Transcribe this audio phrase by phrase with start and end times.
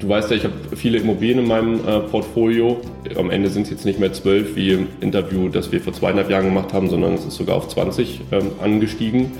[0.00, 2.80] Du weißt ja, ich habe viele Immobilien in meinem äh, Portfolio.
[3.16, 6.30] Am Ende sind es jetzt nicht mehr zwölf wie im Interview, das wir vor zweieinhalb
[6.30, 9.32] Jahren gemacht haben, sondern es ist sogar auf 20 ähm, angestiegen.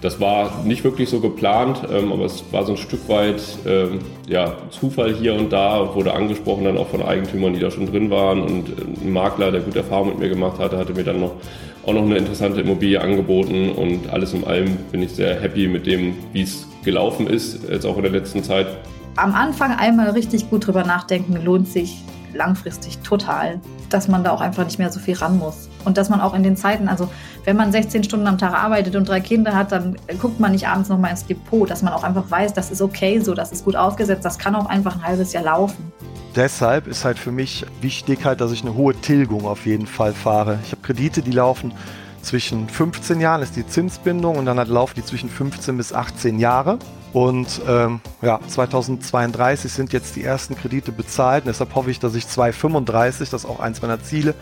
[0.00, 3.98] Das war nicht wirklich so geplant, ähm, aber es war so ein Stück weit ähm,
[4.26, 8.08] ja, Zufall hier und da, wurde angesprochen dann auch von Eigentümern, die da schon drin
[8.08, 8.70] waren und
[9.04, 11.32] ein Makler, der gute Erfahrungen mit mir gemacht hatte, hatte mir dann noch
[11.84, 15.86] auch noch eine interessante Immobilie angeboten und alles in allem bin ich sehr happy mit
[15.86, 18.66] dem, wie es gelaufen ist, jetzt auch in der letzten Zeit.
[19.16, 24.42] Am Anfang einmal richtig gut drüber nachdenken, lohnt sich langfristig total, dass man da auch
[24.42, 25.70] einfach nicht mehr so viel ran muss.
[25.86, 27.08] Und dass man auch in den Zeiten, also
[27.44, 30.68] wenn man 16 Stunden am Tag arbeitet und drei Kinder hat, dann guckt man nicht
[30.68, 33.64] abends nochmal ins Depot, dass man auch einfach weiß, das ist okay so, das ist
[33.64, 35.92] gut aufgesetzt, das kann auch einfach ein halbes Jahr laufen.
[36.34, 40.12] Deshalb ist halt für mich wichtig halt, dass ich eine hohe Tilgung auf jeden Fall
[40.12, 40.58] fahre.
[40.66, 41.72] Ich habe Kredite, die laufen
[42.20, 46.38] zwischen 15 Jahren, ist die Zinsbindung, und dann halt laufen die zwischen 15 bis 18
[46.38, 46.78] Jahre.
[47.16, 51.44] Und ähm, ja, 2032 sind jetzt die ersten Kredite bezahlt.
[51.44, 54.34] Und deshalb hoffe ich, dass ich 2035, das ist auch eins meiner Ziele,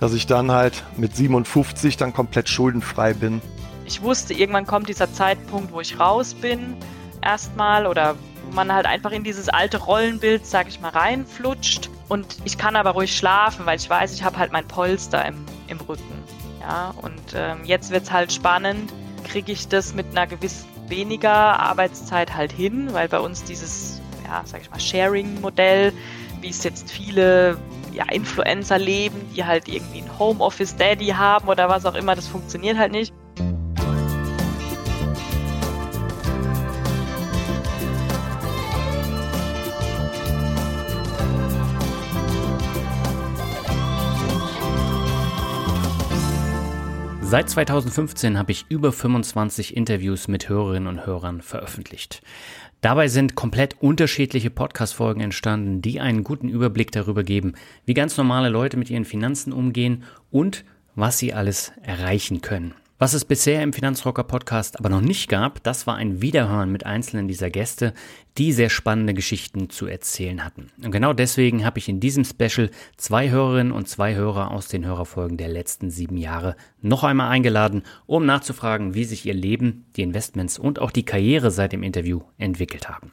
[0.00, 3.42] dass ich dann halt mit 57 dann komplett schuldenfrei bin.
[3.84, 6.74] Ich wusste, irgendwann kommt dieser Zeitpunkt, wo ich raus bin,
[7.20, 8.14] erstmal oder
[8.50, 11.90] man halt einfach in dieses alte Rollenbild, sag ich mal, reinflutscht.
[12.08, 15.44] Und ich kann aber ruhig schlafen, weil ich weiß, ich habe halt mein Polster im,
[15.68, 16.14] im Rücken.
[16.62, 18.90] Ja, und ähm, jetzt wird es halt spannend.
[19.24, 24.42] Kriege ich das mit einer gewissen weniger Arbeitszeit halt hin, weil bei uns dieses, ja,
[24.44, 25.92] sag ich mal, Sharing-Modell,
[26.40, 27.58] wie es jetzt viele
[27.92, 32.78] ja, Influencer leben, die halt irgendwie ein Homeoffice-Daddy haben oder was auch immer, das funktioniert
[32.78, 33.12] halt nicht.
[47.32, 52.20] Seit 2015 habe ich über 25 Interviews mit Hörerinnen und Hörern veröffentlicht.
[52.82, 57.54] Dabei sind komplett unterschiedliche Podcast-Folgen entstanden, die einen guten Überblick darüber geben,
[57.86, 62.74] wie ganz normale Leute mit ihren Finanzen umgehen und was sie alles erreichen können.
[63.02, 66.86] Was es bisher im Finanzrocker Podcast aber noch nicht gab, das war ein Wiederhören mit
[66.86, 67.94] einzelnen dieser Gäste,
[68.38, 70.68] die sehr spannende Geschichten zu erzählen hatten.
[70.84, 74.86] Und genau deswegen habe ich in diesem Special zwei Hörerinnen und zwei Hörer aus den
[74.86, 80.02] Hörerfolgen der letzten sieben Jahre noch einmal eingeladen, um nachzufragen, wie sich ihr Leben, die
[80.02, 83.10] Investments und auch die Karriere seit dem Interview entwickelt haben.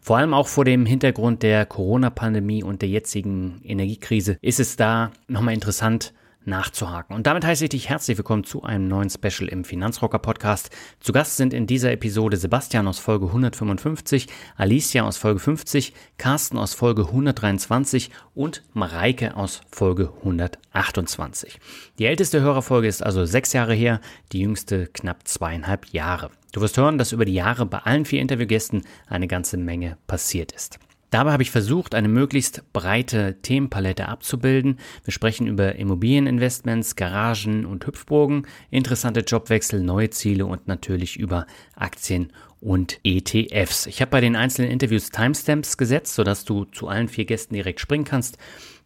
[0.00, 5.10] Vor allem auch vor dem Hintergrund der Corona-Pandemie und der jetzigen Energiekrise ist es da
[5.26, 6.12] nochmal interessant,
[6.46, 7.14] nachzuhaken.
[7.14, 10.70] Und damit heiße ich dich herzlich willkommen zu einem neuen Special im Finanzrocker Podcast.
[11.00, 16.58] Zu Gast sind in dieser Episode Sebastian aus Folge 155, Alicia aus Folge 50, Carsten
[16.58, 21.58] aus Folge 123 und Mareike aus Folge 128.
[21.98, 24.00] Die älteste Hörerfolge ist also sechs Jahre her,
[24.32, 26.30] die jüngste knapp zweieinhalb Jahre.
[26.52, 30.52] Du wirst hören, dass über die Jahre bei allen vier Interviewgästen eine ganze Menge passiert
[30.52, 30.78] ist.
[31.10, 34.78] Dabei habe ich versucht, eine möglichst breite Themenpalette abzubilden.
[35.04, 41.46] Wir sprechen über Immobilieninvestments, Garagen und Hüpfburgen, interessante Jobwechsel, neue Ziele und natürlich über
[41.76, 43.86] Aktien und ETFs.
[43.86, 47.80] Ich habe bei den einzelnen Interviews Timestamps gesetzt, sodass du zu allen vier Gästen direkt
[47.80, 48.38] springen kannst.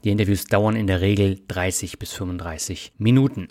[0.02, 3.48] Die Interviews dauern in der Regel 30 bis 35 Minuten.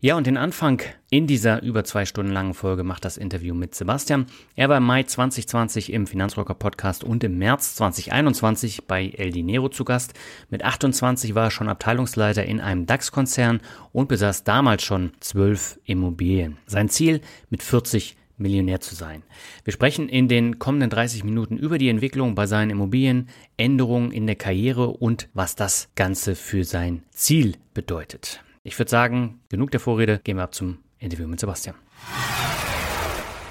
[0.00, 3.74] Ja, und den Anfang in dieser über zwei Stunden langen Folge macht das Interview mit
[3.74, 4.26] Sebastian.
[4.56, 9.70] Er war im Mai 2020 im Finanzrocker Podcast und im März 2021 bei El Dinero
[9.70, 10.12] zu Gast.
[10.50, 13.60] Mit 28 war er schon Abteilungsleiter in einem DAX-Konzern
[13.92, 16.58] und besaß damals schon zwölf Immobilien.
[16.66, 19.22] Sein Ziel mit 40 Millionär zu sein.
[19.64, 24.26] Wir sprechen in den kommenden 30 Minuten über die Entwicklung bei seinen Immobilien, Änderungen in
[24.26, 28.42] der Karriere und was das Ganze für sein Ziel bedeutet.
[28.62, 31.76] Ich würde sagen, genug der Vorrede, gehen wir ab zum Interview mit Sebastian.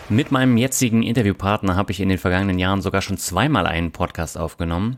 [0.10, 4.38] Mit meinem jetzigen Interviewpartner habe ich in den vergangenen Jahren sogar schon zweimal einen Podcast
[4.38, 4.98] aufgenommen.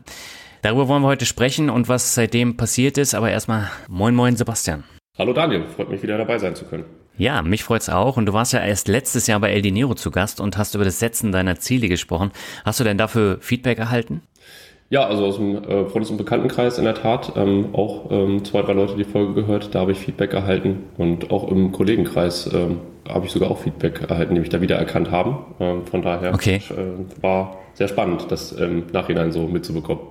[0.60, 3.14] Darüber wollen wir heute sprechen und was seitdem passiert ist.
[3.14, 4.84] Aber erstmal, moin, moin, Sebastian.
[5.16, 6.84] Hallo Daniel, freut mich wieder dabei sein zu können.
[7.18, 8.16] Ja, mich freut's auch.
[8.16, 10.84] Und du warst ja erst letztes Jahr bei El Dinero zu Gast und hast über
[10.84, 12.30] das Setzen deiner Ziele gesprochen.
[12.64, 14.22] Hast du denn dafür Feedback erhalten?
[14.90, 17.32] Ja, also aus dem äh, Freundes- und Bekanntenkreis in der Tat.
[17.36, 20.84] Ähm, auch ähm, zwei, drei Leute die Folge gehört, da habe ich Feedback erhalten.
[20.96, 25.10] Und auch im Kollegenkreis ähm, habe ich sogar auch Feedback erhalten, die mich da wiedererkannt
[25.10, 25.38] haben.
[25.60, 26.62] Ähm, von daher okay.
[26.70, 30.02] äh, war sehr spannend, das im Nachhinein so mitzubekommen.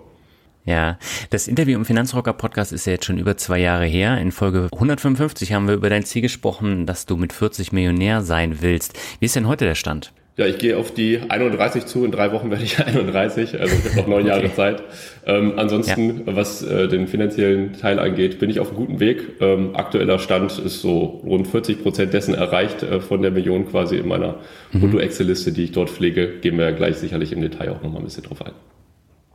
[0.68, 1.00] Ja,
[1.30, 4.18] das Interview im Finanzrocker Podcast ist ja jetzt schon über zwei Jahre her.
[4.18, 8.58] In Folge 155 haben wir über dein Ziel gesprochen, dass du mit 40 Millionär sein
[8.60, 9.00] willst.
[9.22, 10.12] Wie ist denn heute der Stand?
[10.36, 12.04] Ja, ich gehe auf die 31 zu.
[12.04, 13.58] In drei Wochen werde ich 31.
[13.62, 14.28] Also ich habe noch neun okay.
[14.28, 14.84] Jahre Zeit.
[15.26, 16.36] Ähm, ansonsten, ja.
[16.36, 19.40] was äh, den finanziellen Teil angeht, bin ich auf einem guten Weg.
[19.40, 23.96] Ähm, aktueller Stand ist so rund 40 Prozent dessen erreicht äh, von der Million quasi
[23.96, 24.40] in meiner
[24.74, 24.82] mhm.
[24.82, 26.40] Brutto-Excel-Liste, die ich dort pflege.
[26.42, 28.52] Gehen wir ja gleich sicherlich im Detail auch nochmal ein bisschen drauf ein.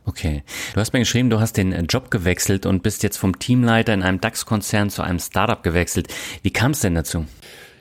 [0.05, 0.43] Okay.
[0.73, 4.03] Du hast mir geschrieben, du hast den Job gewechselt und bist jetzt vom Teamleiter in
[4.03, 6.07] einem DAX-Konzern zu einem Startup gewechselt.
[6.41, 7.25] Wie kam es denn dazu?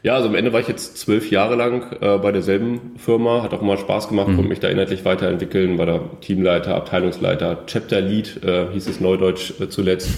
[0.05, 3.55] Ja, also am Ende war ich jetzt zwölf Jahre lang äh, bei derselben Firma, hat
[3.55, 4.37] auch immer Spaß gemacht, mhm.
[4.37, 9.61] konnte mich da inhaltlich weiterentwickeln, war da Teamleiter, Abteilungsleiter, Chapter Lead, äh, hieß es Neudeutsch
[9.61, 10.11] äh, zuletzt.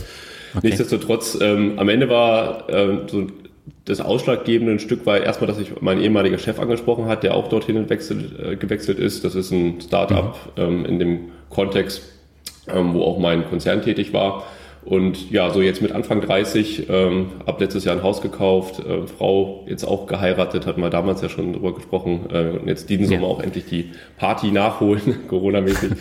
[0.55, 0.69] Okay.
[0.69, 3.27] Nichtsdestotrotz, ähm, am Ende war äh, so
[3.85, 7.49] das ausschlaggebende ein Stück war erstmal, dass ich mein ehemaliger Chef angesprochen hat, der auch
[7.49, 9.25] dorthin wechselt, äh, gewechselt ist.
[9.25, 10.63] Das ist ein Startup mhm.
[10.63, 11.19] ähm, in dem
[11.51, 12.03] Kontext,
[12.69, 14.45] ähm, wo auch mein Konzern tätig war.
[14.85, 19.07] Und ja, so jetzt mit Anfang 30, ähm, ab letztes Jahr ein Haus gekauft, äh,
[19.07, 23.07] Frau jetzt auch geheiratet, hat mal damals ja schon drüber gesprochen, äh, und jetzt diesen
[23.07, 23.29] Sommer ja.
[23.29, 25.93] auch endlich die Party nachholen, Corona-mäßig.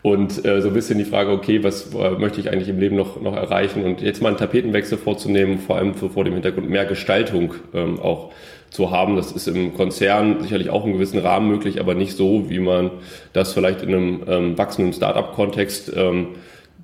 [0.00, 2.96] und äh, so ein bisschen die Frage, okay, was äh, möchte ich eigentlich im Leben
[2.96, 3.84] noch, noch erreichen?
[3.84, 8.00] Und jetzt mal einen Tapetenwechsel vorzunehmen, vor allem für, vor dem Hintergrund mehr Gestaltung ähm,
[8.00, 8.30] auch
[8.72, 9.16] zu haben.
[9.16, 12.90] Das ist im Konzern sicherlich auch in gewissen Rahmen möglich, aber nicht so, wie man
[13.32, 16.28] das vielleicht in einem ähm, wachsenden Startup-Kontext ähm,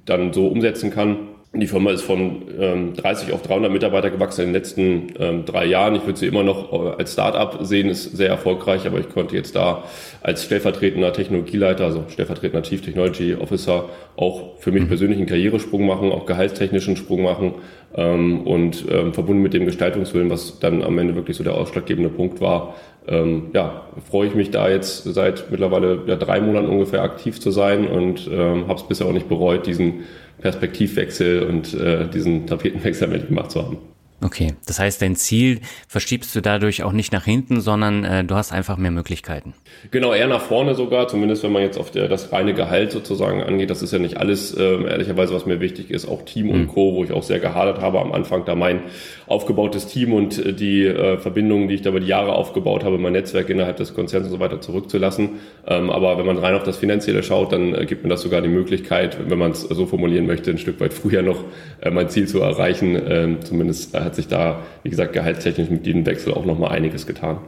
[0.04, 1.16] dann so umsetzen kann.
[1.54, 5.64] Die Firma ist von ähm, 30 auf 300 Mitarbeiter gewachsen in den letzten ähm, drei
[5.64, 5.94] Jahren.
[5.94, 9.34] Ich würde sie immer noch äh, als Start-up sehen, ist sehr erfolgreich, aber ich konnte
[9.34, 9.84] jetzt da
[10.20, 13.86] als stellvertretender Technologieleiter, also stellvertretender Chief Technology Officer,
[14.16, 14.88] auch für mich mhm.
[14.88, 17.54] persönlich einen Karrieresprung machen, auch gehaltstechnischen Sprung machen
[17.94, 22.10] ähm, und ähm, verbunden mit dem Gestaltungswillen, was dann am Ende wirklich so der ausschlaggebende
[22.10, 22.74] Punkt war,
[23.08, 27.50] ähm, ja, freue ich mich da jetzt seit mittlerweile ja, drei Monaten ungefähr aktiv zu
[27.50, 30.04] sein und ähm, habe es bisher auch nicht bereut, diesen
[30.40, 33.78] Perspektivwechsel und äh, diesen Tapetenwechsel mitgemacht zu haben.
[34.20, 38.34] Okay, das heißt, dein Ziel verschiebst du dadurch auch nicht nach hinten, sondern äh, du
[38.34, 39.54] hast einfach mehr Möglichkeiten.
[39.92, 43.44] Genau, eher nach vorne sogar, zumindest wenn man jetzt auf der, das reine Gehalt sozusagen
[43.44, 43.70] angeht.
[43.70, 46.08] Das ist ja nicht alles, äh, ehrlicherweise, was mir wichtig ist.
[46.08, 46.68] Auch Team und mhm.
[46.68, 48.80] Co., wo ich auch sehr gehadert habe am Anfang, da mein
[49.28, 52.98] aufgebautes Team und äh, die äh, Verbindungen, die ich da über die Jahre aufgebaut habe,
[52.98, 55.38] mein Netzwerk innerhalb des Konzerns und so weiter zurückzulassen.
[55.64, 58.42] Ähm, aber wenn man rein auf das Finanzielle schaut, dann äh, gibt mir das sogar
[58.42, 61.44] die Möglichkeit, wenn man es so formulieren möchte, ein Stück weit früher noch
[61.80, 63.00] äh, mein Ziel zu erreichen.
[63.08, 67.38] Ähm, zumindest hat sich da, wie gesagt, gehaltstechnisch mit diesem Wechsel auch nochmal einiges getan.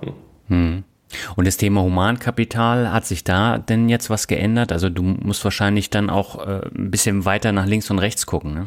[0.49, 0.85] Hm.
[1.37, 4.73] Und das Thema Humankapital, hat sich da denn jetzt was geändert?
[4.73, 8.55] Also du musst wahrscheinlich dann auch äh, ein bisschen weiter nach links und rechts gucken,
[8.55, 8.67] ne?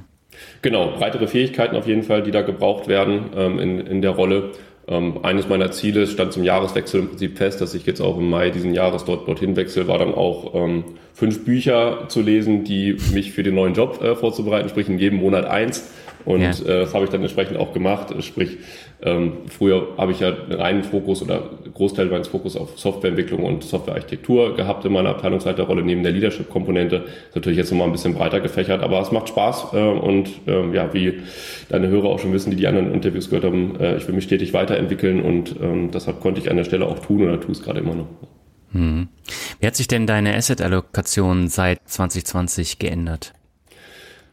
[0.64, 4.52] Genau, breitere Fähigkeiten auf jeden Fall, die da gebraucht werden ähm, in, in der Rolle.
[4.88, 8.30] Ähm, eines meiner Ziele stand zum Jahreswechsel im Prinzip fest, dass ich jetzt auch im
[8.30, 12.98] Mai diesen Jahres dort dorthin wechsel, war dann auch ähm, fünf Bücher zu lesen, die
[13.14, 15.90] mich für den neuen Job äh, vorzubereiten, sprich in jedem Monat eins.
[16.26, 16.50] Und ja.
[16.50, 18.14] äh, das habe ich dann entsprechend auch gemacht.
[18.24, 18.58] Sprich,
[19.02, 23.64] ähm, früher habe ich ja einen reinen Fokus oder Großteil meines Fokus auf Softwareentwicklung und
[23.64, 27.04] Softwarearchitektur gehabt in meiner Abteilungsleiterrolle neben der Leadership-Komponente.
[27.28, 29.74] Ist natürlich jetzt nochmal ein bisschen breiter gefächert, aber es macht Spaß.
[29.74, 31.22] Äh, und äh, ja, wie
[31.70, 34.24] deine Hörer auch schon wissen, die die anderen Interviews gehört haben, äh, ich will mich
[34.24, 37.62] stetig weiterentwickeln und ähm, deshalb konnte ich an der Stelle auch tun oder tue es
[37.62, 38.08] gerade immer noch.
[38.72, 39.08] Hm.
[39.60, 43.34] Wie hat sich denn deine Asset-Allokation seit 2020 geändert?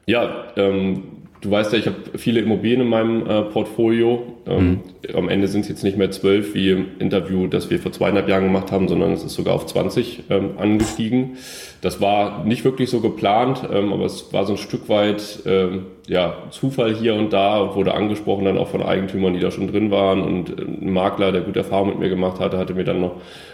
[0.06, 1.02] Ja, ähm,
[1.40, 4.22] Du weißt ja, ich habe viele Immobilien in meinem äh, Portfolio.
[4.46, 5.16] Ähm, mhm.
[5.16, 8.28] Am Ende sind es jetzt nicht mehr zwölf wie im Interview, das wir vor zweieinhalb
[8.28, 11.38] Jahren gemacht haben, sondern es ist sogar auf 20 ähm, angestiegen.
[11.80, 15.86] Das war nicht wirklich so geplant, ähm, aber es war so ein Stück weit ähm,
[16.06, 19.68] ja, Zufall hier und da und wurde angesprochen dann auch von Eigentümern, die da schon
[19.68, 20.20] drin waren.
[20.20, 23.12] Und äh, ein Makler, der gute Erfahrungen mit mir gemacht hatte, hatte mir dann noch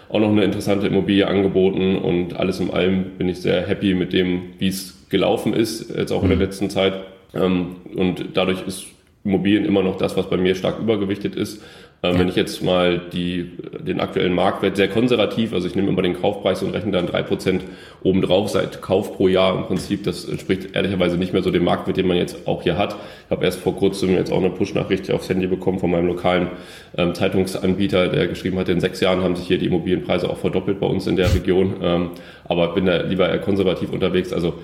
[0.09, 1.97] auch noch eine interessante Immobilie angeboten.
[1.97, 6.11] Und alles in allem bin ich sehr happy mit dem, wie es gelaufen ist, jetzt
[6.11, 6.43] auch in der mhm.
[6.43, 6.95] letzten Zeit.
[7.40, 8.87] Ähm, und dadurch ist
[9.25, 11.62] Immobilien immer noch das, was bei mir stark übergewichtet ist.
[12.02, 12.21] Ähm, ja.
[12.21, 16.14] Wenn ich jetzt mal die, den aktuellen Marktwert sehr konservativ, also ich nehme immer den
[16.14, 17.64] Kaufpreis und rechne dann drei Prozent
[18.02, 21.97] obendrauf seit Kauf pro Jahr im Prinzip, das entspricht ehrlicherweise nicht mehr so dem Marktwert,
[21.97, 22.97] den man jetzt auch hier hat.
[23.25, 26.49] Ich habe erst vor kurzem jetzt auch eine Push-Nachricht aufs Handy bekommen von meinem lokalen
[26.97, 30.78] ähm, Zeitungsanbieter, der geschrieben hat, in sechs Jahren haben sich hier die Immobilienpreise auch verdoppelt
[30.78, 31.76] bei uns in der Region.
[31.83, 32.11] Ähm,
[32.45, 34.33] aber bin da lieber eher konservativ unterwegs.
[34.33, 34.55] Also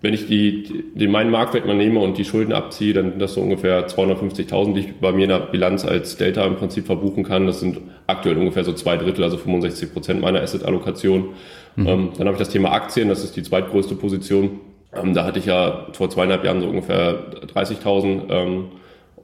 [0.00, 3.34] wenn ich die, den meinen Marktwert mal nehme und die Schulden abziehe, dann sind das
[3.34, 7.24] so ungefähr 250.000, die ich bei mir in der Bilanz als Delta im Prinzip verbuchen
[7.24, 7.46] kann.
[7.46, 11.30] Das sind aktuell ungefähr so zwei Drittel, also 65 Prozent meiner Asset-Allokation.
[11.74, 11.86] Mhm.
[11.86, 14.60] Ähm, dann habe ich das Thema Aktien, das ist die zweitgrößte Position.
[14.94, 18.64] Ähm, da hatte ich ja vor zweieinhalb Jahren so ungefähr 30.000 ähm,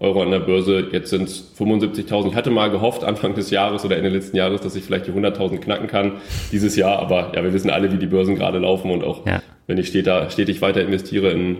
[0.00, 0.88] Euro an der Börse.
[0.90, 2.30] Jetzt sind es 75.000.
[2.30, 5.12] Ich hatte mal gehofft Anfang des Jahres oder Ende letzten Jahres, dass ich vielleicht die
[5.12, 6.14] 100.000 knacken kann
[6.50, 6.98] dieses Jahr.
[6.98, 9.40] Aber ja, wir wissen alle, wie die Börsen gerade laufen und auch ja.
[9.66, 11.56] Wenn ich stetig weiter investiere in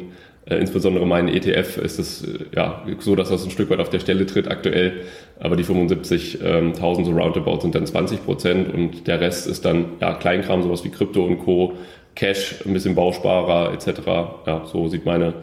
[0.47, 3.89] äh, insbesondere meinen ETF ist es äh, ja so, dass das ein Stück weit auf
[3.89, 5.05] der Stelle tritt aktuell.
[5.41, 10.15] Aber die 75.000 so roundabout sind dann 20 Prozent und der Rest ist dann ja
[10.15, 11.75] Kleinkram, sowas wie Krypto und Co.
[12.15, 14.01] Cash, ein bisschen Bausparer etc.
[14.47, 15.35] Ja, so sieht meine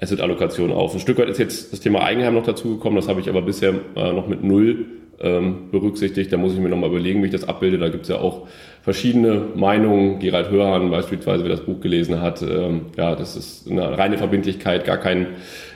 [0.00, 0.92] Asset-Allokation auf.
[0.92, 3.74] Ein Stück weit ist jetzt das Thema Eigenheim noch dazugekommen, das habe ich aber bisher
[3.96, 4.86] äh, noch mit null
[5.20, 6.32] ähm, berücksichtigt.
[6.32, 7.78] Da muss ich mir nochmal überlegen, wie ich das abbilde.
[7.78, 8.46] Da gibt es ja auch
[8.82, 10.18] verschiedene Meinungen.
[10.18, 14.84] Gerald Hörhan beispielsweise, wer das Buch gelesen hat, ähm, ja, das ist eine reine Verbindlichkeit,
[14.84, 15.26] gar kein,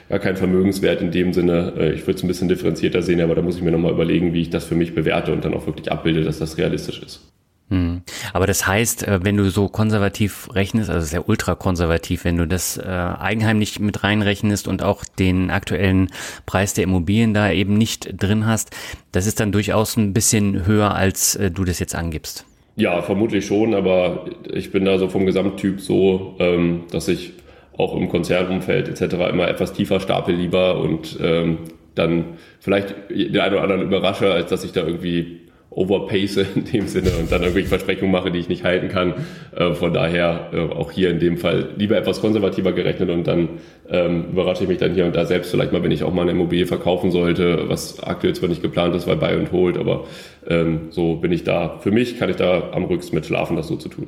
[0.09, 1.73] gar kein Vermögenswert in dem Sinne.
[1.77, 4.33] Äh, ich würde es ein bisschen differenzierter sehen, aber da muss ich mir nochmal überlegen,
[4.33, 7.32] wie ich das für mich bewerte und dann auch wirklich abbilde, dass das realistisch ist.
[7.69, 8.01] Hm.
[8.33, 12.77] Aber das heißt, äh, wenn du so konservativ rechnest, also sehr ultrakonservativ, wenn du das
[12.77, 16.09] äh, Eigenheim nicht mit reinrechnest und auch den aktuellen
[16.45, 18.71] Preis der Immobilien da eben nicht drin hast,
[19.11, 22.45] das ist dann durchaus ein bisschen höher, als äh, du das jetzt angibst.
[22.75, 27.33] Ja, vermutlich schon, aber ich bin da so vom Gesamttyp so, ähm, dass ich
[27.77, 29.15] auch im Konzernumfeld etc.
[29.29, 31.59] immer etwas tiefer stapel lieber und ähm,
[31.95, 35.42] dann vielleicht den einen oder anderen überrasche, als dass ich da irgendwie
[35.75, 39.13] overpace in dem Sinne und dann irgendwelche Versprechungen mache, die ich nicht halten kann.
[39.55, 43.49] Äh, von daher äh, auch hier in dem Fall lieber etwas konservativer gerechnet und dann
[43.89, 46.23] ähm, überrasche ich mich dann hier und da selbst vielleicht mal, wenn ich auch mal
[46.23, 50.05] eine Immobilie verkaufen sollte, was aktuell zwar nicht geplant ist, weil Buy und Hold, aber
[50.47, 51.79] ähm, so bin ich da.
[51.79, 54.07] Für mich kann ich da am Rücks mit schlafen, das so zu tun.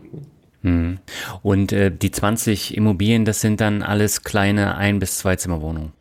[0.63, 0.97] Hm.
[1.43, 5.93] Und äh, die 20 Immobilien, das sind dann alles kleine Ein- bis Zwei-Zimmer-Wohnungen?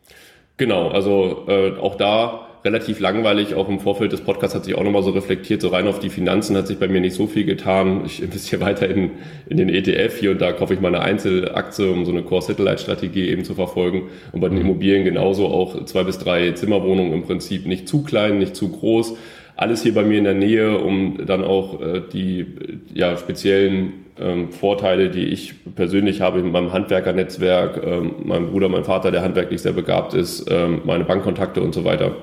[0.57, 3.53] Genau, also äh, auch da relativ langweilig.
[3.53, 6.09] Auch im Vorfeld des Podcasts hat sich auch nochmal so reflektiert, so rein auf die
[6.09, 8.01] Finanzen hat sich bei mir nicht so viel getan.
[8.05, 9.11] Ich investiere weiter in,
[9.47, 10.17] in den ETF.
[10.19, 14.09] Hier und da kaufe ich mal eine Einzelaktie, um so eine Core-Satellite-Strategie eben zu verfolgen.
[14.31, 18.39] Und bei den Immobilien genauso auch zwei bis drei Zimmerwohnungen im Prinzip nicht zu klein,
[18.39, 19.15] nicht zu groß.
[19.55, 22.45] Alles hier bei mir in der Nähe, um dann auch äh, die
[22.93, 28.83] ja, speziellen ähm, Vorteile, die ich persönlich habe mit meinem Handwerkernetzwerk, ähm, meinem Bruder, mein
[28.83, 32.15] Vater, der handwerklich sehr begabt ist, ähm, meine Bankkontakte und so weiter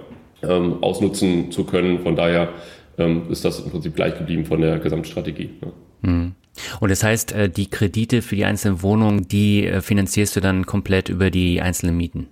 [0.42, 2.00] ähm, ausnutzen zu können.
[2.00, 2.50] Von daher
[2.99, 5.50] ähm, ist das im Prinzip gleich geblieben von der Gesamtstrategie.
[5.61, 5.68] Ja.
[6.11, 6.32] Mhm.
[6.80, 10.66] Und das heißt, äh, die Kredite für die einzelnen Wohnungen, die äh, finanzierst du dann
[10.66, 12.28] komplett über die einzelnen Mieten?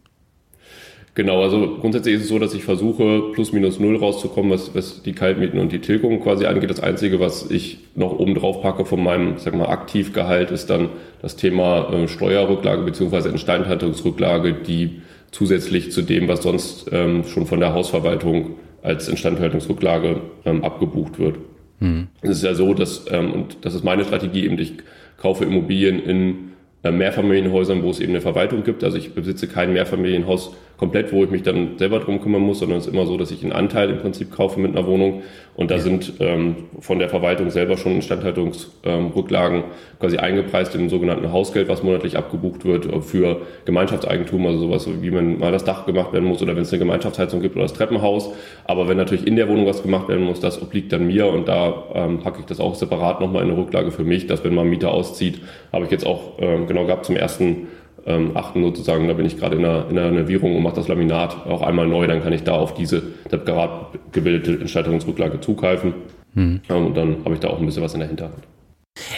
[1.14, 5.02] Genau, also grundsätzlich ist es so, dass ich versuche, plus minus null rauszukommen, was, was
[5.02, 6.70] die Kaltmieten und die Tilgung quasi angeht.
[6.70, 10.88] Das Einzige, was ich noch oben drauf packe von meinem, sag mal, Aktivgehalt, ist dann
[11.20, 17.60] das Thema äh, Steuerrücklage beziehungsweise Instandhaltungsrücklage, die zusätzlich zu dem, was sonst ähm, schon von
[17.60, 21.36] der Hausverwaltung als Instandhaltungsrücklage ähm, abgebucht wird.
[21.80, 22.08] Mhm.
[22.22, 24.74] Es ist ja so, dass, ähm, und das ist meine Strategie eben, ich
[25.16, 26.50] kaufe Immobilien in
[26.82, 28.84] äh, Mehrfamilienhäusern, wo es eben eine Verwaltung gibt.
[28.84, 32.78] Also ich besitze kein Mehrfamilienhaus komplett, wo ich mich dann selber drum kümmern muss, sondern
[32.78, 35.22] es ist immer so, dass ich einen Anteil im Prinzip kaufe mit einer Wohnung
[35.54, 35.82] und da ja.
[35.82, 39.64] sind ähm, von der Verwaltung selber schon Instandhaltungsrücklagen ähm,
[40.00, 45.12] quasi eingepreist in dem sogenannten Hausgeld, was monatlich abgebucht wird für Gemeinschaftseigentum, also sowas wie
[45.12, 47.74] wenn mal das Dach gemacht werden muss oder wenn es eine Gemeinschaftsheizung gibt oder das
[47.74, 48.30] Treppenhaus.
[48.64, 51.46] Aber wenn natürlich in der Wohnung was gemacht werden muss, das obliegt dann mir und
[51.46, 54.54] da ähm, packe ich das auch separat nochmal in eine Rücklage für mich, dass wenn
[54.54, 55.42] mal ein Mieter auszieht,
[55.74, 57.68] habe ich jetzt auch ähm, genau gehabt zum ersten
[58.06, 59.08] ähm, achten sozusagen.
[59.08, 61.86] Da bin ich gerade in einer, in einer Nervierung und mache das Laminat auch einmal
[61.86, 62.06] neu.
[62.06, 65.94] Dann kann ich da auf diese separat gebildete Instandhaltungsrücklage zugreifen.
[66.34, 66.60] Mhm.
[66.68, 68.44] Ähm, und dann habe ich da auch ein bisschen was in der Hinterhand.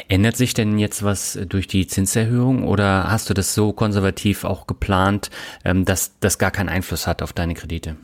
[0.09, 4.67] Ändert sich denn jetzt was durch die Zinserhöhung oder hast du das so konservativ auch
[4.67, 5.31] geplant,
[5.65, 7.97] ähm, dass das gar keinen Einfluss hat auf deine Kredite?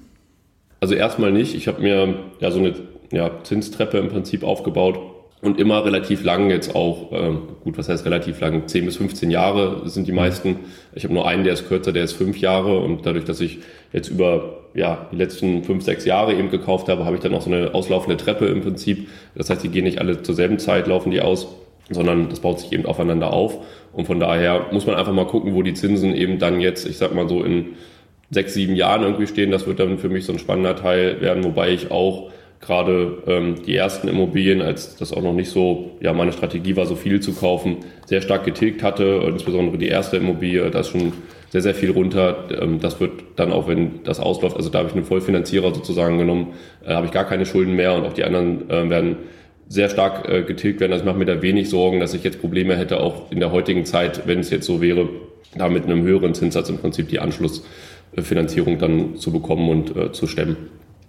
[0.80, 1.54] Also erstmal nicht.
[1.54, 2.74] Ich habe mir ja so eine
[3.12, 4.98] ja, Zinstreppe im Prinzip aufgebaut
[5.40, 9.30] und immer relativ lang jetzt auch, ähm, gut, was heißt relativ lang, 10 bis 15
[9.30, 10.56] Jahre sind die meisten.
[10.94, 13.58] Ich habe nur einen, der ist kürzer, der ist fünf Jahre und dadurch, dass ich
[13.92, 17.42] jetzt über ja, die letzten fünf, sechs Jahre eben gekauft habe, habe ich dann auch
[17.42, 19.08] so eine auslaufende Treppe im Prinzip.
[19.34, 21.48] Das heißt, die gehen nicht alle zur selben Zeit, laufen die aus,
[21.88, 23.58] sondern das baut sich eben aufeinander auf.
[23.92, 26.98] Und von daher muss man einfach mal gucken, wo die Zinsen eben dann jetzt, ich
[26.98, 27.76] sag mal so in
[28.30, 29.50] sechs, sieben Jahren irgendwie stehen.
[29.50, 32.30] Das wird dann für mich so ein spannender Teil werden, wobei ich auch
[32.60, 36.86] gerade ähm, die ersten Immobilien, als das auch noch nicht so, ja, meine Strategie war,
[36.86, 39.22] so viel zu kaufen, sehr stark getilgt hatte.
[39.26, 41.12] Insbesondere die erste Immobilie, da ist schon
[41.50, 42.48] sehr, sehr viel runter.
[42.60, 46.18] Ähm, das wird dann auch, wenn das ausläuft, also da habe ich einen Vollfinanzierer sozusagen
[46.18, 49.16] genommen, äh, habe ich gar keine Schulden mehr und auch die anderen äh, werden
[49.68, 50.92] sehr stark äh, getilgt werden.
[50.92, 53.84] Das macht mir da wenig Sorgen, dass ich jetzt Probleme hätte, auch in der heutigen
[53.84, 55.08] Zeit, wenn es jetzt so wäre,
[55.56, 60.26] da mit einem höheren Zinssatz im Prinzip die Anschlussfinanzierung dann zu bekommen und äh, zu
[60.26, 60.56] stemmen.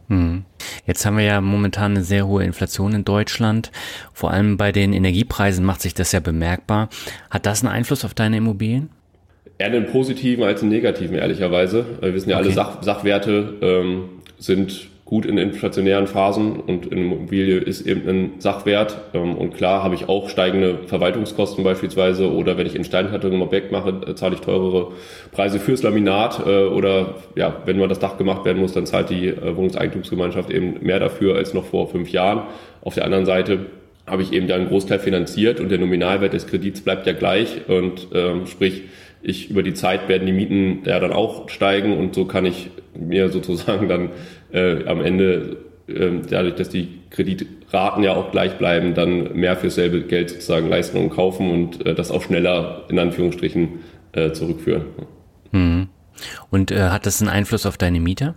[0.09, 0.43] Hm.
[0.85, 3.71] Jetzt haben wir ja momentan eine sehr hohe Inflation in Deutschland.
[4.13, 6.89] Vor allem bei den Energiepreisen macht sich das ja bemerkbar.
[7.29, 8.89] Hat das einen Einfluss auf deine Immobilien?
[9.57, 11.85] Eher einen positiven als einen negativen, ehrlicherweise.
[12.01, 12.45] Wir wissen ja okay.
[12.45, 18.95] alle, Sach Sachwerte ähm, sind gut in inflationären Phasen und Immobilie ist eben ein Sachwert.
[19.15, 23.41] Ähm, und klar habe ich auch steigende Verwaltungskosten beispielsweise oder wenn ich in Steinhaltung ein
[23.41, 24.91] Objekt mache, äh, zahle ich teurere
[25.31, 29.09] Preise fürs Laminat äh, oder ja, wenn mal das Dach gemacht werden muss, dann zahlt
[29.09, 32.43] die äh, Wohnungseigentumsgemeinschaft eben mehr dafür als noch vor fünf Jahren.
[32.81, 33.65] Auf der anderen Seite
[34.05, 37.67] habe ich eben da einen Großteil finanziert und der Nominalwert des Kredits bleibt ja gleich
[37.67, 38.83] und ähm, sprich,
[39.21, 42.69] ich über die Zeit werden die Mieten ja dann auch steigen und so kann ich
[42.97, 44.09] mir sozusagen dann
[44.51, 49.69] äh, am Ende äh, dadurch, dass die Kreditraten ja auch gleich bleiben, dann mehr für
[49.69, 53.79] selbe Geld sozusagen leisten und kaufen und äh, das auch schneller in Anführungsstrichen
[54.13, 54.85] äh, zurückführen.
[55.51, 55.87] Mhm.
[56.49, 58.35] Und äh, hat das einen Einfluss auf deine Mieter?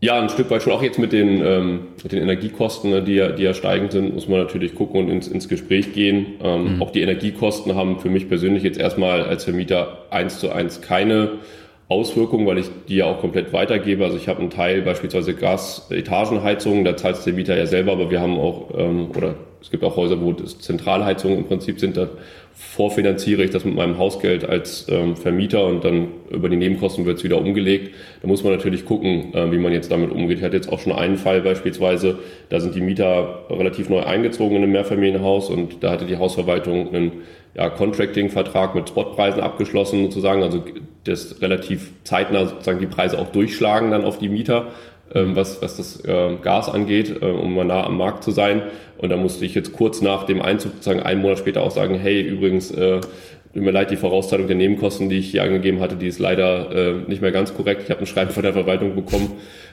[0.00, 3.14] Ja, ein Stück weit schon auch jetzt mit den, ähm, mit den Energiekosten, ne, die,
[3.14, 6.26] ja, die ja steigend sind, muss man natürlich gucken und ins, ins Gespräch gehen.
[6.42, 6.82] Ähm, mhm.
[6.82, 11.38] Auch die Energiekosten haben für mich persönlich jetzt erstmal als Vermieter eins zu eins keine
[11.88, 14.04] Auswirkungen, weil ich die ja auch komplett weitergebe.
[14.04, 18.20] Also ich habe einen Teil beispielsweise Gas-Etagenheizungen, da zahlt der Mieter ja selber, aber wir
[18.20, 22.08] haben auch, ähm, oder es gibt auch Häuser, wo das Zentralheizungen im Prinzip sind, da
[22.54, 27.18] vorfinanziere ich das mit meinem Hausgeld als ähm, Vermieter und dann über die Nebenkosten wird
[27.18, 27.94] es wieder umgelegt.
[28.22, 30.38] Da muss man natürlich gucken, äh, wie man jetzt damit umgeht.
[30.38, 34.56] Ich hatte jetzt auch schon einen Fall beispielsweise, da sind die Mieter relativ neu eingezogen
[34.56, 37.12] in einem Mehrfamilienhaus und da hatte die Hausverwaltung einen
[37.54, 40.64] ja, Contracting-Vertrag mit Spotpreisen abgeschlossen sozusagen, also
[41.04, 44.66] das relativ zeitnah sozusagen die Preise auch durchschlagen dann auf die Mieter
[45.12, 48.62] ähm, was, was das äh, Gas angeht, äh, um mal nah am Markt zu sein.
[48.98, 51.94] Und da musste ich jetzt kurz nach dem Einzug, sozusagen einen Monat später auch sagen,
[51.96, 55.96] hey, übrigens, äh, tut mir leid, die Vorauszahlung der Nebenkosten, die ich hier angegeben hatte,
[55.96, 57.82] die ist leider äh, nicht mehr ganz korrekt.
[57.84, 59.32] Ich habe ein Schreiben von der Verwaltung bekommen.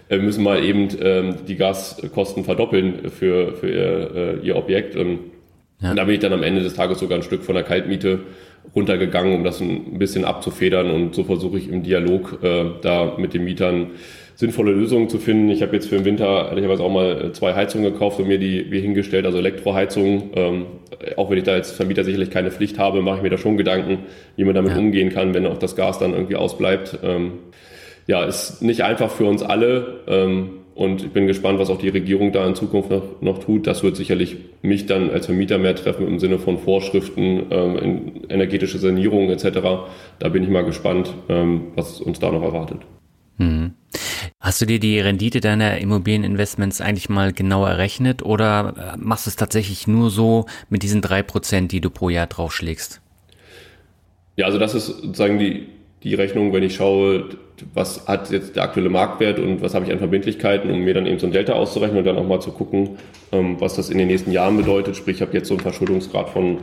[0.10, 4.96] Wir müssen mal eben ähm, die Gaskosten verdoppeln für, für ihr, äh, ihr Objekt.
[4.96, 5.20] Und,
[5.82, 5.92] ja.
[5.92, 8.20] und da bin ich dann am Ende des Tages sogar ein Stück von der Kaltmiete
[8.76, 10.92] runtergegangen, um das ein bisschen abzufedern.
[10.92, 13.92] Und so versuche ich im Dialog äh, da mit den Mietern
[14.36, 15.50] sinnvolle Lösungen zu finden.
[15.50, 18.40] Ich habe jetzt für den Winter ehrlicherweise auch mal äh, zwei Heizungen gekauft und mir
[18.40, 20.32] die wie hingestellt, also Elektroheizungen.
[20.36, 20.66] Ähm,
[21.18, 23.58] auch wenn ich da als Vermieter sicherlich keine Pflicht habe, mache ich mir da schon
[23.58, 24.00] Gedanken,
[24.36, 24.78] wie man damit ja.
[24.78, 27.00] umgehen kann, wenn auch das Gas dann irgendwie ausbleibt.
[27.04, 27.34] Ähm,
[28.08, 30.02] ja, ist nicht einfach für uns alle.
[30.08, 33.68] Ähm, und ich bin gespannt, was auch die Regierung da in Zukunft noch, noch tut.
[33.68, 38.78] Das wird sicherlich mich dann als Vermieter mehr treffen im Sinne von Vorschriften, ähm, energetische
[38.78, 39.60] Sanierung etc.
[40.20, 42.80] Da bin ich mal gespannt, ähm, was uns da noch erwartet.
[43.38, 43.74] Mhm.
[44.40, 49.30] Hast du dir die Rendite deiner Immobilieninvestments eigentlich mal genauer errechnet oder äh, machst du
[49.30, 53.02] es tatsächlich nur so mit diesen drei Prozent, die du pro Jahr draufschlägst?
[54.38, 55.68] Ja, also das ist sozusagen die,
[56.04, 57.26] die Rechnung, wenn ich schaue,
[57.74, 61.06] was hat jetzt der aktuelle Marktwert und was habe ich an Verbindlichkeiten, um mir dann
[61.06, 62.98] eben so ein Delta auszurechnen und dann auch mal zu gucken,
[63.32, 64.96] ähm, was das in den nächsten Jahren bedeutet.
[64.96, 66.58] Sprich, ich habe jetzt so einen Verschuldungsgrad von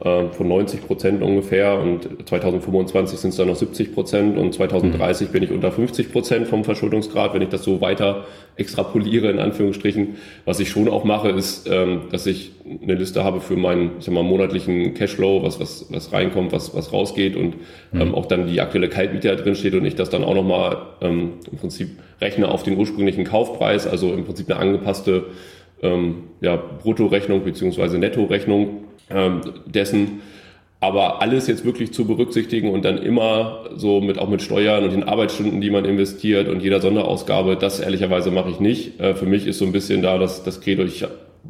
[0.00, 5.32] von 90 Prozent ungefähr und 2025 sind es dann noch 70 Prozent und 2030 mhm.
[5.32, 10.16] bin ich unter 50 Prozent vom Verschuldungsgrad, wenn ich das so weiter extrapoliere in Anführungsstrichen.
[10.44, 14.04] Was ich schon auch mache, ist, ähm, dass ich eine Liste habe für meinen ich
[14.04, 17.56] sag mal, monatlichen Cashflow, was, was, was reinkommt, was, was rausgeht und
[17.92, 18.00] mhm.
[18.00, 20.78] ähm, auch dann die aktuelle Kaltmiete da drin steht und ich das dann auch nochmal
[21.00, 25.26] ähm, im Prinzip rechne auf den ursprünglichen Kaufpreis, also im Prinzip eine angepasste
[25.82, 30.20] ähm, ja, Bruttorechnung beziehungsweise Nettorechnung ähm, dessen.
[30.80, 34.92] Aber alles jetzt wirklich zu berücksichtigen und dann immer so mit auch mit Steuern und
[34.92, 39.00] den Arbeitsstunden, die man investiert und jeder Sonderausgabe, das ehrlicherweise mache ich nicht.
[39.00, 41.04] Äh, für mich ist so ein bisschen da das, das Credo, ich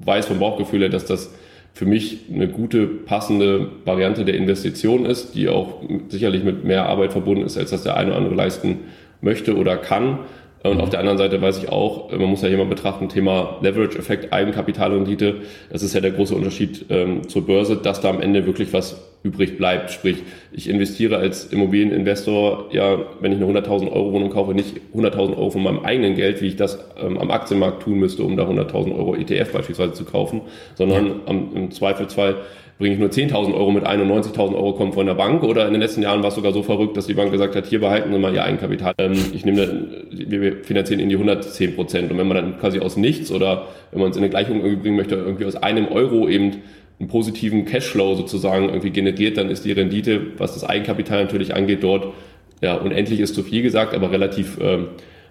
[0.05, 1.31] weiß vom Bauchgefühl her, dass das
[1.75, 7.13] für mich eine gute, passende Variante der Investition ist, die auch sicherlich mit mehr Arbeit
[7.13, 8.79] verbunden ist, als das der eine oder andere leisten
[9.21, 10.21] möchte oder kann.
[10.63, 13.59] Und auf der anderen Seite weiß ich auch, man muss ja hier mal betrachten, Thema
[13.61, 15.37] Leverage-Effekt, Eigenkapitalrendite.
[15.71, 19.01] Das ist ja der große Unterschied ähm, zur Börse, dass da am Ende wirklich was
[19.23, 19.91] übrig bleibt.
[19.91, 25.37] Sprich, ich investiere als Immobilieninvestor, ja, wenn ich eine 100.000 Euro Wohnung kaufe, nicht 100.000
[25.37, 28.45] Euro von meinem eigenen Geld, wie ich das ähm, am Aktienmarkt tun müsste, um da
[28.45, 30.43] 100.000 Euro ETF beispielsweise zu kaufen,
[30.75, 31.15] sondern ja.
[31.27, 32.37] am, im Zweifelsfall
[32.79, 35.43] bringe ich nur 10.000 Euro mit ein und 90.000 Euro kommen von der Bank.
[35.43, 37.67] Oder in den letzten Jahren war es sogar so verrückt, dass die Bank gesagt hat,
[37.67, 38.95] hier behalten Sie mal Ihr Eigenkapital.
[38.99, 42.11] Ähm, ich nehme, wir finanzieren Ihnen die 110 Prozent.
[42.11, 44.83] Und wenn man dann quasi aus nichts oder wenn man es in eine Gleichung irgendwie
[44.83, 46.59] bringen möchte, irgendwie aus einem Euro eben
[47.01, 51.83] einen positiven Cashflow sozusagen irgendwie generiert, dann ist die Rendite, was das Eigenkapital natürlich angeht,
[51.83, 52.13] dort
[52.61, 54.89] ja unendlich ist zu viel gesagt, aber relativ ähm,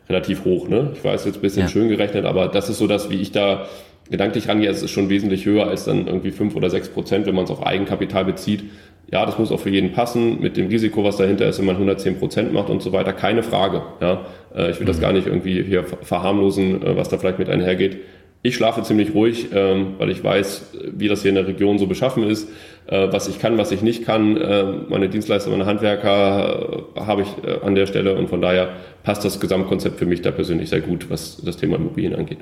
[0.10, 0.68] relativ hoch.
[0.68, 0.92] Ne?
[0.94, 1.68] Ich weiß jetzt ein bisschen ja.
[1.68, 3.68] schön gerechnet, aber das ist so das, wie ich da
[4.10, 7.36] gedanklich rangehe, es ist schon wesentlich höher als dann irgendwie fünf oder sechs Prozent, wenn
[7.36, 8.64] man es auf Eigenkapital bezieht.
[9.12, 11.76] Ja, das muss auch für jeden passen, mit dem Risiko, was dahinter ist, wenn man
[11.76, 13.82] 110 Prozent macht und so weiter, keine Frage.
[14.02, 14.88] Ja, äh, ich will mhm.
[14.88, 18.00] das gar nicht irgendwie hier verharmlosen, äh, was da vielleicht mit einhergeht.
[18.44, 21.88] ich schlafe ziemlich ruhig, ähm, weil ich weiß, wie das hier in der Region so
[21.88, 22.50] beschaffen ist,
[22.88, 24.38] äh, was ich kann, was ich nicht kann.
[24.38, 28.70] Äh, meine Dienstleister, meine Handwerker äh, habe ich äh, an der Stelle und von daher
[29.04, 32.40] passt das Gesamtkonzept für mich da persönlich sehr gut, was das Thema Immobilien angeht.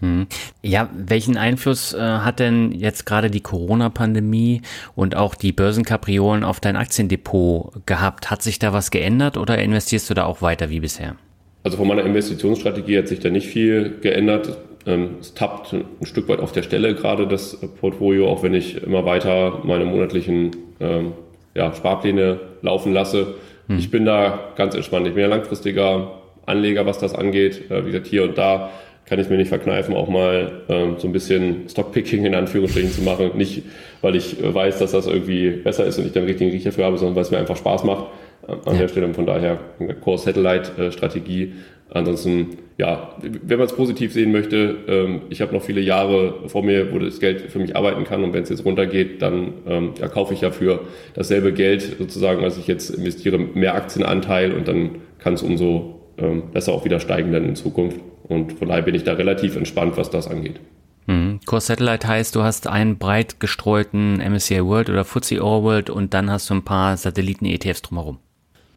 [0.00, 0.26] Hm.
[0.62, 4.62] Ja, welchen Einfluss äh, hat denn jetzt gerade die Corona-Pandemie
[4.94, 8.30] und auch die Börsenkapriolen auf dein Aktiendepot gehabt?
[8.30, 11.16] Hat sich da was geändert oder investierst du da auch weiter wie bisher?
[11.62, 14.58] Also von meiner Investitionsstrategie hat sich da nicht viel geändert.
[14.86, 18.82] Ähm, es tappt ein Stück weit auf der Stelle gerade das Portfolio, auch wenn ich
[18.82, 21.12] immer weiter meine monatlichen ähm,
[21.54, 23.36] ja, Sparpläne laufen lasse.
[23.68, 23.78] Hm.
[23.78, 25.06] Ich bin da ganz entspannt.
[25.06, 27.70] Ich bin ja langfristiger Anleger, was das angeht.
[27.70, 28.70] Äh, wie gesagt, hier und da
[29.06, 33.02] kann ich mir nicht verkneifen, auch mal ähm, so ein bisschen Stockpicking in Anführungsstrichen zu
[33.02, 33.32] machen.
[33.36, 33.62] Nicht,
[34.00, 36.84] weil ich äh, weiß, dass das irgendwie besser ist und ich den richtigen Riecher für
[36.84, 38.06] habe, sondern weil es mir einfach Spaß macht
[38.48, 38.82] äh, an ja.
[38.82, 39.12] der Stelle.
[39.12, 39.58] Von daher
[40.00, 41.52] Core Satellite Strategie.
[41.90, 46.64] Ansonsten, ja, wenn man es positiv sehen möchte, ähm, ich habe noch viele Jahre vor
[46.64, 49.90] mir, wo das Geld für mich arbeiten kann und wenn es jetzt runtergeht, dann ähm,
[50.00, 50.80] ja, kaufe ich ja für
[51.14, 56.44] dasselbe Geld sozusagen, als ich jetzt investiere, mehr Aktienanteil und dann kann es umso ähm,
[56.52, 58.00] besser auch wieder steigen dann in Zukunft.
[58.24, 60.60] Und von daher bin ich da relativ entspannt, was das angeht.
[61.06, 61.40] Mhm.
[61.44, 66.14] Core Satellite heißt, du hast einen breit gestreuten MSCI World oder FTSE All World und
[66.14, 68.18] dann hast du ein paar Satelliten-ETFs drumherum.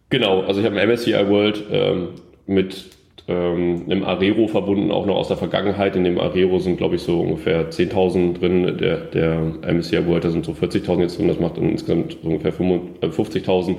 [0.10, 2.10] Genau, also ich habe einen MSCI World ähm,
[2.45, 2.86] mit
[3.29, 5.95] ähm, einem Arero verbunden, auch noch aus der Vergangenheit.
[5.95, 8.77] In dem Arero sind, glaube ich, so ungefähr 10.000 drin.
[8.77, 9.39] Der, der
[9.73, 11.27] MSCI World, da sind so 40.000 jetzt drin.
[11.27, 13.75] Das macht insgesamt so ungefähr 50.000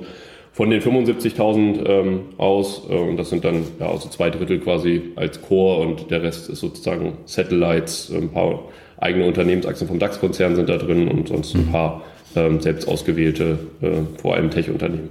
[0.59, 2.81] von den 75.000 ähm, aus.
[2.81, 6.59] Und das sind dann ja, also zwei Drittel quasi als Core und der Rest ist
[6.59, 8.65] sozusagen Satellites, ein paar
[8.97, 11.71] eigene Unternehmensaktien vom DAX-Konzern sind da drin und sonst ein mhm.
[11.71, 12.03] paar
[12.35, 15.11] ähm, selbst ausgewählte, äh, vor allem Tech-Unternehmen.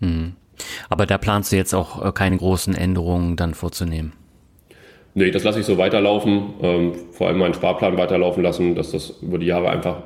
[0.00, 0.32] Mhm.
[0.88, 4.14] Aber da planst du jetzt auch äh, keine großen Änderungen dann vorzunehmen?
[5.12, 6.54] Nee, das lasse ich so weiterlaufen.
[6.62, 9.98] Ähm, vor allem meinen Sparplan weiterlaufen lassen, dass das über die Jahre einfach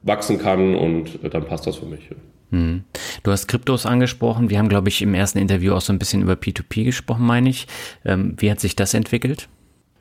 [0.00, 2.08] wachsen kann und äh, dann passt das für mich.
[2.50, 2.84] Hm.
[3.22, 4.50] Du hast Kryptos angesprochen.
[4.50, 7.50] Wir haben, glaube ich, im ersten Interview auch so ein bisschen über P2P gesprochen, meine
[7.50, 7.66] ich.
[8.04, 9.48] Ähm, wie hat sich das entwickelt?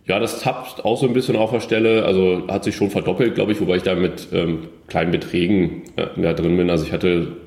[0.05, 2.03] Ja, das tappt auch so ein bisschen auf der Stelle.
[2.05, 6.07] Also hat sich schon verdoppelt, glaube ich, wobei ich da mit ähm, kleinen Beträgen äh,
[6.17, 6.69] da drin bin.
[6.69, 7.37] Also ich hatte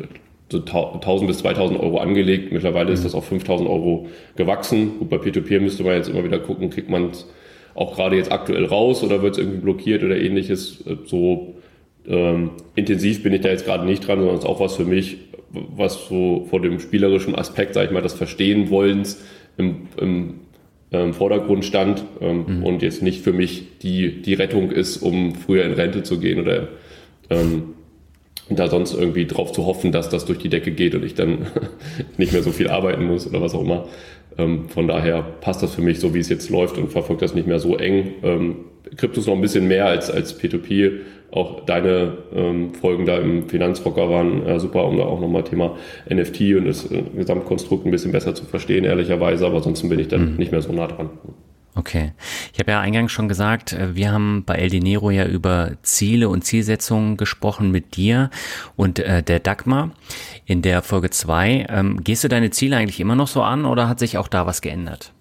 [0.51, 2.53] so 1000 bis 2000 Euro angelegt.
[2.53, 2.95] Mittlerweile mhm.
[2.95, 4.99] ist das auf 5000 Euro gewachsen.
[4.99, 7.29] Gut, bei P2P müsste man jetzt immer wieder gucken, kriegt man es
[7.75, 10.83] auch gerade jetzt aktuell raus oder wird es irgendwie blockiert oder ähnliches.
[11.05, 11.56] So
[12.09, 14.85] ähm, intensiv bin ich da jetzt gerade nicht dran, sondern es ist auch was für
[14.85, 15.19] mich,
[15.51, 19.23] was so vor dem spielerischen Aspekt, sage ich mal, das Verstehen wollens
[19.57, 20.35] im, im
[20.93, 22.63] ähm, Vordergrund stand ähm, mhm.
[22.65, 26.41] und jetzt nicht für mich die, die Rettung ist, um früher in Rente zu gehen
[26.41, 26.69] oder
[27.31, 27.75] ähm,
[28.49, 31.47] da sonst irgendwie drauf zu hoffen, dass das durch die Decke geht und ich dann
[32.17, 33.89] nicht mehr so viel arbeiten muss oder was auch immer.
[34.39, 37.35] Ähm, von daher passt das für mich so, wie es jetzt läuft und verfolgt das
[37.35, 38.15] nicht mehr so eng.
[38.23, 38.57] Ähm,
[38.97, 41.01] Kryptos noch ein bisschen mehr als, als P2P
[41.33, 45.77] auch deine ähm, Folgen da im Finanzrocker waren äh, super, um da auch nochmal Thema
[46.09, 50.09] NFT und das äh, Gesamtkonstrukt ein bisschen besser zu verstehen, ehrlicherweise, aber ansonsten bin ich
[50.09, 50.37] dann mhm.
[50.37, 51.11] nicht mehr so nah dran.
[51.77, 52.13] Okay.
[52.55, 56.31] Ich habe ja eingangs schon gesagt, äh, wir haben bei El Dinero ja über Ziele
[56.31, 58.31] und Zielsetzungen gesprochen mit dir
[58.77, 59.91] und äh, der Dagmar
[60.47, 61.67] in der Folge 2.
[61.69, 64.47] Ähm, gehst du deine Ziele eigentlich immer noch so an oder hat sich auch da
[64.47, 65.13] was geändert?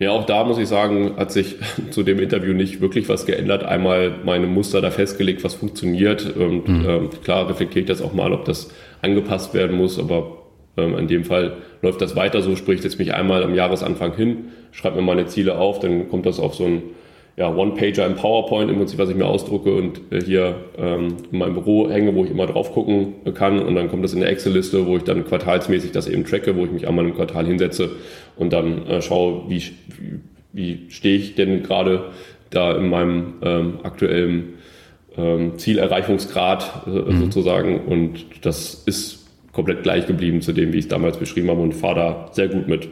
[0.00, 1.56] Ja, auch da muss ich sagen, hat sich
[1.90, 3.64] zu dem Interview nicht wirklich was geändert.
[3.64, 6.36] Einmal meine Muster da festgelegt, was funktioniert.
[6.36, 6.86] Und mhm.
[6.88, 8.70] ähm, klar reflektiert das auch mal, ob das
[9.02, 10.38] angepasst werden muss, aber
[10.76, 14.16] ähm, in dem Fall läuft das weiter so, sprich, ich setze mich einmal am Jahresanfang
[14.16, 16.82] hin, schreibe mir meine Ziele auf, dann kommt das auf so ein
[17.36, 21.38] ja, One-Pager im PowerPoint im Prinzip, was ich mir ausdrucke und äh, hier ähm, in
[21.38, 23.60] meinem Büro hänge, wo ich immer drauf gucken kann.
[23.60, 26.64] Und dann kommt das in der Excel-Liste, wo ich dann quartalsmäßig das eben tracke, wo
[26.64, 27.90] ich mich einmal im Quartal hinsetze
[28.36, 29.62] und dann äh, schaue, wie,
[30.52, 32.04] wie stehe ich denn gerade
[32.50, 34.54] da in meinem ähm, aktuellen
[35.16, 37.20] ähm, Zielerreichungsgrad äh, mhm.
[37.20, 37.80] sozusagen.
[37.80, 41.72] Und das ist komplett gleich geblieben zu dem, wie ich es damals beschrieben habe und
[41.72, 42.88] fahre da sehr gut mit.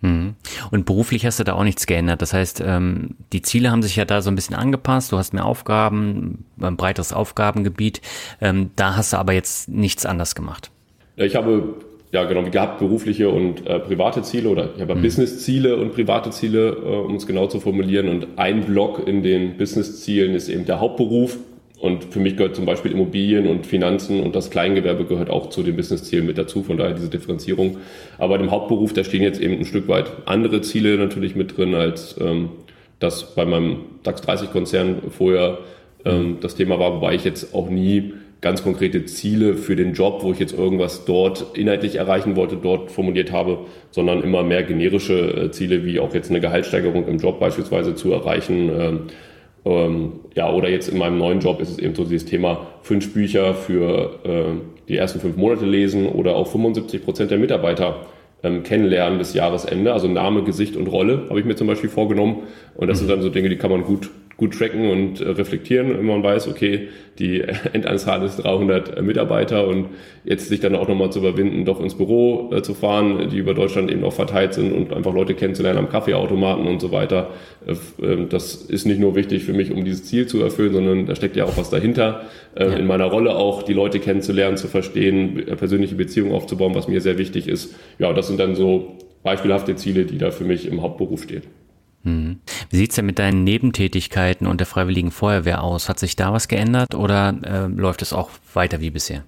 [0.00, 0.34] Mhm.
[0.70, 2.22] Und beruflich hast du da auch nichts geändert.
[2.22, 5.12] Das heißt, ähm, die Ziele haben sich ja da so ein bisschen angepasst.
[5.12, 8.00] Du hast mehr Aufgaben, ein breiteres Aufgabengebiet.
[8.40, 10.70] Ähm, da hast du aber jetzt nichts anders gemacht.
[11.16, 11.74] Ich habe
[12.12, 15.02] ja genau wie gehabt berufliche und äh, private Ziele oder ich habe mhm.
[15.02, 18.08] Business-Ziele und private Ziele, äh, um es genau zu formulieren.
[18.08, 21.36] Und ein Block in den Business-Zielen ist eben der Hauptberuf.
[21.80, 25.62] Und für mich gehört zum Beispiel Immobilien und Finanzen und das Kleingewerbe gehört auch zu
[25.62, 27.78] den Businesszielen mit dazu, von daher diese Differenzierung.
[28.18, 31.74] Aber im Hauptberuf, da stehen jetzt eben ein Stück weit andere Ziele natürlich mit drin,
[31.74, 32.50] als ähm,
[32.98, 35.58] das bei meinem DAX 30 Konzern vorher
[36.04, 38.12] ähm, das Thema war, wobei ich jetzt auch nie
[38.42, 42.90] ganz konkrete Ziele für den Job, wo ich jetzt irgendwas dort inhaltlich erreichen wollte, dort
[42.90, 47.40] formuliert habe, sondern immer mehr generische äh, Ziele, wie auch jetzt eine Gehaltssteigerung im Job
[47.40, 49.08] beispielsweise zu erreichen.
[49.64, 53.12] Ähm, ja, oder jetzt in meinem neuen Job ist es eben so dieses Thema fünf
[53.12, 58.06] Bücher für äh, die ersten fünf Monate lesen oder auch 75 Prozent der Mitarbeiter
[58.42, 59.92] ähm, kennenlernen bis Jahresende.
[59.92, 62.44] Also Name, Gesicht und Rolle habe ich mir zum Beispiel vorgenommen.
[62.74, 63.06] Und das mhm.
[63.06, 66.22] sind dann so Dinge, die kann man gut gut tracken und äh, reflektieren, wenn man
[66.22, 67.42] weiß, okay, die
[67.74, 69.90] Endanzahl ist 300 äh, Mitarbeiter und
[70.24, 73.52] jetzt sich dann auch nochmal zu überwinden, doch ins Büro äh, zu fahren, die über
[73.52, 77.30] Deutschland eben auch verteilt sind und einfach Leute kennenzulernen am Kaffeeautomaten und so weiter.
[78.30, 81.36] Das ist nicht nur wichtig für mich, um dieses Ziel zu erfüllen, sondern da steckt
[81.36, 82.22] ja auch was dahinter.
[82.56, 87.18] In meiner Rolle auch, die Leute kennenzulernen, zu verstehen, persönliche Beziehungen aufzubauen, was mir sehr
[87.18, 87.74] wichtig ist.
[87.98, 91.42] Ja, das sind dann so beispielhafte Ziele, die da für mich im Hauptberuf stehen.
[92.04, 92.40] Hm.
[92.70, 95.88] Wie sieht's denn mit deinen Nebentätigkeiten und der Freiwilligen Feuerwehr aus?
[95.88, 99.24] Hat sich da was geändert oder äh, läuft es auch weiter wie bisher?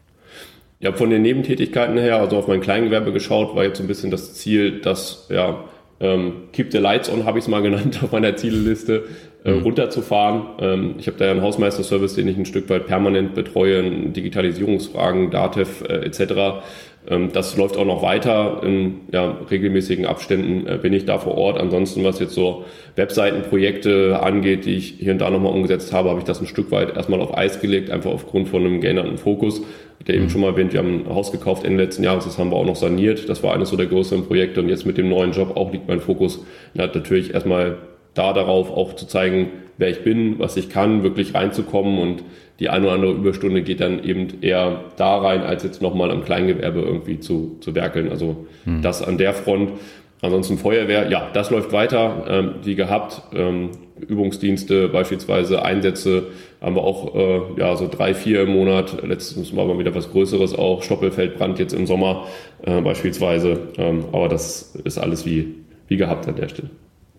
[0.80, 4.10] Ja, von den Nebentätigkeiten her, also auf mein Kleingewerbe geschaut, war jetzt so ein bisschen
[4.10, 5.64] das Ziel, dass, ja,
[6.00, 9.04] ähm, Keep the Lights On habe ich es mal genannt auf meiner Zielliste,
[9.44, 9.62] äh, mhm.
[9.62, 10.42] runterzufahren.
[10.60, 15.30] Ähm, ich habe da ja einen Hausmeisterservice, den ich ein Stück weit permanent betreue, Digitalisierungsfragen,
[15.30, 16.62] Datev äh, etc.
[17.08, 18.60] Ähm, das läuft auch noch weiter.
[18.62, 21.58] In ja, regelmäßigen Abständen äh, bin ich da vor Ort.
[21.58, 26.20] Ansonsten, was jetzt so Webseitenprojekte angeht, die ich hier und da nochmal umgesetzt habe, habe
[26.20, 29.62] ich das ein Stück weit erstmal auf Eis gelegt, einfach aufgrund von einem geänderten Fokus.
[30.06, 30.30] Der eben mhm.
[30.30, 32.66] schon mal erwähnt, wir haben ein Haus gekauft Ende letzten Jahres, das haben wir auch
[32.66, 33.28] noch saniert.
[33.28, 35.86] Das war eines so der größeren Projekte und jetzt mit dem neuen Job auch liegt
[35.88, 37.76] mein Fokus natürlich erstmal
[38.14, 39.48] da darauf auch zu zeigen,
[39.78, 42.22] wer ich bin, was ich kann, wirklich reinzukommen und
[42.60, 46.24] die eine oder andere Überstunde geht dann eben eher da rein, als jetzt nochmal am
[46.24, 48.08] Kleingewerbe irgendwie zu, zu werkeln.
[48.08, 48.82] Also hm.
[48.82, 49.72] das an der Front.
[50.20, 53.22] Ansonsten Feuerwehr, ja, das läuft weiter, ähm, wie gehabt.
[53.34, 53.70] Ähm,
[54.06, 56.28] Übungsdienste, beispielsweise Einsätze,
[56.60, 59.02] haben wir auch äh, ja so drei, vier im Monat.
[59.04, 62.26] Letztens war mal wieder was Größeres auch, Stoppelfeldbrand jetzt im Sommer
[62.62, 63.58] äh, beispielsweise.
[63.78, 65.56] Ähm, aber das ist alles wie,
[65.88, 66.70] wie gehabt an der Stelle.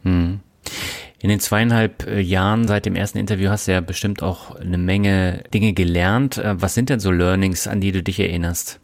[0.03, 0.32] Hm.
[1.23, 4.77] In den zweieinhalb äh, Jahren seit dem ersten Interview hast du ja bestimmt auch eine
[4.77, 6.37] Menge Dinge gelernt.
[6.37, 8.81] Äh, was sind denn so Learnings, an die du dich erinnerst?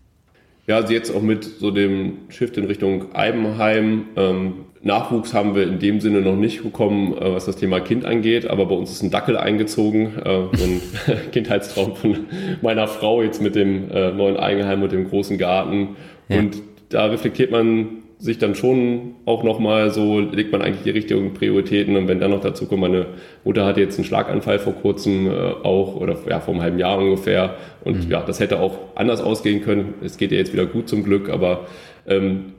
[0.66, 4.06] Ja, also jetzt auch mit so dem Shift in Richtung Eibenheim.
[4.16, 8.06] Ähm, Nachwuchs haben wir in dem Sinne noch nicht bekommen, äh, was das Thema Kind
[8.06, 10.82] angeht, aber bei uns ist ein Dackel eingezogen, äh, ein
[11.34, 12.28] Kindheitstraum von
[12.62, 15.98] meiner Frau jetzt mit dem äh, neuen Eigenheim und dem großen Garten.
[16.30, 16.40] Ja.
[16.40, 21.34] Und da reflektiert man sich dann schon auch nochmal so, legt man eigentlich die richtigen
[21.34, 23.06] Prioritäten und wenn dann noch dazu kommt, meine
[23.46, 26.98] Mutter hatte jetzt einen Schlaganfall vor kurzem äh, auch oder ja, vor einem halben Jahr
[26.98, 27.56] ungefähr
[27.86, 28.12] und mhm.
[28.12, 29.94] ja, das hätte auch anders ausgehen können.
[30.04, 31.68] Es geht ja jetzt wieder gut zum Glück, aber
[32.10, 32.54] ähm,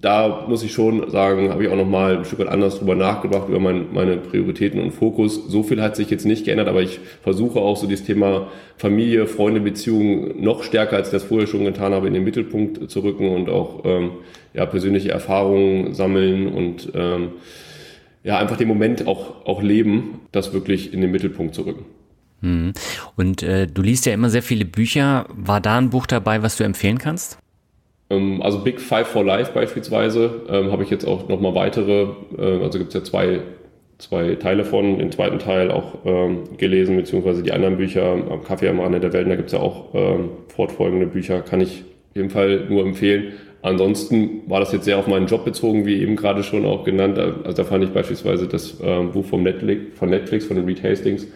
[0.00, 3.48] da muss ich schon sagen, habe ich auch nochmal ein Stück weit anders drüber nachgedacht,
[3.48, 5.48] über mein, meine Prioritäten und Fokus.
[5.48, 9.26] So viel hat sich jetzt nicht geändert, aber ich versuche auch so dieses Thema Familie,
[9.26, 13.00] Freunde, Beziehungen noch stärker, als ich das vorher schon getan habe, in den Mittelpunkt zu
[13.00, 14.10] rücken und auch ähm,
[14.54, 17.32] ja, persönliche Erfahrungen sammeln und ähm,
[18.22, 21.84] ja, einfach den Moment auch, auch leben, das wirklich in den Mittelpunkt zu rücken.
[22.40, 22.72] Mhm.
[23.16, 25.26] Und äh, du liest ja immer sehr viele Bücher.
[25.30, 27.41] War da ein Buch dabei, was du empfehlen kannst?
[28.12, 32.06] Ähm, also Big Five for Life beispielsweise ähm, habe ich jetzt auch nochmal weitere,
[32.38, 33.40] äh, also gibt es ja zwei,
[33.98, 38.68] zwei Teile von, den zweiten Teil auch ähm, gelesen, beziehungsweise die anderen Bücher, am Kaffee
[38.68, 42.16] am Rande der Welt, da gibt es ja auch ähm, fortfolgende Bücher, kann ich auf
[42.16, 43.32] jeden Fall nur empfehlen.
[43.62, 47.16] Ansonsten war das jetzt sehr auf meinen Job bezogen, wie eben gerade schon auch genannt.
[47.16, 50.82] Also da fand ich beispielsweise das ähm, Buch vom Netflix, von Netflix, von den Reed
[50.82, 51.30] Hastings, ähm,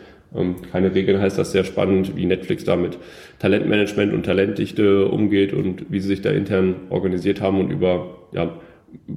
[0.72, 2.98] keine Regeln heißt das sehr spannend, wie Netflix da mit
[3.38, 8.58] Talentmanagement und Talentdichte umgeht und wie sie sich da intern organisiert haben und über, ja,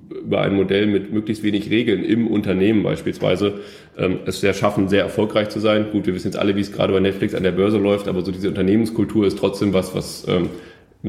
[0.10, 3.56] über ein Modell mit möglichst wenig Regeln im Unternehmen beispielsweise
[3.98, 5.88] ähm, es sehr schaffen, sehr erfolgreich zu sein.
[5.92, 8.24] Gut, wir wissen jetzt alle, wie es gerade bei Netflix an der Börse läuft, aber
[8.24, 10.50] so diese Unternehmenskultur ist trotzdem was, was ähm,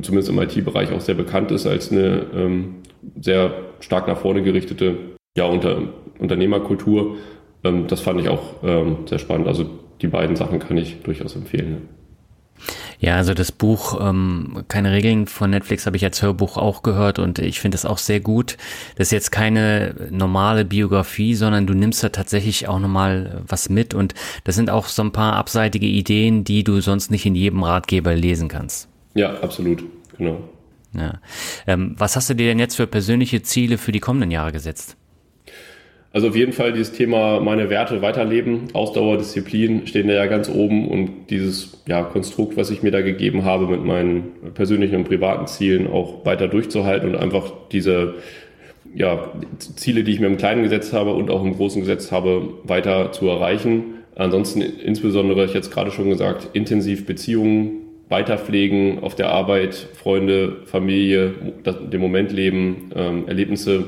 [0.02, 2.76] zumindest im IT-Bereich auch sehr bekannt ist als eine ähm,
[3.20, 4.96] sehr stark nach vorne gerichtete
[5.36, 5.82] ja, unter,
[6.18, 7.16] Unternehmerkultur.
[7.64, 9.48] Ähm, das fand ich auch ähm, sehr spannend.
[9.48, 9.66] Also
[10.02, 11.88] die beiden Sachen kann ich durchaus empfehlen.
[12.98, 17.18] Ja, also das Buch ähm, Keine Regeln von Netflix habe ich als Hörbuch auch gehört
[17.18, 18.58] und ich finde es auch sehr gut.
[18.96, 23.94] Das ist jetzt keine normale Biografie, sondern du nimmst da tatsächlich auch nochmal was mit
[23.94, 27.62] und das sind auch so ein paar abseitige Ideen, die du sonst nicht in jedem
[27.62, 28.88] Ratgeber lesen kannst.
[29.14, 29.82] Ja, absolut,
[30.18, 30.38] genau.
[30.92, 31.20] Ja.
[31.66, 34.96] Ähm, was hast du dir denn jetzt für persönliche Ziele für die kommenden Jahre gesetzt?
[36.12, 40.48] Also auf jeden Fall dieses Thema meine Werte weiterleben, Ausdauer, Disziplin stehen da ja ganz
[40.48, 45.04] oben und dieses ja, Konstrukt, was ich mir da gegeben habe mit meinen persönlichen und
[45.04, 48.14] privaten Zielen auch weiter durchzuhalten und einfach diese
[48.92, 52.54] ja, Ziele, die ich mir im Kleinen gesetzt habe und auch im Großen gesetzt habe,
[52.64, 53.94] weiter zu erreichen.
[54.16, 61.32] Ansonsten insbesondere, ich jetzt gerade schon gesagt, intensiv Beziehungen weiterpflegen auf der Arbeit, Freunde, Familie,
[61.64, 63.84] den Moment leben, ähm, Erlebnisse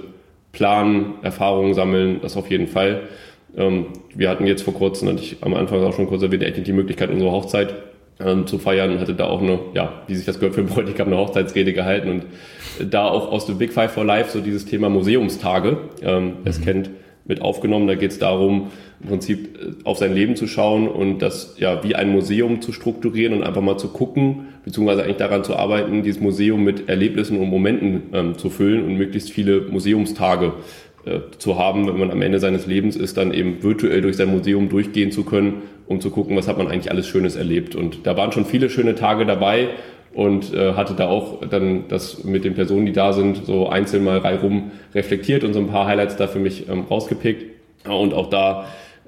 [0.53, 3.03] planen, Erfahrungen sammeln, das auf jeden Fall.
[3.57, 6.65] Ähm, wir hatten jetzt vor kurzem, hatte ich am Anfang auch schon kurz erwähnt, endlich
[6.65, 7.75] die Möglichkeit, unsere Hochzeit
[8.21, 9.01] ähm, zu feiern.
[9.01, 12.93] Hatte da auch eine, ja, wie sich das gehört für Bräutigam, eine Hochzeitsrede gehalten und
[12.93, 15.79] da auch aus dem Big Five for Life so dieses Thema Museumstage.
[16.03, 16.33] Ähm, mhm.
[16.45, 16.91] Es kennt
[17.25, 17.87] mit aufgenommen.
[17.87, 21.83] Da geht es darum, im Prinzip äh, auf sein Leben zu schauen und das ja
[21.85, 26.03] wie ein Museum zu strukturieren und einfach mal zu gucken, beziehungsweise eigentlich daran zu arbeiten,
[26.03, 30.53] dieses Museum mit Erlebnissen und Momenten ähm, zu füllen und möglichst viele Museumstage
[31.05, 34.31] äh, zu haben, wenn man am Ende seines Lebens ist, dann eben virtuell durch sein
[34.31, 37.75] Museum durchgehen zu können, um zu gucken, was hat man eigentlich alles Schönes erlebt.
[37.75, 39.71] Und da waren schon viele schöne Tage dabei
[40.15, 44.05] und äh, hatte da auch dann das mit den Personen, die da sind, so einzeln
[44.05, 47.47] mal reihum reflektiert und so ein paar Highlights da für mich ähm, rausgepickt.
[47.89, 48.67] Und auch da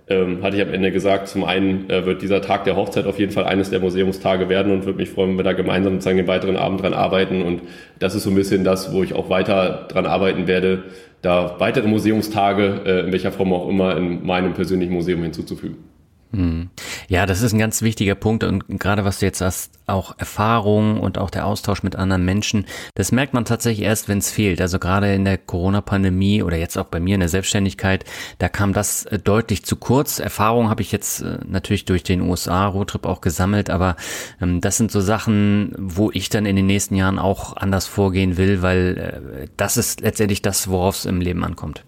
[0.09, 3.19] ähm, hatte ich am Ende gesagt, zum einen äh, wird dieser Tag der Hochzeit auf
[3.19, 6.19] jeden Fall eines der Museumstage werden und würde mich freuen, wenn wir da gemeinsam sozusagen
[6.19, 7.43] den weiteren Abend dran arbeiten.
[7.43, 7.63] Und
[7.99, 10.85] das ist so ein bisschen das, wo ich auch weiter dran arbeiten werde,
[11.23, 15.94] da weitere Museumstage, äh, in welcher Form auch immer, in meinem persönlichen Museum hinzuzufügen.
[16.35, 16.71] Hm.
[17.09, 20.99] Ja, das ist ein ganz wichtiger Punkt und gerade was du jetzt hast, auch Erfahrung
[20.99, 24.61] und auch der Austausch mit anderen Menschen, das merkt man tatsächlich erst, wenn es fehlt.
[24.61, 28.05] Also gerade in der Corona-Pandemie oder jetzt auch bei mir in der Selbstständigkeit,
[28.39, 30.19] da kam das äh, deutlich zu kurz.
[30.19, 33.95] Erfahrung habe ich jetzt äh, natürlich durch den USA-Roadtrip auch gesammelt, aber
[34.41, 38.37] ähm, das sind so Sachen, wo ich dann in den nächsten Jahren auch anders vorgehen
[38.37, 41.85] will, weil äh, das ist letztendlich das, worauf es im Leben ankommt.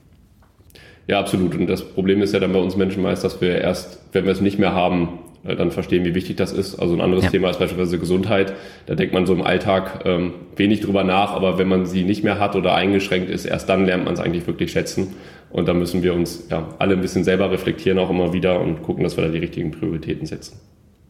[1.07, 1.55] Ja, absolut.
[1.55, 4.33] Und das Problem ist ja dann bei uns Menschen meist, dass wir erst, wenn wir
[4.33, 6.79] es nicht mehr haben, äh, dann verstehen, wie wichtig das ist.
[6.79, 7.31] Also ein anderes ja.
[7.31, 8.55] Thema ist beispielsweise Gesundheit.
[8.87, 12.25] Da denkt man so im Alltag ähm, wenig drüber nach, aber wenn man sie nicht
[12.25, 15.15] mehr hat oder eingeschränkt ist, erst dann lernt man es eigentlich wirklich schätzen.
[15.51, 18.83] Und da müssen wir uns ja alle ein bisschen selber reflektieren, auch immer wieder und
[18.83, 20.61] gucken, dass wir da die richtigen Prioritäten setzen.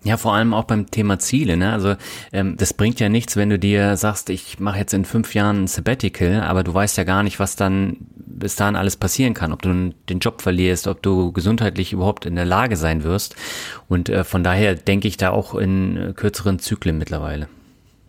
[0.06, 1.56] Ja, vor allem auch beim Thema Ziele.
[1.56, 1.72] Ne?
[1.72, 1.96] Also
[2.32, 5.64] ähm, das bringt ja nichts, wenn du dir sagst, ich mache jetzt in fünf Jahren
[5.64, 9.52] ein Sabbatical, aber du weißt ja gar nicht, was dann bis dahin alles passieren kann,
[9.52, 13.34] ob du den Job verlierst, ob du gesundheitlich überhaupt in der Lage sein wirst.
[13.88, 17.48] Und äh, von daher denke ich da auch in äh, kürzeren Zyklen mittlerweile.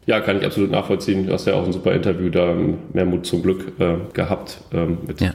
[0.06, 1.26] Ja, kann ich absolut nachvollziehen.
[1.26, 2.56] Du hast ja auch ein super Interview da,
[2.94, 5.34] mehr Mut zum Glück äh, gehabt ähm, mit ja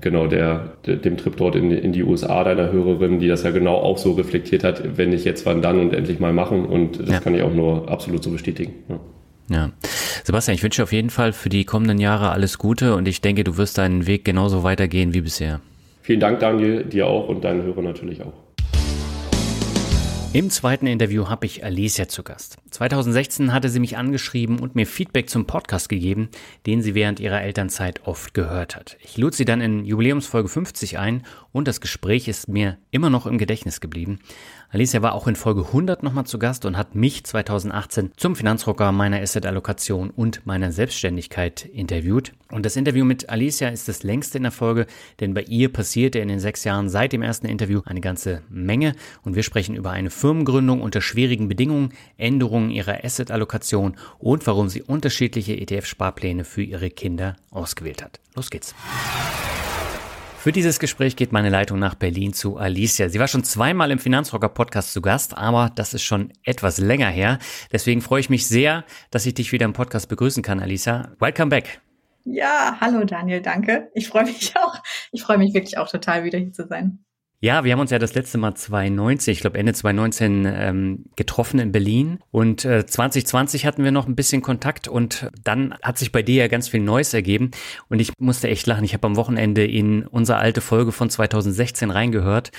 [0.00, 3.50] genau der, der, dem Trip dort in, in die USA deiner Hörerin, die das ja
[3.50, 6.64] genau auch so reflektiert hat, wenn nicht jetzt, wann dann und endlich mal machen.
[6.66, 7.20] Und das ja.
[7.20, 8.74] kann ich auch nur absolut so bestätigen.
[8.88, 9.00] Ja.
[9.50, 9.72] Ja.
[10.24, 13.42] Sebastian, ich wünsche auf jeden Fall für die kommenden Jahre alles Gute und ich denke,
[13.42, 15.60] du wirst deinen Weg genauso weitergehen wie bisher.
[16.02, 18.32] Vielen Dank, Daniel, dir auch und deinen Hörern natürlich auch.
[20.32, 22.58] Im zweiten Interview habe ich Alicia zu Gast.
[22.70, 26.28] 2016 hatte sie mich angeschrieben und mir Feedback zum Podcast gegeben,
[26.66, 28.96] den sie während ihrer Elternzeit oft gehört hat.
[29.00, 33.26] Ich lud sie dann in Jubiläumsfolge 50 ein und das Gespräch ist mir immer noch
[33.26, 34.20] im Gedächtnis geblieben.
[34.72, 38.92] Alicia war auch in Folge 100 nochmal zu Gast und hat mich 2018 zum Finanzrocker
[38.92, 42.34] meiner Asset-Allokation und meiner Selbstständigkeit interviewt.
[42.52, 44.86] Und das Interview mit Alicia ist das längste in der Folge,
[45.18, 48.94] denn bei ihr passierte in den sechs Jahren seit dem ersten Interview eine ganze Menge
[49.24, 54.82] und wir sprechen über eine Firmengründung unter schwierigen Bedingungen, Änderungen ihrer Asset-Allokation und warum sie
[54.82, 58.20] unterschiedliche ETF-Sparpläne für ihre Kinder ausgewählt hat.
[58.36, 58.72] Los geht's.
[60.40, 63.10] Für dieses Gespräch geht meine Leitung nach Berlin zu Alicia.
[63.10, 67.08] Sie war schon zweimal im Finanzrocker Podcast zu Gast, aber das ist schon etwas länger
[67.08, 67.38] her.
[67.72, 71.12] Deswegen freue ich mich sehr, dass ich dich wieder im Podcast begrüßen kann, Alicia.
[71.18, 71.82] Welcome back.
[72.24, 73.90] Ja, hallo Daniel, danke.
[73.92, 74.76] Ich freue mich auch.
[75.12, 77.04] Ich freue mich wirklich auch total, wieder hier zu sein.
[77.42, 81.58] Ja, wir haben uns ja das letzte Mal 2019, ich glaube Ende 2019 ähm, getroffen
[81.58, 82.18] in Berlin.
[82.30, 86.42] Und äh, 2020 hatten wir noch ein bisschen Kontakt und dann hat sich bei dir
[86.42, 87.50] ja ganz viel Neues ergeben.
[87.88, 88.84] Und ich musste echt lachen.
[88.84, 92.52] Ich habe am Wochenende in unsere alte Folge von 2016 reingehört.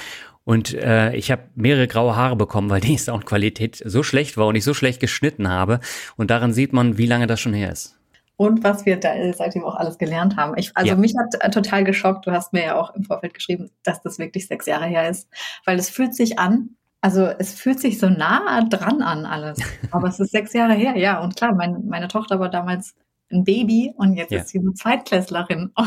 [0.46, 4.56] Und äh, ich habe mehrere graue Haare bekommen, weil die Soundqualität so schlecht war und
[4.56, 5.80] ich so schlecht geschnitten habe.
[6.18, 8.01] Und daran sieht man, wie lange das schon her ist
[8.42, 10.58] und was wir da seitdem auch alles gelernt haben.
[10.58, 10.96] Ich, also ja.
[10.96, 14.18] mich hat äh, total geschockt, du hast mir ja auch im Vorfeld geschrieben, dass das
[14.18, 15.30] wirklich sechs Jahre her ist,
[15.64, 19.60] weil es fühlt sich an, also es fühlt sich so nah dran an alles,
[19.92, 21.22] aber es ist sechs Jahre her, ja.
[21.22, 22.96] Und klar, mein, meine Tochter war damals
[23.32, 24.40] ein Baby und jetzt ja.
[24.40, 25.72] ist sie eine Zweitklässlerin.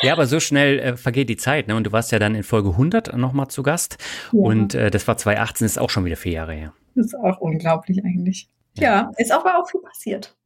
[0.00, 1.76] Ja, aber so schnell äh, vergeht die Zeit, ne?
[1.76, 3.98] Und du warst ja dann in Folge 100 nochmal zu Gast.
[4.32, 4.40] Ja.
[4.40, 6.72] Und äh, das war 2018, ist auch schon wieder vier Jahre her.
[6.94, 8.48] Das ist auch unglaublich eigentlich.
[8.76, 10.37] Ja, ja ist aber auch viel passiert.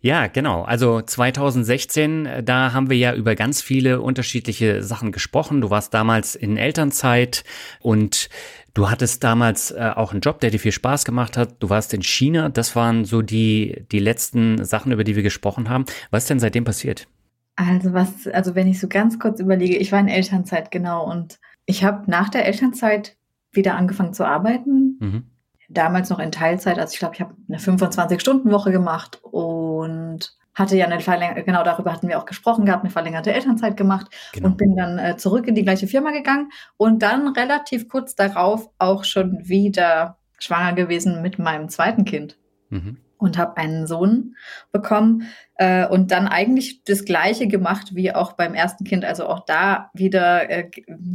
[0.00, 0.62] Ja, genau.
[0.62, 5.60] Also 2016, äh, da haben wir ja über ganz viele unterschiedliche Sachen gesprochen.
[5.60, 7.44] Du warst damals in Elternzeit
[7.80, 8.28] und
[8.74, 11.62] du hattest damals äh, auch einen Job, der dir viel Spaß gemacht hat.
[11.62, 12.48] Du warst in China.
[12.48, 15.84] Das waren so die, die letzten Sachen, über die wir gesprochen haben.
[16.10, 17.08] Was ist denn seitdem passiert?
[17.56, 21.10] Also was, also wenn ich so ganz kurz überlege, ich war in Elternzeit, genau.
[21.10, 23.16] Und ich habe nach der Elternzeit
[23.52, 24.98] wieder angefangen zu arbeiten.
[25.00, 25.24] Mhm
[25.68, 30.86] damals noch in Teilzeit, also ich glaube, ich habe eine 25-Stunden-Woche gemacht und hatte ja
[30.86, 34.48] eine verlängerte, genau darüber hatten wir auch gesprochen gehabt, eine verlängerte Elternzeit gemacht genau.
[34.48, 38.70] und bin dann äh, zurück in die gleiche Firma gegangen und dann relativ kurz darauf
[38.78, 42.38] auch schon wieder schwanger gewesen mit meinem zweiten Kind.
[42.70, 42.98] Mhm.
[43.18, 44.36] Und habe einen Sohn
[44.72, 45.28] bekommen
[45.58, 49.04] äh, und dann eigentlich das Gleiche gemacht wie auch beim ersten Kind.
[49.04, 50.70] Also auch da wieder äh,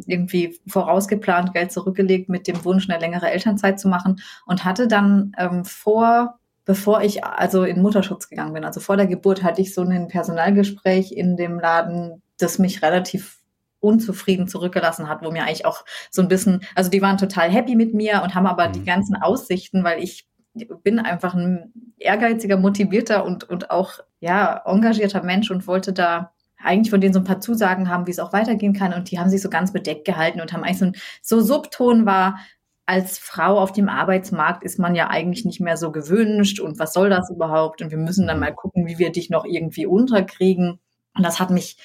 [0.06, 5.34] irgendwie vorausgeplant, Geld zurückgelegt mit dem Wunsch, eine längere Elternzeit zu machen und hatte dann
[5.38, 9.74] ähm, vor bevor ich also in Mutterschutz gegangen bin, also vor der Geburt, hatte ich
[9.74, 13.40] so ein Personalgespräch in dem Laden, das mich relativ
[13.80, 17.76] unzufrieden zurückgelassen hat, wo mir eigentlich auch so ein bisschen, also die waren total happy
[17.76, 18.74] mit mir und haben aber mhm.
[18.74, 25.24] die ganzen Aussichten, weil ich bin einfach ein ehrgeiziger, motivierter und, und auch, ja, engagierter
[25.24, 26.34] Mensch und wollte da
[26.64, 28.94] eigentlich von denen so ein paar Zusagen haben, wie es auch weitergehen kann.
[28.94, 32.06] Und die haben sich so ganz bedeckt gehalten und haben eigentlich so ein, so Subton
[32.06, 32.40] war,
[32.86, 36.94] als Frau auf dem Arbeitsmarkt ist man ja eigentlich nicht mehr so gewünscht und was
[36.94, 37.82] soll das überhaupt?
[37.82, 40.80] Und wir müssen dann mal gucken, wie wir dich noch irgendwie unterkriegen.
[41.16, 41.78] Und das hat mich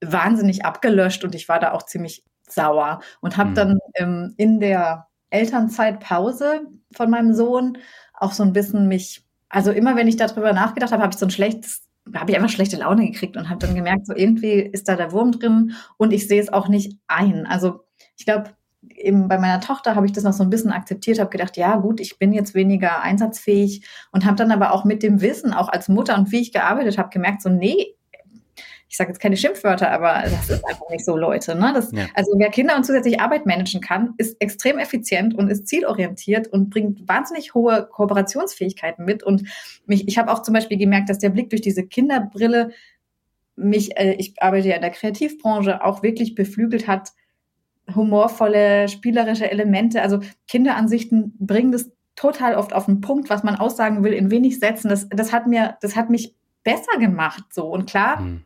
[0.00, 3.54] wahnsinnig abgelöscht und ich war da auch ziemlich sauer und habe mhm.
[3.54, 7.78] dann ähm, in der Elternzeitpause von meinem Sohn
[8.14, 11.26] auch so ein bisschen mich, also immer wenn ich darüber nachgedacht habe, habe ich so
[11.26, 11.82] ein schlechtes
[12.14, 15.12] habe ich einfach schlechte Laune gekriegt und habe dann gemerkt, so irgendwie ist da der
[15.12, 17.46] Wurm drin und ich sehe es auch nicht ein.
[17.46, 17.84] Also
[18.16, 18.50] ich glaube,
[18.88, 21.76] eben bei meiner Tochter habe ich das noch so ein bisschen akzeptiert, habe gedacht, ja
[21.76, 25.68] gut, ich bin jetzt weniger einsatzfähig und habe dann aber auch mit dem Wissen, auch
[25.68, 27.94] als Mutter und wie ich gearbeitet habe, gemerkt, so nee,
[28.92, 31.54] ich sage jetzt keine Schimpfwörter, aber das ist einfach nicht so, Leute.
[31.54, 31.72] Ne?
[31.74, 32.08] Das, ja.
[32.12, 36.68] Also wer Kinder und zusätzlich Arbeit managen kann, ist extrem effizient und ist zielorientiert und
[36.68, 39.22] bringt wahnsinnig hohe Kooperationsfähigkeiten mit.
[39.22, 39.48] Und
[39.86, 42.72] mich, ich habe auch zum Beispiel gemerkt, dass der Blick durch diese Kinderbrille
[43.56, 47.12] mich, äh, ich arbeite ja in der Kreativbranche, auch wirklich beflügelt hat,
[47.94, 50.02] humorvolle, spielerische Elemente.
[50.02, 54.58] Also Kinderansichten bringen das total oft auf den Punkt, was man aussagen will, in wenig
[54.58, 54.90] Sätzen.
[54.90, 57.64] Das, das hat mir, das hat mich besser gemacht so.
[57.68, 58.44] Und klar, mhm.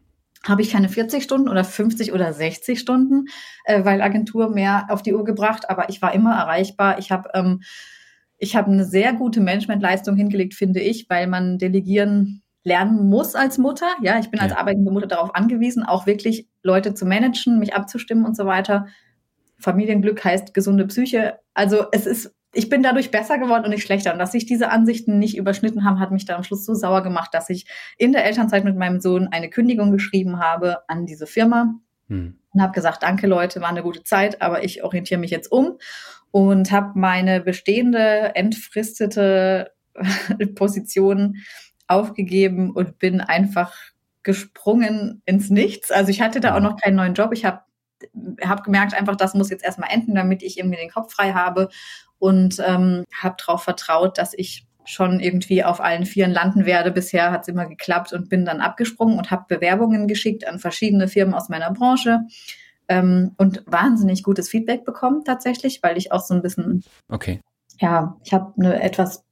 [0.49, 3.26] Habe ich keine 40 Stunden oder 50 oder 60 Stunden,
[3.64, 6.99] äh, weil Agentur mehr auf die Uhr gebracht, aber ich war immer erreichbar.
[6.99, 7.61] Ich habe ähm,
[8.38, 13.59] ich habe eine sehr gute Managementleistung hingelegt, finde ich, weil man delegieren lernen muss als
[13.59, 13.86] Mutter.
[14.03, 14.44] Ja, ich bin ja.
[14.44, 18.86] als arbeitende Mutter darauf angewiesen, auch wirklich Leute zu managen, mich abzustimmen und so weiter.
[19.59, 21.38] Familienglück heißt gesunde Psyche.
[21.55, 24.12] Also es ist, ich bin dadurch besser geworden und nicht schlechter.
[24.12, 27.03] Und dass sich diese Ansichten nicht überschnitten haben, hat mich dann am Schluss so sauer
[27.03, 27.66] gemacht, dass ich
[27.99, 31.74] in der Elternzeit mit meinem Sohn eine Kündigung geschrieben habe an diese Firma
[32.09, 32.38] hm.
[32.53, 35.78] und habe gesagt, danke Leute, war eine gute Zeit, aber ich orientiere mich jetzt um
[36.30, 39.72] und habe meine bestehende, entfristete
[40.55, 41.36] Position
[41.88, 43.74] aufgegeben und bin einfach
[44.22, 45.90] gesprungen ins Nichts.
[45.90, 47.30] Also ich hatte da auch noch keinen neuen Job.
[47.32, 47.61] Ich habe
[48.44, 51.70] habe gemerkt, einfach, das muss jetzt erstmal enden, damit ich irgendwie den Kopf frei habe
[52.19, 56.93] und ähm, habe darauf vertraut, dass ich schon irgendwie auf allen Vieren landen werde.
[56.93, 61.09] Bisher hat es immer geklappt und bin dann abgesprungen und habe Bewerbungen geschickt an verschiedene
[61.09, 62.21] Firmen aus meiner Branche
[62.89, 67.41] ähm, und wahnsinnig gutes Feedback bekommen tatsächlich, weil ich auch so ein bisschen, okay,
[67.81, 69.25] ja, ich habe eine etwas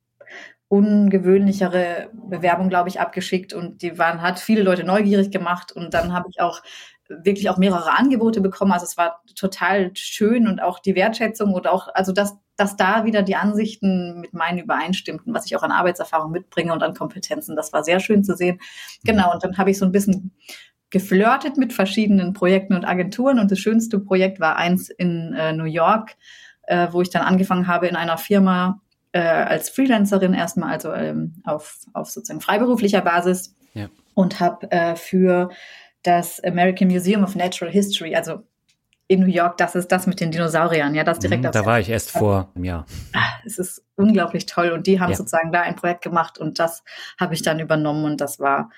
[0.69, 6.13] ungewöhnlichere Bewerbung, glaube ich, abgeschickt und die waren, hat viele Leute neugierig gemacht und dann
[6.13, 6.63] habe ich auch
[7.09, 8.73] wirklich auch mehrere Angebote bekommen.
[8.73, 13.05] Also es war total schön und auch die Wertschätzung und auch, also dass, dass da
[13.05, 17.57] wieder die Ansichten mit meinen übereinstimmten, was ich auch an Arbeitserfahrung mitbringe und an Kompetenzen.
[17.57, 18.61] Das war sehr schön zu sehen.
[19.05, 20.33] Genau, und dann habe ich so ein bisschen
[20.91, 25.65] geflirtet mit verschiedenen Projekten und Agenturen und das schönste Projekt war eins in äh, New
[25.65, 26.17] York,
[26.63, 28.81] äh, wo ich dann angefangen habe in einer Firma
[29.11, 33.89] äh, als Freelancerin erstmal, also ähm, auf, auf sozusagen freiberuflicher Basis ja.
[34.15, 35.51] und habe äh, für
[36.05, 38.45] das American Museum of Natural History, also
[39.07, 41.45] in New York, das ist das mit den Dinosauriern, ja, das direkt.
[41.45, 42.87] Mhm, da war ich erst vor einem Jahr.
[43.13, 45.17] Ah, es ist unglaublich toll und die haben ja.
[45.17, 46.83] sozusagen da ein Projekt gemacht und das
[47.19, 48.71] habe ich dann übernommen und das war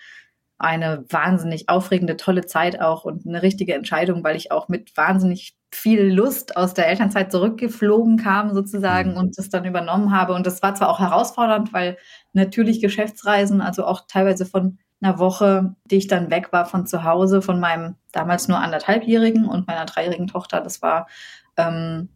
[0.59, 5.55] eine wahnsinnig aufregende, tolle Zeit auch und eine richtige Entscheidung, weil ich auch mit wahnsinnig
[5.71, 9.17] viel Lust aus der Elternzeit zurückgeflogen kam sozusagen mhm.
[9.19, 10.33] und das dann übernommen habe.
[10.33, 11.99] Und das war zwar auch herausfordernd, weil
[12.33, 17.05] natürlich Geschäftsreisen, also auch teilweise von einer Woche, die ich dann weg war von zu
[17.05, 20.61] Hause, von meinem damals nur anderthalbjährigen und meiner dreijährigen Tochter.
[20.61, 21.07] Das war,
[21.57, 22.09] ähm,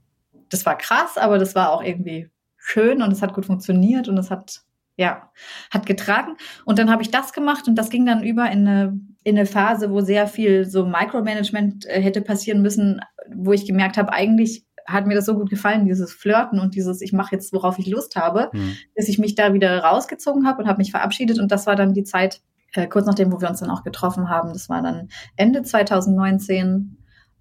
[0.48, 4.16] das war krass, aber das war auch irgendwie schön und es hat gut funktioniert und
[4.18, 4.62] es hat,
[4.96, 5.30] ja,
[5.70, 6.36] hat getragen.
[6.64, 9.46] Und dann habe ich das gemacht und das ging dann über in eine, in eine
[9.46, 13.00] Phase, wo sehr viel so Micromanagement äh, hätte passieren müssen,
[13.34, 17.00] wo ich gemerkt habe, eigentlich hat mir das so gut gefallen, dieses Flirten und dieses,
[17.00, 18.76] ich mache jetzt, worauf ich Lust habe, mhm.
[18.96, 21.38] dass ich mich da wieder rausgezogen habe und habe mich verabschiedet.
[21.38, 22.40] Und das war dann die Zeit,
[22.74, 24.52] äh, kurz nachdem, wo wir uns dann auch getroffen haben.
[24.52, 26.96] Das war dann Ende 2019.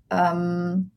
[0.09, 0.91] Ähm,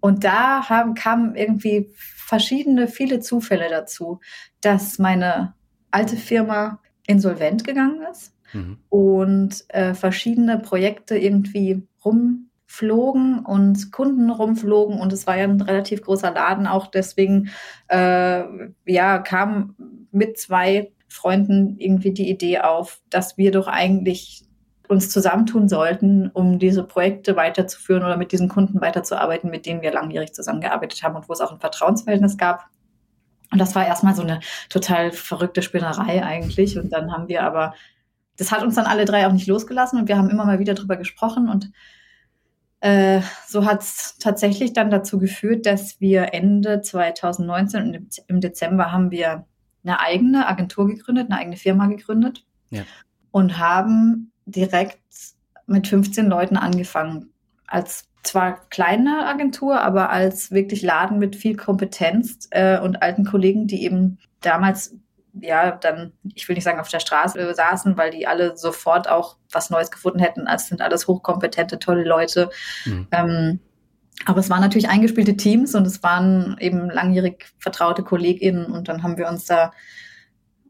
[0.00, 4.20] und da haben, kamen irgendwie verschiedene, viele Zufälle dazu,
[4.60, 5.54] dass meine
[5.90, 8.32] alte Firma insolvent gegangen ist.
[8.52, 8.78] mhm.
[8.88, 16.02] und äh, verschiedene Projekte irgendwie rumflogen und Kunden rumflogen und es war ja ein relativ
[16.02, 17.50] großer Laden auch deswegen
[17.88, 18.44] äh,
[18.86, 19.76] ja kam
[20.10, 24.44] mit zwei Freunden irgendwie die Idee auf, dass wir doch eigentlich
[24.88, 29.92] uns zusammentun sollten, um diese Projekte weiterzuführen oder mit diesen Kunden weiterzuarbeiten, mit denen wir
[29.92, 32.66] langjährig zusammengearbeitet haben und wo es auch ein Vertrauensverhältnis gab.
[33.52, 36.78] Und das war erstmal so eine total verrückte Spinnerei eigentlich.
[36.78, 37.74] Und dann haben wir aber,
[38.36, 40.74] das hat uns dann alle drei auch nicht losgelassen und wir haben immer mal wieder
[40.74, 41.70] drüber gesprochen und
[42.80, 48.90] äh, so hat es tatsächlich dann dazu geführt, dass wir Ende 2019 und im Dezember
[48.90, 49.44] haben wir
[49.84, 52.82] eine eigene Agentur gegründet, eine eigene Firma gegründet ja.
[53.30, 54.98] und haben direkt
[55.66, 57.32] mit 15 Leuten angefangen.
[57.66, 63.66] Als zwar kleine Agentur, aber als wirklich Laden mit viel Kompetenz äh, und alten Kollegen,
[63.66, 64.94] die eben damals
[65.32, 69.36] ja dann, ich will nicht sagen auf der Straße saßen, weil die alle sofort auch
[69.50, 70.46] was Neues gefunden hätten.
[70.46, 72.50] als sind alles hochkompetente, tolle Leute.
[72.84, 73.06] Mhm.
[73.12, 73.60] Ähm,
[74.26, 79.02] aber es waren natürlich eingespielte Teams und es waren eben langjährig vertraute KollegInnen und dann
[79.02, 79.72] haben wir uns da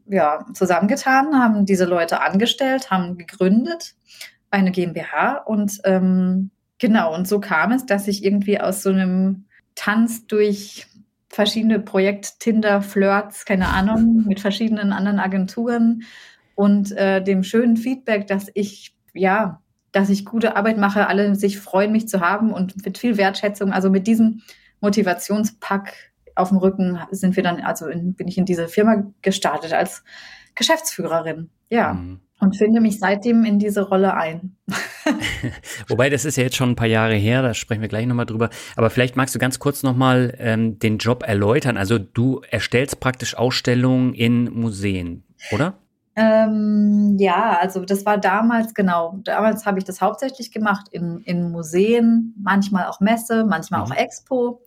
[0.07, 3.93] ja, zusammengetan, haben diese Leute angestellt, haben gegründet,
[4.49, 9.45] eine GmbH und ähm, genau, und so kam es, dass ich irgendwie aus so einem
[9.75, 10.87] Tanz durch
[11.29, 16.03] verschiedene Projekt Tinder, Flirts, keine Ahnung, mit verschiedenen anderen Agenturen
[16.55, 19.61] und äh, dem schönen Feedback, dass ich, ja,
[19.91, 23.73] dass ich gute Arbeit mache, alle sich freuen, mich zu haben und mit viel Wertschätzung,
[23.73, 24.41] also mit diesem
[24.79, 25.93] Motivationspack
[26.35, 30.03] auf dem Rücken sind wir dann, also in, bin ich in diese Firma gestartet als
[30.55, 31.49] Geschäftsführerin.
[31.69, 31.93] Ja.
[31.93, 32.19] Mhm.
[32.39, 34.55] Und finde mich seitdem in diese Rolle ein.
[35.87, 38.25] Wobei, das ist ja jetzt schon ein paar Jahre her, da sprechen wir gleich nochmal
[38.25, 38.49] drüber.
[38.75, 41.77] Aber vielleicht magst du ganz kurz nochmal ähm, den Job erläutern.
[41.77, 45.77] Also du erstellst praktisch Ausstellungen in Museen, oder?
[46.21, 51.51] Ähm, ja, also das war damals, genau, damals habe ich das hauptsächlich gemacht in, in
[51.51, 53.85] Museen, manchmal auch Messe, manchmal mhm.
[53.85, 54.61] auch Expo.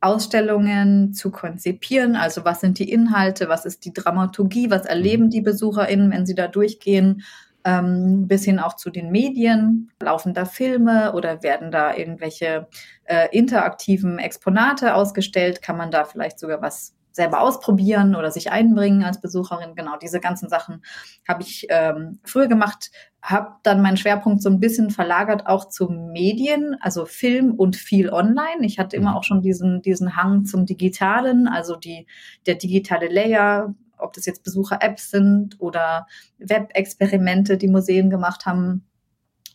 [0.00, 2.14] Ausstellungen zu konzipieren.
[2.14, 5.30] Also was sind die Inhalte, was ist die Dramaturgie, was erleben mhm.
[5.30, 7.24] die BesucherInnen, wenn sie da durchgehen,
[7.64, 9.90] ähm, bis hin auch zu den Medien.
[10.00, 12.68] Laufen da Filme oder werden da irgendwelche
[13.04, 15.62] äh, interaktiven Exponate ausgestellt?
[15.62, 19.74] Kann man da vielleicht sogar was selber ausprobieren oder sich einbringen als Besucherin.
[19.74, 20.82] Genau, diese ganzen Sachen
[21.26, 22.90] habe ich ähm, früher gemacht,
[23.20, 28.10] habe dann meinen Schwerpunkt so ein bisschen verlagert auch zu Medien, also Film und viel
[28.10, 28.62] online.
[28.62, 29.16] Ich hatte immer mhm.
[29.16, 32.06] auch schon diesen, diesen Hang zum Digitalen, also die,
[32.46, 36.06] der digitale Layer, ob das jetzt Besucher-Apps sind oder
[36.38, 38.86] Web-Experimente, die Museen gemacht haben,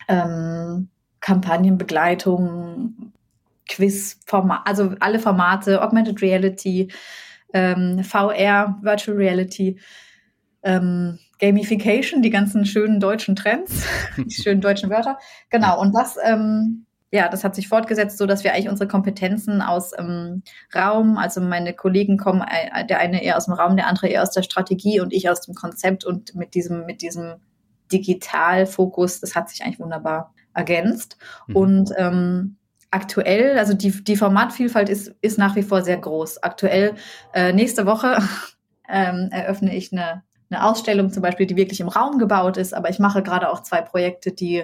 [0.10, 0.90] ähm,
[1.22, 3.14] Kampagnenbegleitung,
[3.70, 6.90] Quiz-Format, also alle Formate, Augmented Reality,
[7.54, 9.80] ähm, VR, Virtual Reality,
[10.64, 13.86] ähm, Gamification, die ganzen schönen deutschen Trends,
[14.18, 15.18] die schönen deutschen Wörter.
[15.50, 19.62] Genau, und das, ähm, ja, das hat sich fortgesetzt, so dass wir eigentlich unsere Kompetenzen
[19.62, 20.42] aus ähm,
[20.74, 24.24] Raum, also meine Kollegen kommen, äh, der eine eher aus dem Raum, der andere eher
[24.24, 27.36] aus der Strategie und ich aus dem Konzept und mit diesem, mit diesem
[27.92, 31.18] Digitalfokus, das hat sich eigentlich wunderbar ergänzt.
[31.48, 31.56] Mhm.
[31.56, 32.58] Und ähm,
[32.94, 36.44] aktuell, also die, die Formatvielfalt ist, ist nach wie vor sehr groß.
[36.44, 36.94] Aktuell,
[37.34, 38.18] äh, nächste Woche
[38.90, 42.90] ähm, eröffne ich eine, eine Ausstellung zum Beispiel, die wirklich im Raum gebaut ist, aber
[42.90, 44.64] ich mache gerade auch zwei Projekte, die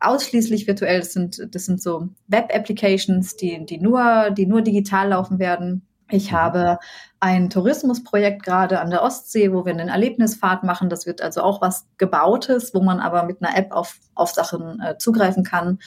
[0.00, 1.46] ausschließlich virtuell sind.
[1.54, 5.82] Das sind so Web-Applications, die, die, nur, die nur digital laufen werden.
[6.10, 6.36] Ich mhm.
[6.36, 6.78] habe
[7.20, 10.88] ein Tourismusprojekt gerade an der Ostsee, wo wir einen Erlebnisfahrt machen.
[10.88, 14.80] Das wird also auch was Gebautes, wo man aber mit einer App auf, auf Sachen
[14.80, 15.80] äh, zugreifen kann.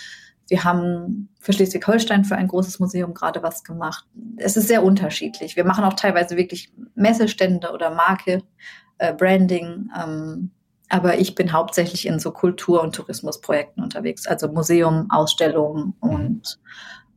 [0.52, 4.06] Wir haben für Schleswig-Holstein für ein großes Museum gerade was gemacht.
[4.36, 5.56] Es ist sehr unterschiedlich.
[5.56, 8.44] Wir machen auch teilweise wirklich Messestände oder Marke,
[8.98, 9.90] äh, Branding.
[9.98, 10.52] Ähm,
[10.90, 16.60] aber ich bin hauptsächlich in so Kultur- und Tourismusprojekten unterwegs, also Museum, Ausstellungen und,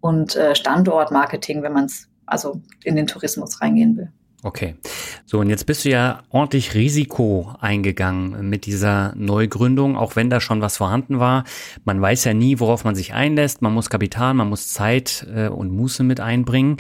[0.01, 4.13] und äh, Standortmarketing, wenn man es also in den Tourismus reingehen will.
[4.45, 4.77] Okay.
[5.25, 10.39] So, und jetzt bist du ja ordentlich Risiko eingegangen mit dieser Neugründung, auch wenn da
[10.39, 11.45] schon was vorhanden war.
[11.85, 13.63] Man weiß ja nie, worauf man sich einlässt.
[13.63, 16.77] Man muss Kapital, man muss Zeit äh, und Muße mit einbringen.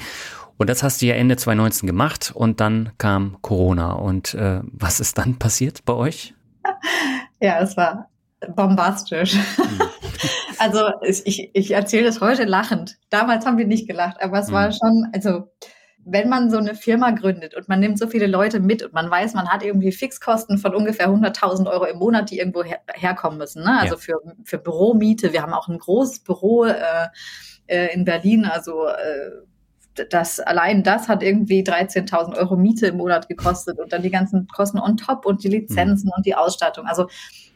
[0.59, 3.93] Und das hast du ja Ende 2019 gemacht und dann kam Corona.
[3.93, 6.35] Und äh, was ist dann passiert bei euch?
[7.41, 8.09] Ja, es war
[8.57, 9.35] bombastisch.
[9.35, 9.83] Hm.
[10.59, 12.97] also ich, ich erzähle das heute lachend.
[13.11, 14.73] Damals haben wir nicht gelacht, aber es war hm.
[14.73, 15.49] schon, also
[16.07, 19.11] wenn man so eine Firma gründet und man nimmt so viele Leute mit und man
[19.11, 23.39] weiß, man hat irgendwie Fixkosten von ungefähr 100.000 Euro im Monat, die irgendwo her herkommen
[23.39, 23.65] müssen.
[23.65, 23.79] Ne?
[23.81, 24.01] Also ja.
[24.01, 25.33] für, für Büromiete.
[25.33, 26.75] Wir haben auch ein großes Büro äh,
[27.67, 29.31] äh, in Berlin, also äh,
[30.11, 34.49] das allein das hat irgendwie 13.000 Euro Miete im Monat gekostet und dann die ganzen
[34.49, 36.13] Kosten on top und die Lizenzen mhm.
[36.17, 36.87] und die Ausstattung.
[36.87, 37.07] Also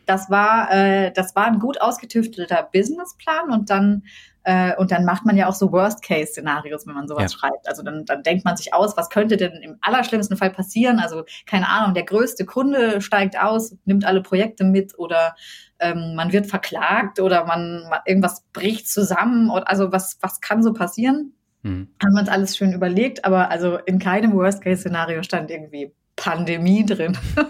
[0.06, 4.04] das war, äh, das war ein gut ausgetüftelter Businessplan und dann
[4.44, 7.38] äh, und dann macht man ja auch so Worst-Case-Szenarios, wenn man sowas ja.
[7.38, 7.68] schreibt.
[7.68, 11.00] Also dann, dann denkt man sich aus, was könnte denn im allerschlimmsten Fall passieren?
[11.00, 15.34] Also keine Ahnung, der größte Kunde steigt aus, nimmt alle Projekte mit oder
[15.80, 19.50] ähm, man wird verklagt oder man, man irgendwas bricht zusammen.
[19.50, 21.34] Oder, also was, was kann so passieren?
[21.62, 21.88] Mhm.
[22.02, 27.16] Haben wir uns alles schön überlegt, aber also in keinem Worst-Case-Szenario stand irgendwie Pandemie drin.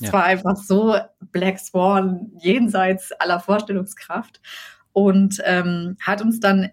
[0.00, 0.12] Das ja.
[0.12, 0.96] war einfach so
[1.32, 4.40] Black Swan jenseits aller Vorstellungskraft
[5.04, 6.70] und ähm, hat uns dann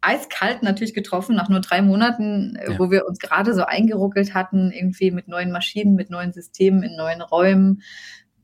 [0.00, 2.78] eiskalt natürlich getroffen, nach nur drei Monaten, äh, ja.
[2.78, 6.96] wo wir uns gerade so eingeruckelt hatten, irgendwie mit neuen Maschinen, mit neuen Systemen, in
[6.96, 7.82] neuen Räumen.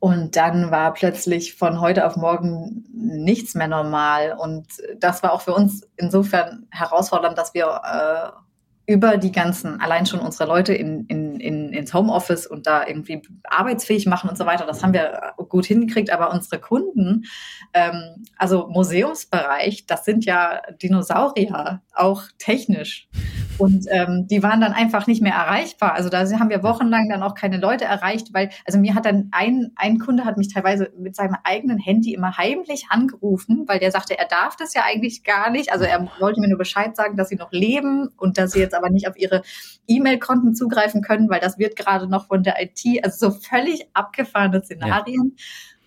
[0.00, 4.36] Und dann war plötzlich von heute auf morgen nichts mehr normal.
[4.38, 4.66] Und
[4.98, 8.44] das war auch für uns insofern herausfordernd, dass wir äh,
[8.86, 13.22] über die ganzen, allein schon unsere Leute in, in, in, ins Homeoffice und da irgendwie
[13.44, 17.24] arbeitsfähig machen und so weiter, das haben wir gut hingekriegt, aber unsere Kunden,
[17.72, 23.08] ähm, also Museumsbereich, das sind ja Dinosaurier, auch technisch.
[23.56, 25.94] Und ähm, die waren dann einfach nicht mehr erreichbar.
[25.94, 29.28] Also da haben wir wochenlang dann auch keine Leute erreicht, weil, also mir hat dann
[29.32, 33.92] ein, ein Kunde hat mich teilweise mit seinem eigenen Handy immer heimlich angerufen, weil der
[33.92, 35.72] sagte, er darf das ja eigentlich gar nicht.
[35.72, 38.73] Also er wollte mir nur Bescheid sagen, dass sie noch leben und dass sie jetzt
[38.74, 39.42] aber nicht auf ihre
[39.86, 44.62] E-Mail-Konten zugreifen können, weil das wird gerade noch von der IT, also so völlig abgefahrene
[44.62, 45.36] Szenarien.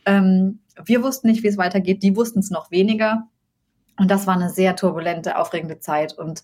[0.06, 0.18] Ja.
[0.18, 3.28] Ähm, wir wussten nicht, wie es weitergeht, die wussten es noch weniger.
[4.00, 6.18] Und das war eine sehr turbulente, aufregende Zeit.
[6.18, 6.44] Und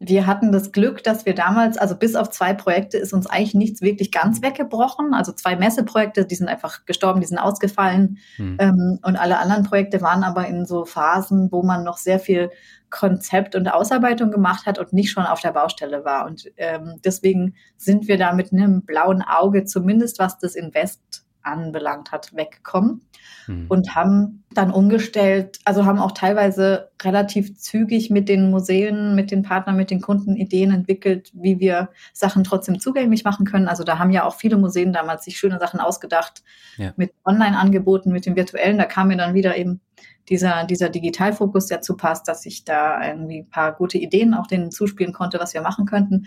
[0.00, 3.54] wir hatten das Glück, dass wir damals, also bis auf zwei Projekte ist uns eigentlich
[3.54, 5.12] nichts wirklich ganz weggebrochen.
[5.12, 8.18] Also zwei Messeprojekte, die sind einfach gestorben, die sind ausgefallen.
[8.36, 8.56] Hm.
[8.60, 12.50] Ähm, und alle anderen Projekte waren aber in so Phasen, wo man noch sehr viel
[12.90, 16.26] Konzept und Ausarbeitung gemacht hat und nicht schon auf der Baustelle war.
[16.26, 22.12] Und ähm, deswegen sind wir da mit einem blauen Auge, zumindest was das Invest anbelangt
[22.12, 23.02] hat, weggekommen
[23.48, 23.66] mhm.
[23.68, 29.42] und haben dann umgestellt, also haben auch teilweise relativ zügig mit den Museen, mit den
[29.42, 33.68] Partnern, mit den Kunden Ideen entwickelt, wie wir Sachen trotzdem zugänglich machen können.
[33.68, 36.42] Also da haben ja auch viele Museen damals sich schöne Sachen ausgedacht
[36.76, 36.92] ja.
[36.96, 38.78] mit Online-Angeboten, mit dem virtuellen.
[38.78, 39.80] Da kam mir dann wieder eben
[40.28, 44.70] dieser, dieser Digitalfokus dazu passt, dass ich da irgendwie ein paar gute Ideen auch denen
[44.70, 46.26] zuspielen konnte, was wir machen könnten.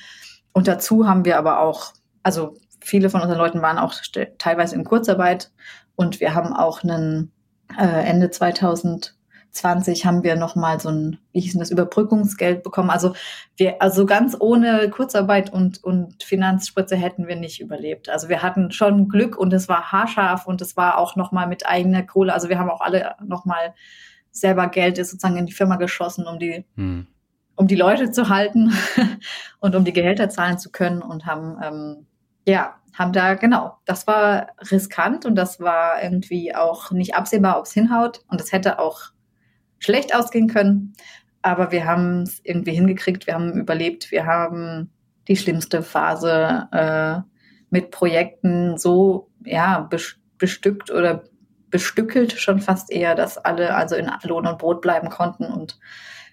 [0.53, 1.93] Und dazu haben wir aber auch,
[2.23, 3.93] also viele von unseren Leuten waren auch
[4.37, 5.51] teilweise in Kurzarbeit
[6.01, 7.31] und wir haben auch einen
[7.79, 12.89] äh, Ende 2020 haben wir nochmal so ein, wie hieß denn das, Überbrückungsgeld bekommen.
[12.89, 13.13] Also
[13.55, 18.09] wir, also ganz ohne Kurzarbeit und, und Finanzspritze hätten wir nicht überlebt.
[18.09, 21.67] Also wir hatten schon Glück und es war haarscharf und es war auch nochmal mit
[21.67, 22.33] eigener Kohle.
[22.33, 23.75] Also wir haben auch alle nochmal
[24.31, 27.05] selber Geld ist sozusagen in die Firma geschossen, um die, hm.
[27.55, 28.73] um die Leute zu halten
[29.59, 32.07] und um die Gehälter zahlen zu können und haben ähm,
[32.45, 37.65] ja, haben da, genau, das war riskant und das war irgendwie auch nicht absehbar, ob
[37.65, 38.21] es hinhaut.
[38.27, 39.11] Und es hätte auch
[39.79, 40.93] schlecht ausgehen können.
[41.41, 44.91] Aber wir haben es irgendwie hingekriegt, wir haben überlebt, wir haben
[45.27, 47.21] die schlimmste Phase äh,
[47.69, 49.89] mit Projekten so ja,
[50.37, 51.23] bestückt oder
[51.69, 55.79] bestückelt schon fast eher, dass alle also in Lohn und Brot bleiben konnten und,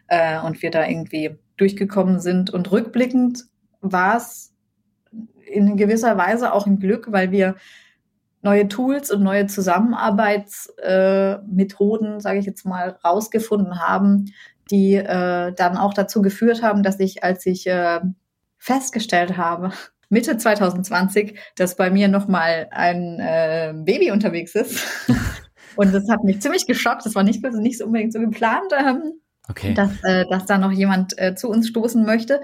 [0.09, 2.51] äh, und wir da irgendwie durchgekommen sind.
[2.51, 3.45] Und rückblickend
[3.81, 4.53] war es
[5.51, 7.57] in gewisser Weise auch ein Glück, weil wir
[8.42, 14.32] neue Tools und neue Zusammenarbeitsmethoden, äh, sage ich jetzt mal, rausgefunden haben,
[14.70, 18.01] die äh, dann auch dazu geführt haben, dass ich, als ich äh,
[18.59, 19.72] festgestellt habe,
[20.11, 24.82] Mitte 2020, dass bei mir nochmal ein äh, Baby unterwegs ist.
[25.76, 27.05] und das hat mich ziemlich geschockt.
[27.05, 29.20] Das war nicht, nicht unbedingt so geplant, ähm,
[29.51, 29.74] okay.
[29.74, 32.40] dass, äh, dass da noch jemand äh, zu uns stoßen möchte.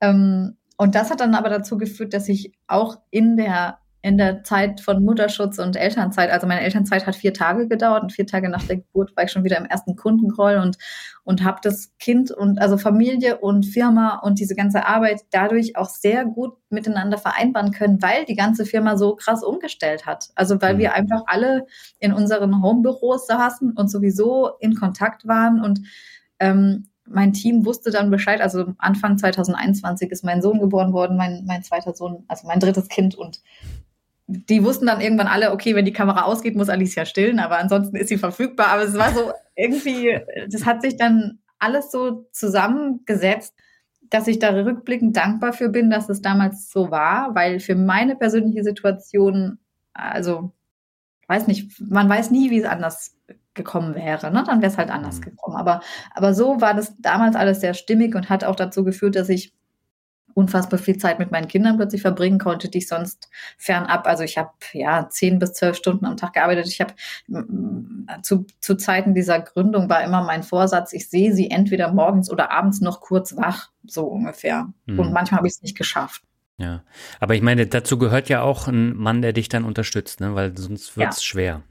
[0.00, 4.44] Ähm, und das hat dann aber dazu geführt, dass ich auch in der in der
[4.44, 8.48] Zeit von Mutterschutz und Elternzeit, also meine Elternzeit hat vier Tage gedauert und vier Tage
[8.48, 10.78] nach der Geburt war ich schon wieder im ersten Kundengroll und
[11.24, 15.88] und habe das Kind und also Familie und Firma und diese ganze Arbeit dadurch auch
[15.88, 20.28] sehr gut miteinander vereinbaren können, weil die ganze Firma so krass umgestellt hat.
[20.36, 20.78] Also weil mhm.
[20.78, 21.66] wir einfach alle
[21.98, 25.80] in unseren Homebüros saßen und sowieso in Kontakt waren und
[26.38, 28.40] ähm, mein Team wusste dann Bescheid.
[28.40, 32.88] Also Anfang 2021 ist mein Sohn geboren worden, mein, mein zweiter Sohn, also mein drittes
[32.88, 33.14] Kind.
[33.14, 33.42] Und
[34.26, 37.96] die wussten dann irgendwann alle, okay, wenn die Kamera ausgeht, muss Alicia stillen, aber ansonsten
[37.96, 38.68] ist sie verfügbar.
[38.68, 43.54] Aber es war so irgendwie, das hat sich dann alles so zusammengesetzt,
[44.10, 48.16] dass ich da rückblickend dankbar für bin, dass es damals so war, weil für meine
[48.16, 49.58] persönliche Situation,
[49.92, 50.52] also
[51.26, 53.16] weiß nicht, man weiß nie, wie es anders
[53.58, 54.42] gekommen wäre, ne?
[54.46, 55.24] dann wäre es halt anders mhm.
[55.24, 55.56] gekommen.
[55.56, 55.80] Aber,
[56.14, 59.52] aber so war das damals alles sehr stimmig und hat auch dazu geführt, dass ich
[60.38, 64.38] unfassbar viel Zeit mit meinen Kindern plötzlich verbringen konnte, die ich sonst fernab, also ich
[64.38, 66.68] habe ja zehn bis zwölf Stunden am Tag gearbeitet.
[66.68, 66.94] Ich habe
[68.22, 72.52] zu, zu Zeiten dieser Gründung war immer mein Vorsatz, ich sehe sie entweder morgens oder
[72.52, 74.68] abends noch kurz wach, so ungefähr.
[74.86, 75.00] Mhm.
[75.00, 76.22] Und manchmal habe ich es nicht geschafft.
[76.56, 76.82] Ja,
[77.20, 80.34] aber ich meine, dazu gehört ja auch ein Mann, der dich dann unterstützt, ne?
[80.34, 81.22] weil sonst wird es ja.
[81.22, 81.62] schwer.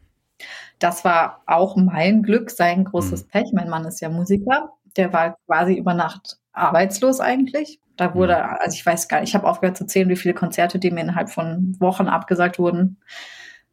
[0.80, 3.30] Das war auch mein Glück, sein großes mhm.
[3.30, 3.52] Pech.
[3.54, 4.74] Mein Mann ist ja Musiker.
[4.96, 7.80] Der war quasi über Nacht arbeitslos eigentlich.
[7.96, 8.58] Da wurde, mhm.
[8.60, 11.02] also ich weiß gar nicht, ich habe aufgehört zu zählen, wie viele Konzerte, die mir
[11.02, 12.98] innerhalb von Wochen abgesagt wurden.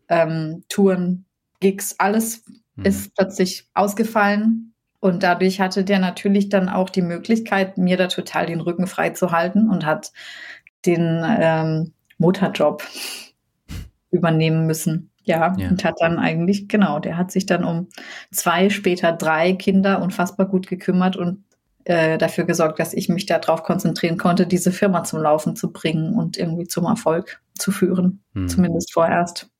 [0.08, 1.26] Ähm, Touren,
[1.60, 2.44] Gigs, alles
[2.76, 2.84] mhm.
[2.84, 4.74] ist plötzlich ausgefallen.
[5.00, 9.10] Und dadurch hatte der natürlich dann auch die Möglichkeit, mir da total den Rücken frei
[9.10, 10.12] zu halten und hat
[10.86, 12.82] den ähm, Mutterjob
[14.10, 15.10] übernehmen müssen.
[15.24, 17.88] Ja, ja, und hat dann eigentlich, genau, der hat sich dann um
[18.30, 21.44] zwei, später drei Kinder unfassbar gut gekümmert und
[21.84, 26.14] äh, dafür gesorgt, dass ich mich darauf konzentrieren konnte, diese Firma zum Laufen zu bringen
[26.14, 28.22] und irgendwie zum Erfolg zu führen.
[28.34, 28.48] Hm.
[28.48, 29.50] Zumindest vorerst.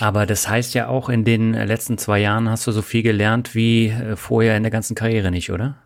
[0.00, 3.54] Aber das heißt ja auch, in den letzten zwei Jahren hast du so viel gelernt
[3.54, 5.76] wie äh, vorher in der ganzen Karriere nicht, oder?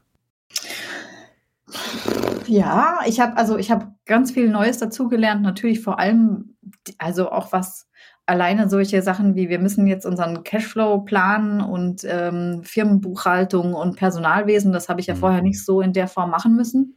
[2.46, 5.42] Ja, ich habe also ich habe ganz viel Neues dazugelernt.
[5.42, 6.56] Natürlich vor allem,
[6.98, 7.88] also auch was
[8.26, 14.72] alleine solche Sachen wie wir müssen jetzt unseren Cashflow planen und ähm, Firmenbuchhaltung und Personalwesen,
[14.72, 15.18] das habe ich ja mhm.
[15.18, 16.96] vorher nicht so in der Form machen müssen.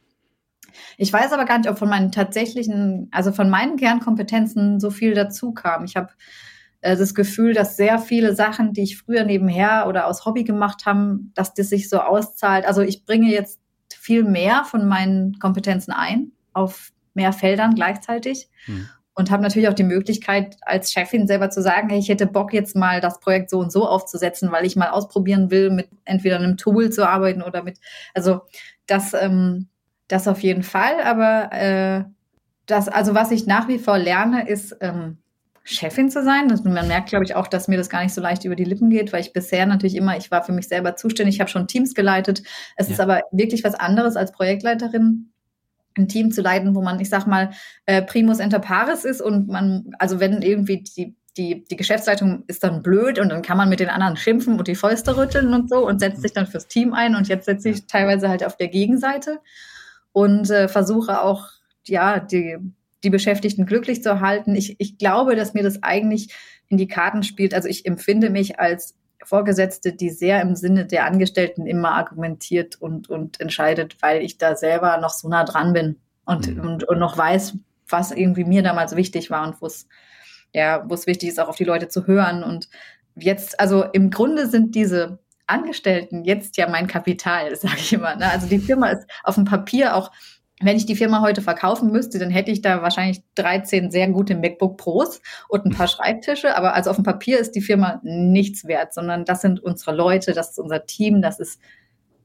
[0.96, 5.14] Ich weiß aber gar nicht, ob von meinen tatsächlichen, also von meinen Kernkompetenzen so viel
[5.14, 5.84] dazu kam.
[5.84, 6.10] Ich habe
[6.80, 10.86] äh, das Gefühl, dass sehr viele Sachen, die ich früher nebenher oder aus Hobby gemacht
[10.86, 12.64] haben, dass das sich so auszahlt.
[12.64, 13.60] Also ich bringe jetzt
[13.92, 18.48] viel mehr von meinen Kompetenzen ein auf mehr Feldern gleichzeitig.
[18.66, 18.88] Mhm
[19.18, 22.54] und habe natürlich auch die Möglichkeit, als Chefin selber zu sagen, hey, ich hätte Bock
[22.54, 26.36] jetzt mal das Projekt so und so aufzusetzen, weil ich mal ausprobieren will, mit entweder
[26.36, 27.78] einem Tool zu arbeiten oder mit,
[28.14, 28.42] also
[28.86, 29.66] das, ähm,
[30.06, 31.00] das auf jeden Fall.
[31.02, 32.04] Aber äh,
[32.66, 35.18] das, also was ich nach wie vor lerne, ist ähm,
[35.64, 36.46] Chefin zu sein.
[36.48, 38.64] Das, man merkt, glaube ich, auch, dass mir das gar nicht so leicht über die
[38.64, 41.50] Lippen geht, weil ich bisher natürlich immer, ich war für mich selber zuständig, ich habe
[41.50, 42.44] schon Teams geleitet.
[42.76, 42.94] Es ja.
[42.94, 45.32] ist aber wirklich was anderes als Projektleiterin
[45.98, 47.50] ein Team zu leiten, wo man, ich sag mal,
[47.86, 52.64] äh, primus inter pares ist und man, also wenn irgendwie die, die, die Geschäftsleitung ist
[52.64, 55.70] dann blöd und dann kann man mit den anderen schimpfen und die Fäuste rütteln und
[55.70, 58.56] so und setzt sich dann fürs Team ein und jetzt setze ich teilweise halt auf
[58.56, 59.40] der Gegenseite
[60.12, 61.48] und äh, versuche auch,
[61.86, 62.58] ja, die,
[63.04, 64.54] die Beschäftigten glücklich zu halten.
[64.54, 66.34] Ich, ich glaube, dass mir das eigentlich
[66.68, 67.54] in die Karten spielt.
[67.54, 68.94] Also ich empfinde mich als
[69.28, 74.56] Vorgesetzte, die sehr im Sinne der Angestellten immer argumentiert und, und entscheidet, weil ich da
[74.56, 76.60] selber noch so nah dran bin und, mhm.
[76.60, 77.56] und, und noch weiß,
[77.88, 79.86] was irgendwie mir damals wichtig war und wo es
[80.54, 82.42] ja, wo es wichtig ist, auch auf die Leute zu hören.
[82.42, 82.68] Und
[83.14, 88.16] jetzt, also im Grunde sind diese Angestellten jetzt ja mein Kapital, sage ich immer.
[88.16, 88.30] Ne?
[88.30, 90.10] Also die Firma ist auf dem Papier auch
[90.60, 94.34] wenn ich die Firma heute verkaufen müsste, dann hätte ich da wahrscheinlich 13 sehr gute
[94.34, 96.56] MacBook Pros und ein paar Schreibtische.
[96.56, 100.32] Aber also auf dem Papier ist die Firma nichts wert, sondern das sind unsere Leute,
[100.32, 101.60] das ist unser Team, das ist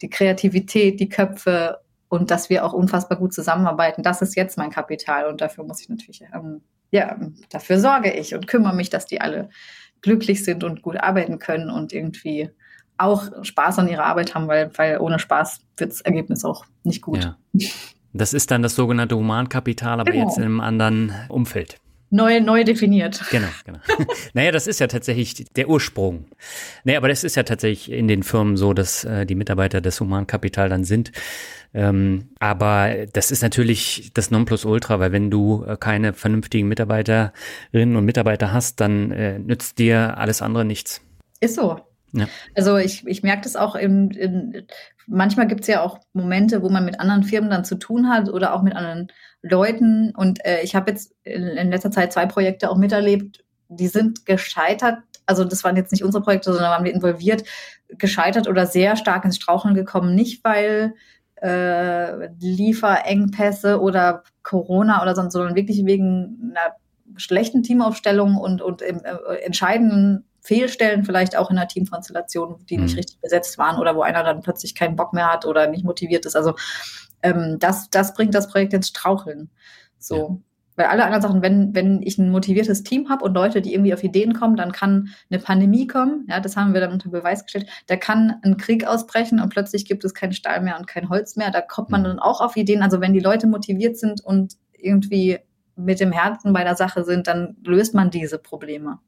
[0.01, 1.79] die Kreativität, die Köpfe
[2.09, 4.03] und dass wir auch unfassbar gut zusammenarbeiten.
[4.03, 6.61] Das ist jetzt mein Kapital und dafür muss ich natürlich, ähm,
[6.91, 7.17] ja,
[7.49, 9.49] dafür sorge ich und kümmere mich, dass die alle
[10.01, 12.49] glücklich sind und gut arbeiten können und irgendwie
[12.97, 17.01] auch Spaß an ihrer Arbeit haben, weil, weil ohne Spaß wird das Ergebnis auch nicht
[17.01, 17.23] gut.
[17.23, 17.37] Ja.
[18.13, 20.25] Das ist dann das sogenannte Humankapital, aber genau.
[20.25, 21.77] jetzt in einem anderen Umfeld.
[22.13, 23.23] Neu, neu definiert.
[23.31, 23.79] Genau, genau.
[24.35, 26.25] naja, das ist ja tatsächlich der Ursprung.
[26.83, 29.99] Naja, aber das ist ja tatsächlich in den Firmen so, dass äh, die Mitarbeiter das
[29.99, 31.11] Humankapital dann sind.
[31.73, 38.05] Ähm, aber das ist natürlich das Nonplusultra, weil wenn du äh, keine vernünftigen Mitarbeiterinnen und
[38.05, 41.01] Mitarbeiter hast, dann äh, nützt dir alles andere nichts.
[41.39, 41.79] Ist so.
[42.11, 42.27] Ja.
[42.53, 44.67] Also ich, ich merke das auch in, in
[45.07, 48.29] manchmal gibt es ja auch Momente, wo man mit anderen Firmen dann zu tun hat
[48.29, 49.07] oder auch mit anderen
[49.41, 50.13] Leuten.
[50.15, 54.25] Und äh, ich habe jetzt in, in, letzter Zeit zwei Projekte auch miterlebt, die sind
[54.25, 54.99] gescheitert.
[55.25, 57.43] Also das waren jetzt nicht unsere Projekte, sondern waren wir involviert,
[57.89, 60.15] gescheitert oder sehr stark ins Straucheln gekommen.
[60.15, 60.95] Nicht, weil
[61.41, 66.75] äh, Lieferengpässe oder Corona oder sonst, sondern wirklich wegen einer
[67.17, 68.93] schlechten Teamaufstellung und, und äh,
[69.43, 72.83] entscheidenden Fehlstellen vielleicht auch in der Teamkonstellation, die mhm.
[72.83, 75.85] nicht richtig besetzt waren oder wo einer dann plötzlich keinen Bock mehr hat oder nicht
[75.85, 76.35] motiviert ist.
[76.35, 76.55] Also
[77.21, 79.49] ähm, das, das bringt das Projekt ins Straucheln.
[79.97, 80.15] So.
[80.15, 80.37] Ja.
[80.75, 83.93] Weil alle anderen Sachen, wenn, wenn ich ein motiviertes Team habe und Leute, die irgendwie
[83.93, 87.43] auf Ideen kommen, dann kann eine Pandemie kommen, ja, das haben wir dann unter Beweis
[87.43, 91.09] gestellt, da kann ein Krieg ausbrechen und plötzlich gibt es keinen Stahl mehr und kein
[91.09, 91.51] Holz mehr.
[91.51, 92.05] Da kommt man mhm.
[92.05, 92.81] dann auch auf Ideen.
[92.81, 95.39] Also wenn die Leute motiviert sind und irgendwie
[95.75, 98.99] mit dem Herzen bei der Sache sind, dann löst man diese Probleme.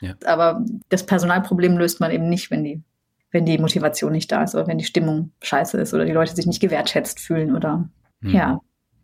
[0.00, 0.14] Ja.
[0.24, 2.82] Aber das Personalproblem löst man eben nicht, wenn die,
[3.30, 6.34] wenn die Motivation nicht da ist oder wenn die Stimmung scheiße ist oder die Leute
[6.34, 7.88] sich nicht gewertschätzt fühlen oder
[8.20, 8.30] mhm.
[8.30, 8.60] ja.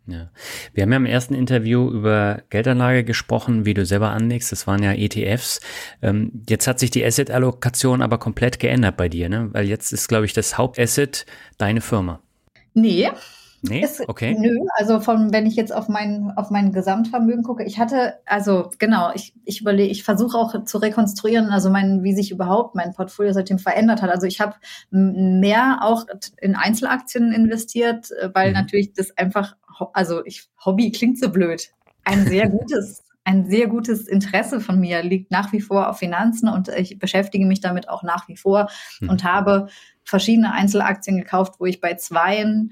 [0.07, 0.31] Ja.
[0.73, 4.51] Wir haben ja im ersten Interview über Geldanlage gesprochen, wie du selber anlegst.
[4.51, 5.61] Das waren ja ETFs.
[6.01, 9.49] Ähm, jetzt hat sich die Asset-Allokation aber komplett geändert bei dir, ne?
[9.53, 11.25] Weil jetzt ist, glaube ich, das Hauptasset
[11.57, 12.19] deine Firma.
[12.73, 13.09] Nee,
[13.63, 14.35] Nee, Ist, okay.
[14.39, 18.71] Nö, also von, wenn ich jetzt auf mein, auf mein Gesamtvermögen gucke, ich hatte, also
[18.79, 22.93] genau, ich, ich überlege, ich versuche auch zu rekonstruieren, also mein, wie sich überhaupt mein
[22.93, 24.09] Portfolio seitdem verändert hat.
[24.09, 24.55] Also ich habe
[24.89, 26.05] mehr auch
[26.39, 28.53] in Einzelaktien investiert, äh, weil Mhm.
[28.55, 29.55] natürlich das einfach,
[29.93, 31.69] also ich, Hobby klingt so blöd.
[32.03, 36.49] Ein sehr gutes, ein sehr gutes Interesse von mir liegt nach wie vor auf Finanzen
[36.49, 39.09] und ich beschäftige mich damit auch nach wie vor Mhm.
[39.09, 39.67] und habe
[40.03, 42.71] verschiedene Einzelaktien gekauft, wo ich bei zweien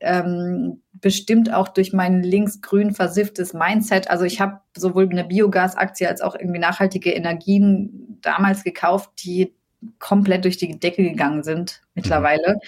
[0.00, 4.10] ähm, bestimmt auch durch mein linksgrün versifftes Mindset.
[4.10, 9.54] Also ich habe sowohl eine Biogasaktie als auch irgendwie nachhaltige Energien damals gekauft, die
[9.98, 12.58] komplett durch die Decke gegangen sind mittlerweile.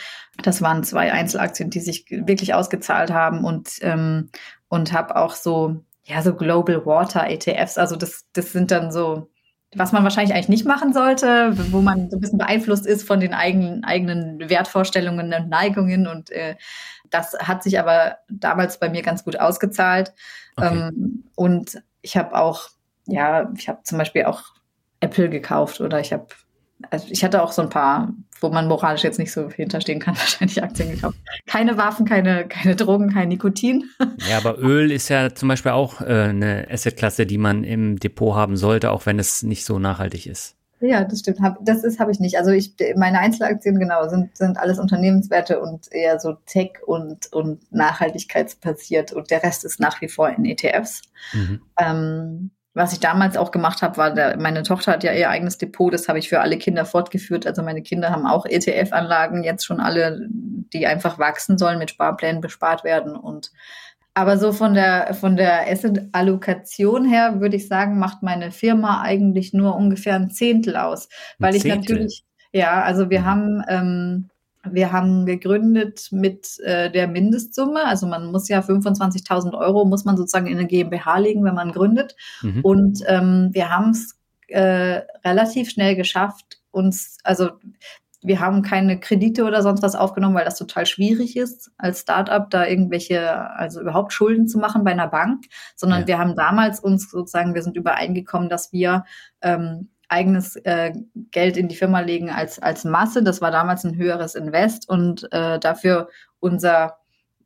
[0.42, 4.30] Das waren zwei Einzelaktien, die sich wirklich ausgezahlt haben und ähm,
[4.68, 7.78] und habe auch so ja so Global Water ETFs.
[7.78, 9.28] Also das das sind dann so
[9.74, 13.20] was man wahrscheinlich eigentlich nicht machen sollte, wo man so ein bisschen beeinflusst ist von
[13.20, 16.08] den eigenen, eigenen Wertvorstellungen und Neigungen.
[16.08, 16.56] Und äh,
[17.10, 20.12] das hat sich aber damals bei mir ganz gut ausgezahlt.
[20.56, 20.88] Okay.
[20.88, 22.68] Ähm, und ich habe auch,
[23.06, 24.42] ja, ich habe zum Beispiel auch
[24.98, 26.26] Apple gekauft oder ich habe,
[26.90, 30.16] also ich hatte auch so ein paar, wo man moralisch jetzt nicht so hinterstehen kann,
[30.18, 31.18] wahrscheinlich Aktien gekauft.
[31.46, 33.84] Keine Waffen, keine, keine Drogen, kein Nikotin.
[34.28, 38.34] Ja, aber Öl ist ja zum Beispiel auch äh, eine Assetklasse, die man im Depot
[38.34, 40.56] haben sollte, auch wenn es nicht so nachhaltig ist.
[40.80, 41.40] Ja, das stimmt.
[41.40, 42.38] Hab, das ist habe ich nicht.
[42.38, 47.70] Also ich meine Einzelaktien genau sind sind alles Unternehmenswerte und eher so Tech und und
[47.70, 51.02] nachhaltigkeitsbasiert und der Rest ist nach wie vor in ETFs.
[51.32, 51.60] Mhm.
[51.78, 55.58] Ähm, was ich damals auch gemacht habe, war, der, meine Tochter hat ja ihr eigenes
[55.58, 57.46] Depot, das habe ich für alle Kinder fortgeführt.
[57.46, 62.40] Also meine Kinder haben auch ETF-Anlagen, jetzt schon alle, die einfach wachsen sollen, mit Sparplänen
[62.40, 63.16] bespart werden.
[63.16, 63.50] Und
[64.14, 69.52] aber so von der von der Asset-Allokation her würde ich sagen, macht meine Firma eigentlich
[69.52, 71.08] nur ungefähr ein Zehntel aus,
[71.38, 71.96] weil Ein ich Zehntel?
[71.96, 74.30] natürlich ja, also wir haben ähm,
[74.68, 77.84] wir haben gegründet mit äh, der Mindestsumme.
[77.84, 81.72] Also man muss ja 25.000 Euro muss man sozusagen in eine GmbH legen, wenn man
[81.72, 82.14] gründet.
[82.42, 82.60] Mhm.
[82.62, 87.50] Und ähm, wir haben es äh, relativ schnell geschafft, uns, also
[88.22, 92.50] wir haben keine Kredite oder sonst was aufgenommen, weil das total schwierig ist, als Startup
[92.50, 96.06] da irgendwelche, also überhaupt Schulden zu machen bei einer Bank, sondern Ja.
[96.06, 99.04] wir haben damals uns sozusagen, wir sind übereingekommen, dass wir
[99.40, 100.92] ähm, eigenes äh,
[101.30, 103.22] Geld in die Firma legen als, als Masse.
[103.22, 106.08] Das war damals ein höheres Invest und äh, dafür
[106.40, 106.98] unser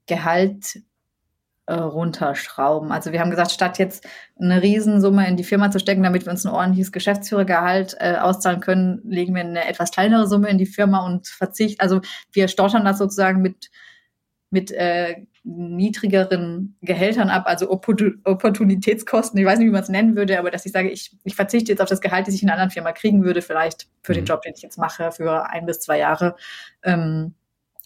[0.07, 0.81] Gehalt
[1.67, 2.93] äh, runterschrauben.
[2.93, 4.07] Also wir haben gesagt, statt jetzt
[4.39, 8.61] eine Riesensumme in die Firma zu stecken, damit wir uns ein ordentliches Geschäftsführergehalt äh, auszahlen
[8.61, 11.81] können, legen wir eine etwas kleinere Summe in die Firma und verzichten.
[11.81, 12.01] Also
[12.33, 13.71] wir stottern das sozusagen mit,
[14.51, 19.39] mit äh, niedrigeren Gehältern ab, also Opportu- Opportunitätskosten.
[19.39, 21.71] Ich weiß nicht, wie man es nennen würde, aber dass ich sage, ich, ich verzichte
[21.71, 24.25] jetzt auf das Gehalt, das ich in einer anderen Firma kriegen würde, vielleicht für den
[24.25, 24.29] Mhm.
[24.29, 26.37] Job, den ich jetzt mache, für ein bis zwei Jahre.
[26.83, 27.35] Ähm,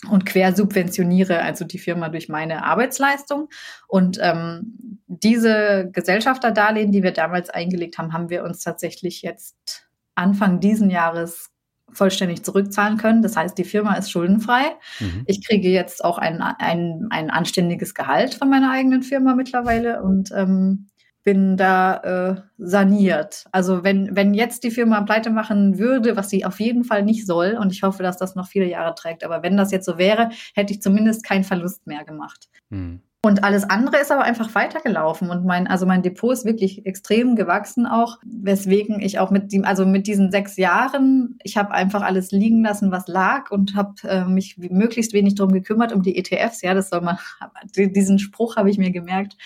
[0.08, 3.48] und quersubventioniere also die Firma durch meine Arbeitsleistung.
[3.88, 10.60] Und ähm, diese Gesellschafterdarlehen, die wir damals eingelegt haben, haben wir uns tatsächlich jetzt Anfang
[10.60, 11.50] diesen Jahres
[11.92, 13.22] vollständig zurückzahlen können.
[13.22, 14.76] Das heißt, die Firma ist schuldenfrei.
[15.00, 15.22] Mhm.
[15.26, 20.30] Ich kriege jetzt auch ein, ein, ein anständiges Gehalt von meiner eigenen Firma mittlerweile und
[20.32, 20.88] ähm,
[21.24, 23.44] bin da äh, saniert.
[23.52, 27.26] Also wenn, wenn jetzt die Firma pleite machen würde, was sie auf jeden Fall nicht
[27.26, 29.98] soll, und ich hoffe, dass das noch viele Jahre trägt, aber wenn das jetzt so
[29.98, 32.48] wäre, hätte ich zumindest keinen Verlust mehr gemacht.
[32.70, 33.02] Mhm.
[33.20, 37.34] Und alles andere ist aber einfach weitergelaufen und mein, also mein Depot ist wirklich extrem
[37.34, 42.02] gewachsen auch, weswegen ich auch mit dem, also mit diesen sechs Jahren, ich habe einfach
[42.02, 46.16] alles liegen lassen, was lag und habe äh, mich möglichst wenig drum gekümmert um die
[46.16, 46.62] ETFs.
[46.62, 47.18] Ja, das soll man,
[47.76, 49.36] diesen Spruch habe ich mir gemerkt.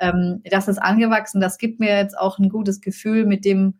[0.00, 1.40] Ähm, das ist angewachsen.
[1.40, 3.78] Das gibt mir jetzt auch ein gutes Gefühl mit dem,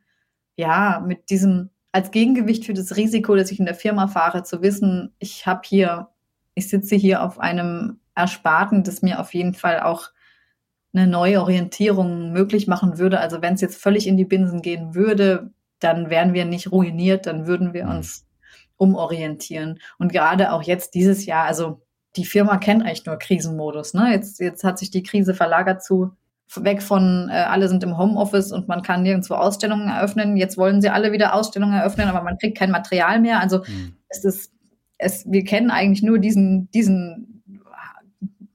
[0.55, 4.63] ja, mit diesem als Gegengewicht für das Risiko, das ich in der Firma fahre, zu
[4.63, 6.09] wissen, ich habe hier,
[6.55, 10.09] ich sitze hier auf einem Ersparten, das mir auf jeden Fall auch
[10.93, 13.21] eine neue Orientierung möglich machen würde.
[13.21, 17.27] Also wenn es jetzt völlig in die Binsen gehen würde, dann wären wir nicht ruiniert,
[17.27, 17.91] dann würden wir Mhm.
[17.97, 18.27] uns
[18.77, 19.79] umorientieren.
[19.99, 21.83] Und gerade auch jetzt dieses Jahr, also
[22.17, 23.95] die Firma kennt eigentlich nur Krisenmodus.
[23.95, 24.11] Ne?
[24.13, 26.13] Jetzt, jetzt hat sich die Krise verlagert zu
[26.57, 30.37] weg von äh, alle sind im Homeoffice und man kann nirgendwo Ausstellungen eröffnen.
[30.37, 33.39] Jetzt wollen sie alle wieder Ausstellungen eröffnen, aber man kriegt kein Material mehr.
[33.39, 33.95] Also Mhm.
[34.09, 34.53] es ist,
[34.99, 37.40] es, wir kennen eigentlich nur diesen, diesen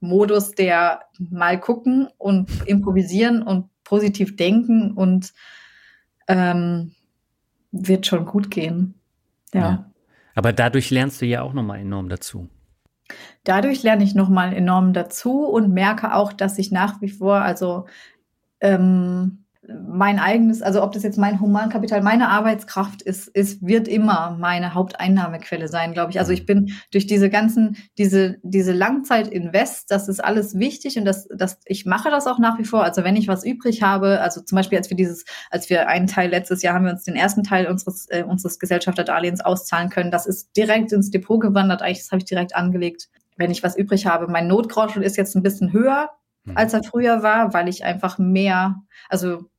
[0.08, 5.34] Modus, der mal gucken und improvisieren und positiv denken und
[6.28, 6.92] ähm,
[7.72, 8.96] wird schon gut gehen.
[9.54, 9.62] Ja.
[9.62, 9.92] Ja.
[10.34, 12.50] Aber dadurch lernst du ja auch nochmal enorm dazu.
[13.44, 17.86] Dadurch lerne ich nochmal enorm dazu und merke auch, dass ich nach wie vor, also
[18.60, 24.38] ähm, mein eigenes, also ob das jetzt mein Humankapital, meine Arbeitskraft ist, ist, wird immer
[24.40, 26.20] meine Haupteinnahmequelle sein, glaube ich.
[26.20, 31.28] Also ich bin durch diese ganzen, diese, diese Langzeit-Invest, das ist alles wichtig und das,
[31.36, 32.84] das, ich mache das auch nach wie vor.
[32.84, 36.08] Also wenn ich was übrig habe, also zum Beispiel als wir dieses, als wir einen
[36.08, 40.12] Teil letztes Jahr haben wir uns den ersten Teil unseres, äh, unseres Gesellschafterdarlehens auszahlen können,
[40.12, 43.10] das ist direkt ins Depot gewandert, eigentlich, das habe ich direkt angelegt.
[43.38, 46.12] Wenn ich was übrig habe, mein Notgroschen ist jetzt ein bisschen höher,
[46.46, 46.56] hm.
[46.56, 48.76] als er früher war, weil ich einfach mehr,
[49.10, 49.50] also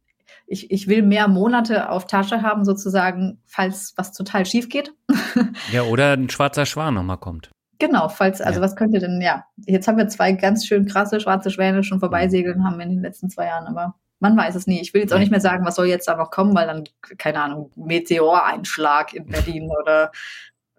[0.47, 4.93] ich, ich will mehr Monate auf Tasche haben, sozusagen, falls was total schief geht.
[5.73, 7.51] ja, oder ein schwarzer Schwan nochmal kommt.
[7.79, 8.65] Genau, falls, also ja.
[8.65, 12.65] was könnte denn, ja, jetzt haben wir zwei ganz schön krasse schwarze Schwäne schon vorbeisegeln
[12.65, 14.81] haben in den letzten zwei Jahren, aber man weiß es nie.
[14.81, 16.85] Ich will jetzt auch nicht mehr sagen, was soll jetzt da noch kommen, weil dann,
[17.19, 20.11] keine Ahnung, Meteoreinschlag in Berlin oder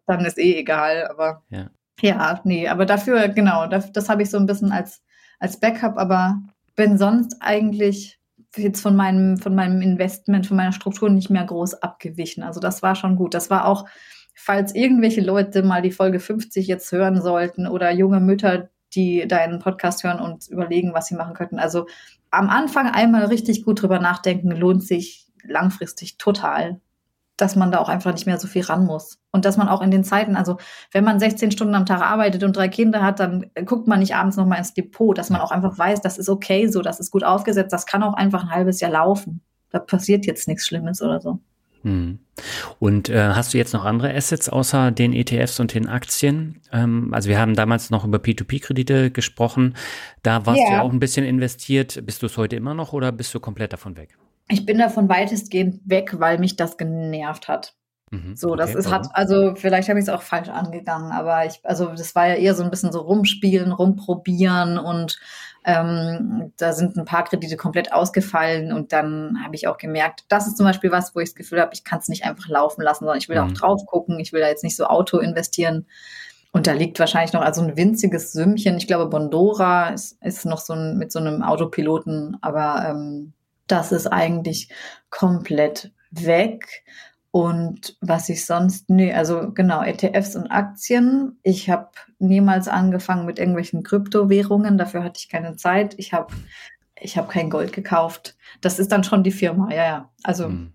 [0.07, 1.69] dann ist eh egal, aber ja,
[2.01, 5.03] ja nee, aber dafür, genau, das, das habe ich so ein bisschen als,
[5.39, 6.39] als Backup, aber
[6.75, 8.19] bin sonst eigentlich
[8.55, 12.43] jetzt von meinem, von meinem Investment, von meiner Struktur nicht mehr groß abgewichen.
[12.43, 13.33] Also das war schon gut.
[13.33, 13.85] Das war auch,
[14.35, 19.59] falls irgendwelche Leute mal die Folge 50 jetzt hören sollten oder junge Mütter, die deinen
[19.59, 21.59] Podcast hören und überlegen, was sie machen könnten.
[21.59, 21.87] Also
[22.31, 26.79] am Anfang einmal richtig gut drüber nachdenken, lohnt sich langfristig total
[27.37, 29.19] dass man da auch einfach nicht mehr so viel ran muss.
[29.31, 30.57] Und dass man auch in den Zeiten, also
[30.91, 34.15] wenn man 16 Stunden am Tag arbeitet und drei Kinder hat, dann guckt man nicht
[34.15, 37.11] abends nochmal ins Depot, dass man auch einfach weiß, das ist okay so, das ist
[37.11, 39.41] gut aufgesetzt, das kann auch einfach ein halbes Jahr laufen.
[39.69, 41.39] Da passiert jetzt nichts Schlimmes oder so.
[41.83, 42.19] Hm.
[42.79, 46.59] Und äh, hast du jetzt noch andere Assets außer den ETFs und den Aktien?
[46.71, 49.75] Ähm, also wir haben damals noch über P2P-Kredite gesprochen.
[50.23, 50.67] Da warst ja.
[50.67, 52.05] du ja auch ein bisschen investiert.
[52.05, 54.17] Bist du es heute immer noch oder bist du komplett davon weg?
[54.49, 57.73] Ich bin davon weitestgehend weg, weil mich das genervt hat.
[58.09, 61.45] Mhm, so, das okay, ist hat, also vielleicht habe ich es auch falsch angegangen, aber
[61.45, 65.19] ich, also das war ja eher so ein bisschen so rumspielen, rumprobieren und
[65.65, 70.47] ähm, da sind ein paar Kredite komplett ausgefallen und dann habe ich auch gemerkt, das
[70.47, 72.81] ist zum Beispiel was, wo ich das Gefühl habe, ich kann es nicht einfach laufen
[72.81, 73.49] lassen, sondern ich will mhm.
[73.49, 75.85] auch drauf gucken, ich will da jetzt nicht so Auto investieren.
[76.53, 78.77] Und da liegt wahrscheinlich noch also ein winziges Sümmchen.
[78.77, 83.33] Ich glaube, Bondora ist, ist noch so ein, mit so einem Autopiloten, aber ähm,
[83.67, 84.69] das ist eigentlich
[85.09, 86.83] komplett weg.
[87.31, 91.39] Und was ich sonst, nee, also genau, ETFs und Aktien.
[91.43, 91.89] Ich habe
[92.19, 95.93] niemals angefangen mit irgendwelchen Kryptowährungen, dafür hatte ich keine Zeit.
[95.97, 96.33] Ich habe
[96.99, 98.35] ich hab kein Gold gekauft.
[98.61, 100.11] Das ist dann schon die Firma, ja, ja.
[100.23, 100.73] Also, hm.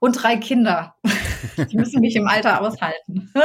[0.00, 0.96] und drei Kinder.
[1.70, 3.30] Die müssen mich im Alter aushalten.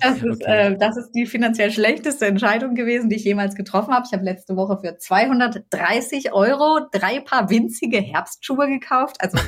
[0.00, 0.72] Das ist, okay.
[0.72, 4.04] äh, das ist die finanziell schlechteste Entscheidung gewesen, die ich jemals getroffen habe.
[4.06, 9.16] Ich habe letzte Woche für 230 Euro drei Paar winzige Herbstschuhe gekauft.
[9.20, 9.38] Also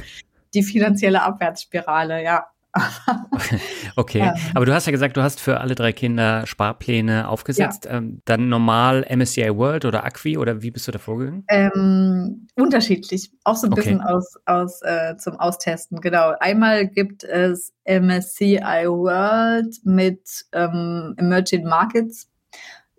[0.54, 2.46] die finanzielle Abwärtsspirale, ja.
[3.96, 4.34] okay, ähm.
[4.54, 7.86] aber du hast ja gesagt, du hast für alle drei Kinder Sparpläne aufgesetzt.
[7.86, 7.98] Ja.
[7.98, 11.44] Ähm, dann normal MSCI World oder Acqui oder wie bist du da vorgegangen?
[11.48, 13.82] Ähm, unterschiedlich, auch so ein okay.
[13.82, 16.00] bisschen aus, aus äh, zum Austesten.
[16.00, 16.34] Genau.
[16.38, 22.28] Einmal gibt es MSCI World mit ähm, Emerging Markets.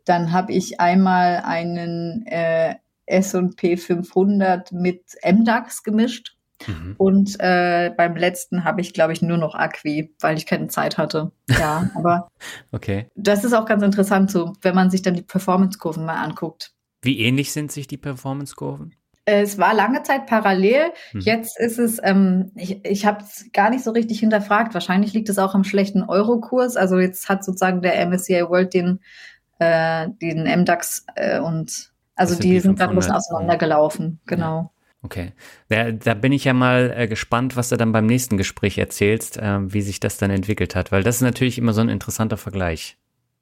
[0.05, 6.35] Dann habe ich einmal einen äh, S&P 500 mit MDAX gemischt.
[6.67, 6.95] Mhm.
[6.97, 10.97] Und äh, beim letzten habe ich, glaube ich, nur noch Acqui, weil ich keine Zeit
[10.97, 11.31] hatte.
[11.49, 12.27] Ja, aber
[12.71, 13.07] okay.
[13.15, 16.73] das ist auch ganz interessant, so wenn man sich dann die Performance-Kurven mal anguckt.
[17.01, 18.93] Wie ähnlich sind sich die Performance-Kurven?
[19.25, 20.91] Es war lange Zeit parallel.
[21.13, 21.21] Mhm.
[21.21, 24.73] Jetzt ist es, ähm, ich, ich habe es gar nicht so richtig hinterfragt.
[24.73, 26.75] Wahrscheinlich liegt es auch am schlechten Euro-Kurs.
[26.75, 28.99] Also jetzt hat sozusagen der MSCI World den,
[29.59, 34.19] äh, den MDAX äh, und also die sind gerade ein bisschen auseinandergelaufen.
[34.25, 34.71] Genau.
[35.03, 35.33] Okay.
[35.69, 39.37] Da, da bin ich ja mal äh, gespannt, was du dann beim nächsten Gespräch erzählst,
[39.37, 42.37] äh, wie sich das dann entwickelt hat, weil das ist natürlich immer so ein interessanter
[42.37, 42.97] Vergleich.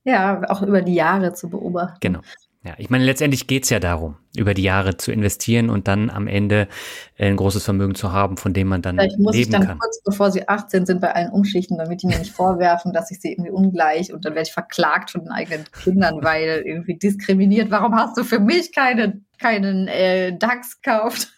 [0.06, 1.98] Ja, auch über die Jahre zu beobachten.
[2.00, 2.22] Genau.
[2.64, 6.28] Ja, ich meine, letztendlich geht's ja darum, über die Jahre zu investieren und dann am
[6.28, 6.68] Ende
[7.18, 9.66] äh, ein großes Vermögen zu haben, von dem man dann Vielleicht muss leben ich dann
[9.66, 9.80] kann.
[9.80, 13.22] kurz bevor sie 18 sind bei allen umschichten, damit die mir nicht vorwerfen, dass ich
[13.22, 17.72] sie irgendwie ungleich und dann werde ich verklagt von den eigenen Kindern, weil irgendwie diskriminiert.
[17.72, 21.30] Warum hast du für mich keine, keinen äh, DAX gekauft?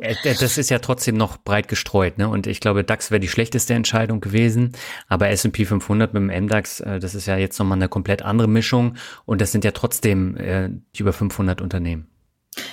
[0.00, 2.28] Äh, das ist ja trotzdem noch breit gestreut, ne?
[2.28, 4.72] Und ich glaube, DAX wäre die schlechteste Entscheidung gewesen.
[5.08, 8.48] Aber S&P 500 mit dem MDAX, äh, das ist ja jetzt nochmal eine komplett andere
[8.48, 8.96] Mischung.
[9.26, 12.08] Und das sind ja trotzdem äh, über 500 Unternehmen.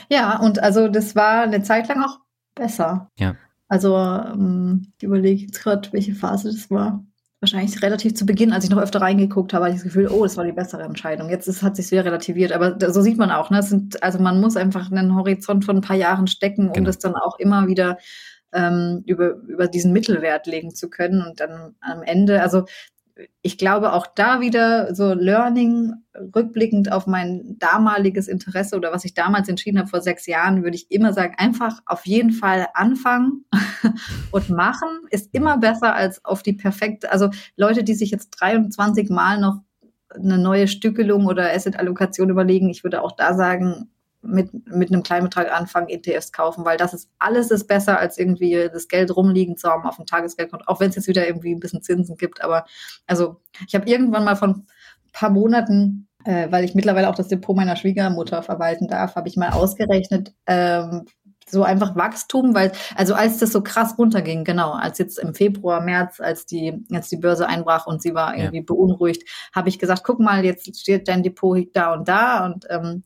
[0.10, 2.20] Ja, und also das war eine Zeit lang auch
[2.56, 3.10] besser.
[3.18, 3.36] Ja.
[3.68, 7.04] Also ähm, ich überlege jetzt gerade, welche Phase das war
[7.42, 10.24] wahrscheinlich relativ zu Beginn, als ich noch öfter reingeguckt habe, hatte ich das Gefühl, oh,
[10.24, 11.30] das war die bessere Entscheidung.
[11.30, 13.64] Jetzt ist, hat sich wieder relativiert, aber so sieht man auch, ne?
[13.64, 16.86] Sind, also man muss einfach einen Horizont von ein paar Jahren stecken, um genau.
[16.86, 17.98] das dann auch immer wieder
[18.54, 21.26] ähm, über, über diesen Mittelwert legen zu können.
[21.26, 22.66] Und dann am Ende, also
[23.42, 25.94] ich glaube auch da wieder so Learning,
[26.36, 30.76] rückblickend auf mein damaliges Interesse oder was ich damals entschieden habe vor sechs Jahren, würde
[30.76, 33.46] ich immer sagen, einfach auf jeden Fall anfangen
[34.32, 34.90] und machen.
[35.10, 39.60] Ist immer besser als auf die perfekte, also Leute, die sich jetzt 23 Mal noch
[40.14, 43.90] eine neue Stückelung oder Asset-Allokation überlegen, ich würde auch da sagen,
[44.22, 48.18] mit, mit einem kleinen Betrag anfangen, ETFs kaufen, weil das ist alles ist besser, als
[48.18, 51.54] irgendwie das Geld rumliegen zu haben auf dem Tagesgeldkonto, auch wenn es jetzt wieder irgendwie
[51.54, 52.44] ein bisschen Zinsen gibt.
[52.44, 52.66] Aber
[53.08, 54.68] also ich habe irgendwann mal von ein
[55.12, 59.38] paar Monaten, äh, weil ich mittlerweile auch das Depot meiner Schwiegermutter verwalten darf, habe ich
[59.38, 61.06] mal ausgerechnet, ähm,
[61.52, 65.82] so einfach Wachstum, weil, also als das so krass runterging, genau, als jetzt im Februar,
[65.82, 68.64] März, als die, als die Börse einbrach und sie war irgendwie ja.
[68.66, 73.04] beunruhigt, habe ich gesagt, guck mal, jetzt steht dein Depot da und da und ähm,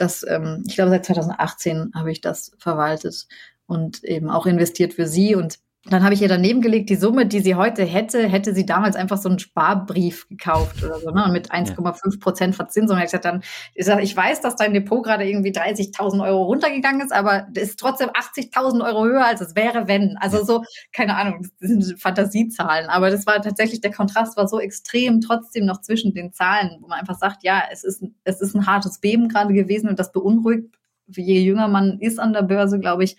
[0.00, 3.26] das, ähm, ich glaube, seit 2018 habe ich das verwaltet
[3.66, 5.34] und eben auch investiert für sie.
[5.34, 5.58] Und
[5.90, 8.96] dann habe ich ihr daneben gelegt, die Summe, die sie heute hätte, hätte sie damals
[8.96, 12.98] einfach so einen Sparbrief gekauft oder so, ne, mit 1,5 Prozent Verzinsung.
[12.98, 13.42] Ich gesagt, dann,
[13.74, 17.70] ich, sag, ich weiß, dass dein Depot gerade irgendwie 30.000 Euro runtergegangen ist, aber das
[17.70, 20.16] ist trotzdem 80.000 Euro höher, als es wäre, wenn.
[20.18, 20.62] Also so,
[20.92, 22.88] keine Ahnung, das sind Fantasiezahlen.
[22.88, 26.88] Aber das war tatsächlich, der Kontrast war so extrem trotzdem noch zwischen den Zahlen, wo
[26.88, 30.12] man einfach sagt, ja, es ist, es ist ein hartes Beben gerade gewesen und das
[30.12, 30.74] beunruhigt,
[31.06, 33.16] je jünger man ist an der Börse, glaube ich,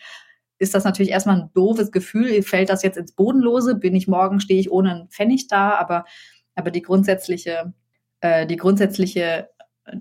[0.59, 2.43] ist das natürlich erstmal ein doofes Gefühl.
[2.43, 3.75] Fällt das jetzt ins Bodenlose?
[3.75, 5.75] Bin ich morgen, stehe ich ohne einen Pfennig da?
[5.75, 6.05] Aber,
[6.55, 7.73] aber die grundsätzliche,
[8.21, 9.49] äh, die grundsätzliche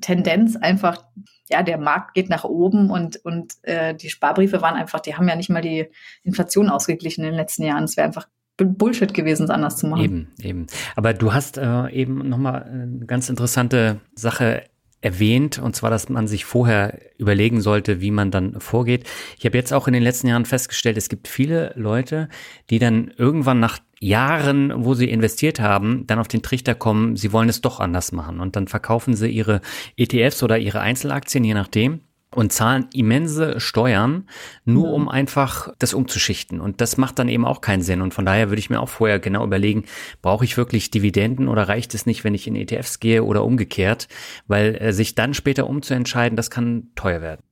[0.01, 1.05] Tendenz einfach,
[1.49, 5.29] ja, der Markt geht nach oben und, und äh, die Sparbriefe waren einfach, die haben
[5.29, 5.87] ja nicht mal die
[6.23, 7.85] Inflation ausgeglichen in den letzten Jahren.
[7.85, 10.03] Es wäre einfach Bullshit gewesen, es anders zu machen.
[10.03, 10.67] Eben, eben.
[10.97, 14.65] Aber du hast äh, eben nochmal eine ganz interessante Sache
[15.01, 19.09] erwähnt, und zwar, dass man sich vorher überlegen sollte, wie man dann vorgeht.
[19.39, 22.29] Ich habe jetzt auch in den letzten Jahren festgestellt, es gibt viele Leute,
[22.71, 27.33] die dann irgendwann nach Jahren, wo sie investiert haben, dann auf den Trichter kommen, sie
[27.33, 28.41] wollen es doch anders machen.
[28.41, 29.61] Und dann verkaufen sie ihre
[29.97, 32.01] ETFs oder ihre Einzelaktien, je nachdem,
[32.35, 34.29] und zahlen immense Steuern,
[34.65, 36.61] nur um einfach das umzuschichten.
[36.61, 38.03] Und das macht dann eben auch keinen Sinn.
[38.03, 39.85] Und von daher würde ich mir auch vorher genau überlegen,
[40.21, 44.09] brauche ich wirklich Dividenden oder reicht es nicht, wenn ich in ETFs gehe oder umgekehrt?
[44.47, 47.43] Weil äh, sich dann später umzuentscheiden, das kann teuer werden.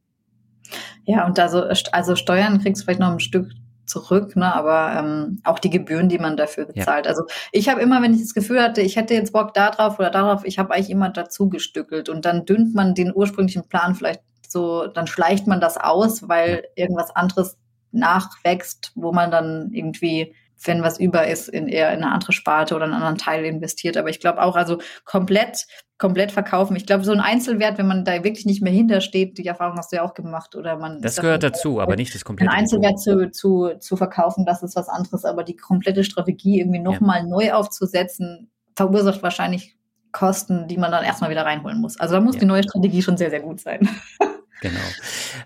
[1.05, 3.51] Ja, und also, also Steuern kriegst du vielleicht noch ein Stück
[3.87, 4.53] zurück, ne?
[4.53, 7.07] aber ähm, auch die Gebühren, die man dafür bezahlt.
[7.07, 7.11] Ja.
[7.11, 9.99] Also ich habe immer, wenn ich das Gefühl hatte, ich hätte jetzt Bock da drauf
[9.99, 13.95] oder darauf, ich habe eigentlich immer dazu gestückelt und dann dünnt man den ursprünglichen Plan
[13.95, 14.21] vielleicht
[14.51, 17.57] so, dann schleicht man das aus, weil irgendwas anderes
[17.93, 20.35] nachwächst, wo man dann irgendwie,
[20.65, 23.97] wenn was über ist, in eher in eine andere Sparte oder einen anderen Teil investiert.
[23.97, 25.67] Aber ich glaube auch, also komplett,
[25.99, 26.77] komplett verkaufen.
[26.77, 29.93] Ich glaube, so ein Einzelwert, wenn man da wirklich nicht mehr hintersteht, die Erfahrung hast
[29.93, 31.01] du ja auch gemacht, oder man.
[31.01, 32.51] Das gehört dazu, aber nicht das komplette.
[32.51, 36.81] Ein Einzelwert zu, zu, zu verkaufen, das ist was anderes, aber die komplette Strategie irgendwie
[36.81, 37.27] nochmal ja.
[37.27, 39.77] neu aufzusetzen, verursacht wahrscheinlich
[40.13, 41.99] Kosten, die man dann erstmal wieder reinholen muss.
[41.99, 42.41] Also da muss ja.
[42.41, 43.89] die neue Strategie schon sehr, sehr gut sein.
[44.63, 44.81] Genau.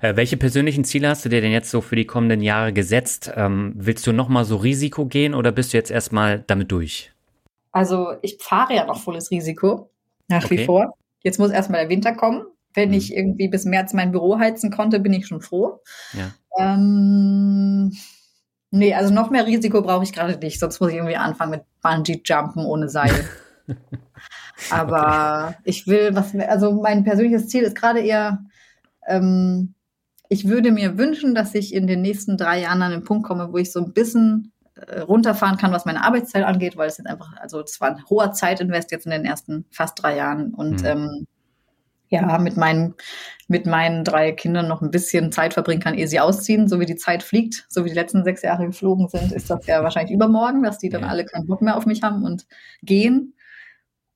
[0.03, 3.31] Äh, welche persönlichen Ziele hast du dir denn jetzt so für die kommenden Jahre gesetzt?
[3.35, 7.13] Ähm, willst du nochmal so Risiko gehen oder bist du jetzt erstmal damit durch?
[7.73, 9.91] Also ich fahre ja noch volles Risiko,
[10.29, 10.59] nach okay.
[10.59, 10.95] wie vor.
[11.23, 12.47] Jetzt muss erstmal der Winter kommen.
[12.75, 12.95] Wenn mhm.
[12.95, 15.81] ich irgendwie bis März mein Büro heizen konnte, bin ich schon froh.
[16.13, 16.31] Ja.
[16.59, 17.93] Ähm,
[18.71, 21.63] nee, also noch mehr Risiko brauche ich gerade nicht, sonst muss ich irgendwie anfangen mit
[21.83, 23.29] Bungee-Jumpen ohne Seil.
[24.71, 25.57] Aber okay.
[25.65, 28.45] ich will, was, also mein persönliches Ziel ist gerade eher
[29.07, 29.75] ähm,
[30.33, 33.53] ich würde mir wünschen, dass ich in den nächsten drei Jahren an den Punkt komme,
[33.53, 37.09] wo ich so ein bisschen äh, runterfahren kann, was meine Arbeitszeit angeht, weil es jetzt
[37.09, 40.83] einfach, also es war ein hoher Zeitinvest jetzt in den ersten fast drei Jahren und
[40.83, 40.87] mhm.
[40.87, 41.27] ähm,
[42.11, 42.95] ja, mit meinen,
[43.49, 46.87] mit meinen drei Kindern noch ein bisschen Zeit verbringen kann, ehe sie ausziehen, so wie
[46.87, 50.15] die Zeit fliegt, so wie die letzten sechs Jahre geflogen sind, ist das ja wahrscheinlich
[50.15, 51.09] übermorgen, dass die dann ja.
[51.09, 52.47] alle keinen Bock mehr auf mich haben und
[52.83, 53.35] gehen.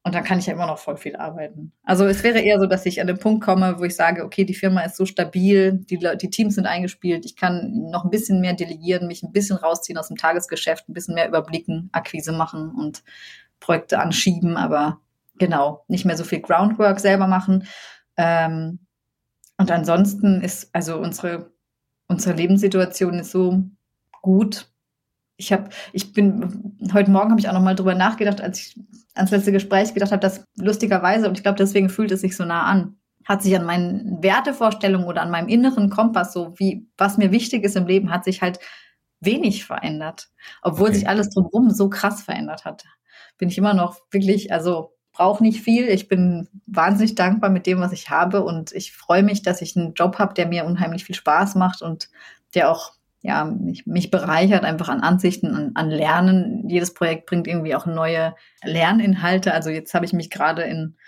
[0.07, 1.72] Und dann kann ich ja immer noch voll viel arbeiten.
[1.82, 4.44] Also es wäre eher so, dass ich an den Punkt komme, wo ich sage, okay,
[4.44, 8.43] die Firma ist so stabil, die, die Teams sind eingespielt, ich kann noch ein bisschen
[8.43, 12.74] mehr delegieren, mich ein bisschen rausziehen aus dem Tagesgeschäft, ein bisschen mehr überblicken, Akquise machen
[12.78, 13.02] und
[13.60, 15.01] Projekte anschieben, aber
[15.39, 17.66] genau, nicht mehr so viel Groundwork selber machen.
[18.18, 18.81] Ähm,
[19.56, 21.51] und ansonsten ist, also unsere,
[22.09, 23.64] unsere Lebenssituation ist so
[24.20, 24.68] gut,
[25.36, 28.81] ich habe, ich bin, heute Morgen habe ich auch nochmal drüber nachgedacht, als ich
[29.15, 32.44] ans letzte Gespräch gedacht habe, dass lustigerweise, und ich glaube, deswegen fühlt es sich so
[32.44, 37.16] nah an, hat sich an meinen Wertevorstellungen oder an meinem inneren Kompass, so wie, was
[37.16, 38.59] mir wichtig ist im Leben, hat sich halt
[39.20, 40.28] wenig verändert.
[40.62, 40.98] Obwohl okay.
[40.98, 42.85] sich alles drumherum so krass verändert hat.
[43.39, 45.89] Bin ich immer noch wirklich, also brauche nicht viel.
[45.89, 49.77] Ich bin wahnsinnig dankbar mit dem, was ich habe und ich freue mich, dass ich
[49.77, 52.09] einen Job habe, der mir unheimlich viel Spaß macht und
[52.55, 52.93] der auch
[53.24, 56.68] ja, mich, mich bereichert einfach an Ansichten, an, an Lernen.
[56.68, 59.55] Jedes Projekt bringt irgendwie auch neue Lerninhalte.
[59.55, 60.98] Also jetzt habe ich mich gerade in,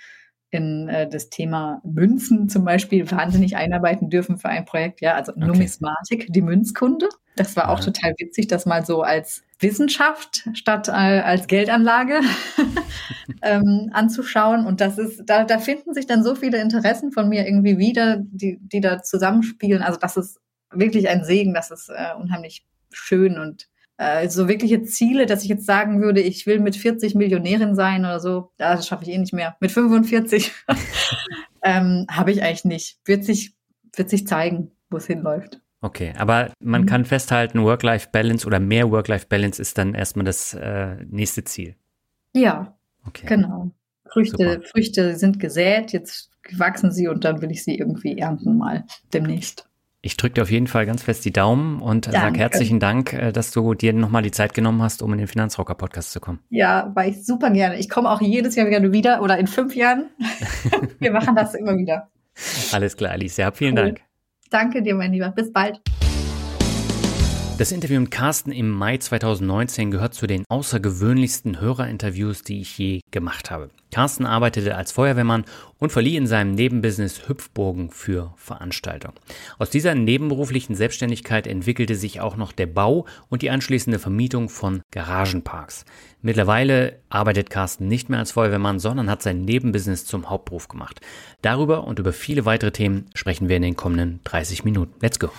[0.48, 5.02] in äh, das Thema Münzen zum Beispiel wahnsinnig einarbeiten dürfen für ein Projekt.
[5.02, 5.44] Ja, also okay.
[5.44, 7.06] Numismatik, die Münzkunde.
[7.36, 7.84] Das war auch ja.
[7.84, 12.20] total witzig, das mal so als Wissenschaft statt äh, als Geldanlage
[13.42, 14.64] ähm, anzuschauen.
[14.64, 18.16] Und das ist, da, da finden sich dann so viele Interessen von mir irgendwie wieder,
[18.22, 19.82] die, die da zusammenspielen.
[19.82, 20.40] Also das ist
[20.78, 25.48] wirklich ein Segen, das ist äh, unheimlich schön und äh, so wirkliche Ziele, dass ich
[25.48, 29.18] jetzt sagen würde, ich will mit 40 Millionärin sein oder so, das schaffe ich eh
[29.18, 29.56] nicht mehr.
[29.60, 30.52] Mit 45
[31.62, 32.98] ähm, habe ich eigentlich nicht.
[33.04, 33.54] Wird sich,
[33.94, 35.60] wird sich zeigen, wo es hinläuft.
[35.80, 36.86] Okay, aber man mhm.
[36.86, 41.76] kann festhalten, Work-Life-Balance oder mehr Work-Life-Balance ist dann erstmal das äh, nächste Ziel.
[42.34, 42.76] Ja,
[43.06, 43.26] okay.
[43.26, 43.70] genau.
[44.10, 48.84] Früchte, Früchte sind gesät, jetzt wachsen sie und dann will ich sie irgendwie ernten mal
[49.12, 49.68] demnächst.
[50.06, 53.32] Ich drücke dir auf jeden Fall ganz fest die Daumen und sage herzlichen Dank, äh,
[53.32, 56.38] dass du dir nochmal die Zeit genommen hast, um in den Finanzrocker-Podcast zu kommen.
[56.48, 57.76] Ja, war ich super gerne.
[57.76, 60.10] Ich komme auch jedes Jahr gerne wieder oder in fünf Jahren.
[61.00, 62.08] Wir machen das immer wieder.
[62.70, 63.50] Alles klar, Alicia.
[63.50, 63.84] Vielen cool.
[63.84, 64.00] Dank.
[64.50, 65.30] Danke dir, mein Lieber.
[65.30, 65.80] Bis bald.
[67.58, 73.00] Das Interview mit Carsten im Mai 2019 gehört zu den außergewöhnlichsten Hörerinterviews, die ich je
[73.10, 73.70] gemacht habe.
[73.90, 75.46] Carsten arbeitete als Feuerwehrmann
[75.78, 79.14] und verlieh in seinem Nebenbusiness Hüpfburgen für Veranstaltungen.
[79.58, 84.82] Aus dieser nebenberuflichen Selbstständigkeit entwickelte sich auch noch der Bau und die anschließende Vermietung von
[84.90, 85.86] Garagenparks.
[86.20, 91.00] Mittlerweile arbeitet Carsten nicht mehr als Feuerwehrmann, sondern hat sein Nebenbusiness zum Hauptberuf gemacht.
[91.40, 94.92] Darüber und über viele weitere Themen sprechen wir in den kommenden 30 Minuten.
[95.00, 95.30] Let's go!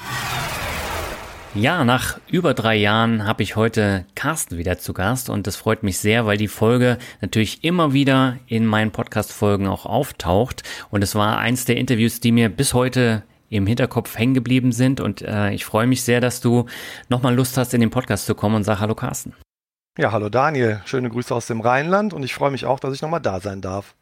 [1.55, 5.81] Ja, nach über drei Jahren habe ich heute Carsten wieder zu Gast und das freut
[5.81, 11.15] mich sehr, weil die Folge natürlich immer wieder in meinen Podcast-Folgen auch auftaucht und es
[11.15, 15.51] war eins der Interviews, die mir bis heute im Hinterkopf hängen geblieben sind und äh,
[15.51, 16.65] ich freue mich sehr, dass du
[17.09, 19.33] nochmal Lust hast, in den Podcast zu kommen und sag Hallo Carsten.
[19.97, 23.01] Ja, hallo Daniel, schöne Grüße aus dem Rheinland und ich freue mich auch, dass ich
[23.01, 23.95] nochmal da sein darf.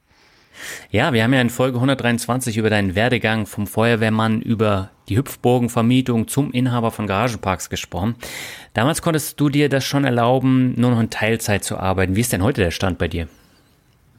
[0.92, 6.28] Ja, wir haben ja in Folge 123 über deinen Werdegang vom Feuerwehrmann über die Hüpfburgenvermietung
[6.28, 8.16] zum Inhaber von Garagenparks gesprochen.
[8.74, 12.16] Damals konntest du dir das schon erlauben, nur noch in Teilzeit zu arbeiten.
[12.16, 13.28] Wie ist denn heute der Stand bei dir?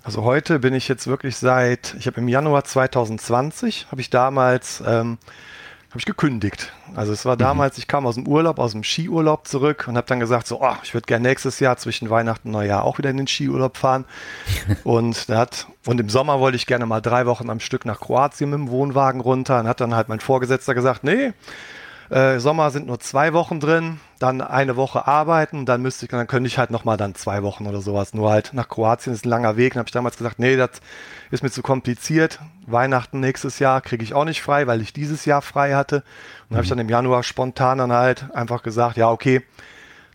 [0.02, 4.80] Also heute bin ich jetzt wirklich seit, ich habe im Januar 2020, habe ich damals
[4.86, 5.18] ähm,
[5.96, 6.74] habe ich gekündigt.
[6.94, 7.40] Also es war mhm.
[7.40, 10.60] damals, ich kam aus dem Urlaub, aus dem Skiurlaub zurück und habe dann gesagt, so,
[10.60, 13.78] oh, ich würde gerne nächstes Jahr zwischen Weihnachten und Neujahr auch wieder in den Skiurlaub
[13.78, 14.04] fahren.
[14.84, 18.50] und hat, und im Sommer wollte ich gerne mal drei Wochen am Stück nach Kroatien
[18.50, 19.58] mit dem Wohnwagen runter.
[19.58, 21.32] Und hat dann halt mein Vorgesetzter gesagt, nee,
[22.10, 26.26] äh, Sommer sind nur zwei Wochen drin, dann eine Woche arbeiten, dann müsste ich, dann
[26.26, 28.14] könnte ich halt nochmal dann zwei Wochen oder sowas.
[28.14, 29.74] Nur halt nach Kroatien ist ein langer Weg.
[29.74, 30.70] Dann habe ich damals gesagt, nee, das
[31.30, 32.38] ist mir zu kompliziert.
[32.66, 35.96] Weihnachten nächstes Jahr kriege ich auch nicht frei, weil ich dieses Jahr frei hatte.
[35.96, 36.54] Und mhm.
[36.56, 39.42] habe ich dann im Januar spontan dann halt einfach gesagt, ja, okay,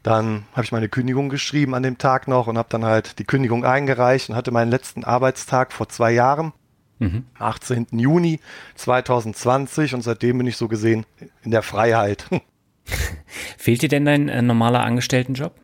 [0.03, 3.23] dann habe ich meine Kündigung geschrieben an dem Tag noch und habe dann halt die
[3.23, 6.53] Kündigung eingereicht und hatte meinen letzten Arbeitstag vor zwei Jahren.
[7.01, 7.25] Mhm.
[7.39, 7.87] 18.
[7.93, 8.39] Juni
[8.75, 11.05] 2020 und seitdem bin ich so gesehen
[11.43, 12.25] in der Freiheit.
[13.57, 15.59] Fehlt dir denn dein äh, normaler Angestelltenjob?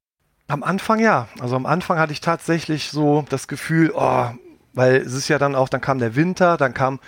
[0.47, 1.27] Am Anfang ja.
[1.39, 4.29] Also am Anfang hatte ich tatsächlich so das Gefühl, oh,
[4.73, 6.99] weil es ist ja dann auch, dann kam der Winter, dann kam,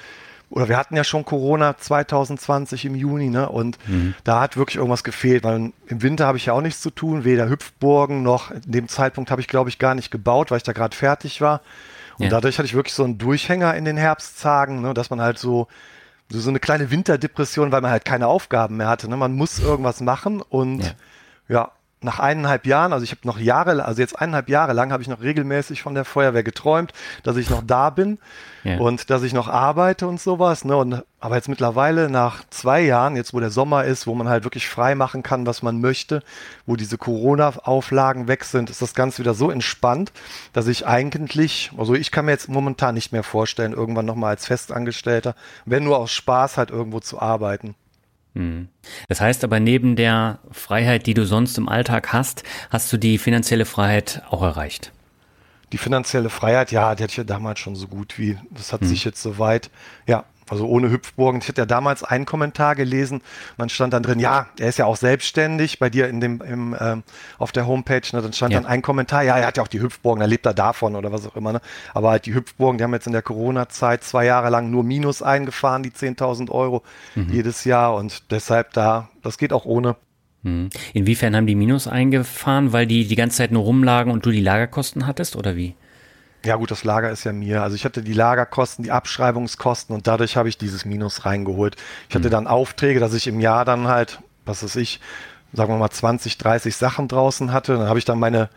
[0.51, 3.49] oder wir hatten ja schon Corona 2020 im Juni, ne?
[3.49, 4.14] Und mhm.
[4.23, 7.23] da hat wirklich irgendwas gefehlt, weil im Winter habe ich ja auch nichts zu tun,
[7.23, 10.64] weder Hüpfburgen noch, in dem Zeitpunkt habe ich, glaube ich, gar nicht gebaut, weil ich
[10.64, 11.61] da gerade fertig war.
[12.19, 12.29] Und ja.
[12.29, 15.67] dadurch hatte ich wirklich so einen Durchhänger in den Herbsttagen, ne, dass man halt so,
[16.29, 19.09] so, so eine kleine Winterdepression, weil man halt keine Aufgaben mehr hatte.
[19.09, 19.17] Ne?
[19.17, 20.93] Man muss irgendwas machen und ja,
[21.47, 21.71] ja
[22.01, 25.09] nach eineinhalb Jahren, also ich habe noch Jahre, also jetzt eineinhalb Jahre lang habe ich
[25.09, 26.93] noch regelmäßig von der Feuerwehr geträumt,
[27.23, 28.19] dass ich noch da bin
[28.63, 28.77] ja.
[28.77, 30.63] und dass ich noch arbeite und sowas.
[30.63, 30.77] Ne?
[30.77, 34.45] Und, aber jetzt mittlerweile nach zwei Jahren, jetzt wo der Sommer ist, wo man halt
[34.45, 36.23] wirklich frei machen kann, was man möchte,
[36.65, 40.13] wo diese Corona-Auflagen weg sind, ist das Ganze wieder so entspannt,
[40.53, 44.45] dass ich eigentlich, also ich kann mir jetzt momentan nicht mehr vorstellen, irgendwann nochmal als
[44.45, 45.35] Festangestellter,
[45.65, 47.76] wenn nur aus Spaß halt irgendwo zu arbeiten.
[48.39, 48.69] Hm.
[49.09, 53.17] Das heißt aber, neben der Freiheit, die du sonst im Alltag hast, hast du die
[53.17, 54.93] finanzielle Freiheit auch erreicht.
[55.73, 58.37] Die finanzielle Freiheit, ja, die hatte ich ja damals schon so gut wie.
[58.49, 58.87] Das hat hm.
[58.87, 59.69] sich jetzt soweit,
[60.07, 61.41] ja, also ohne Hüpfburgen.
[61.41, 63.21] Ich hatte ja damals einen Kommentar gelesen,
[63.57, 66.76] man stand dann drin, ja, er ist ja auch selbstständig bei dir in dem, im,
[66.80, 67.03] ähm,
[67.38, 68.59] auf der Homepage, ne, dann stand ja.
[68.59, 71.11] dann ein Kommentar, ja, er hat ja auch die Hüpfburgen, da lebt er davon oder
[71.11, 71.61] was auch immer, ne?
[71.93, 75.21] Aber halt die Hüpfburgen, die haben jetzt in der Corona-Zeit zwei Jahre lang nur Minus
[75.21, 76.84] eingefahren, die 10.000 Euro
[77.15, 77.30] mhm.
[77.31, 79.95] jedes Jahr und deshalb da, das geht auch ohne.
[80.43, 80.69] Mhm.
[80.93, 84.41] Inwiefern haben die Minus eingefahren, weil die die ganze Zeit nur rumlagen und du die
[84.41, 85.76] Lagerkosten hattest oder wie?
[86.45, 87.63] Ja gut, das Lager ist ja mir.
[87.63, 91.75] Also ich hatte die Lagerkosten, die Abschreibungskosten und dadurch habe ich dieses Minus reingeholt.
[92.07, 92.31] Ich hatte mhm.
[92.31, 95.01] dann Aufträge, dass ich im Jahr dann halt, was weiß ich,
[95.51, 97.77] sagen wir mal 20, 30 Sachen draußen hatte.
[97.77, 98.49] Dann habe ich dann meine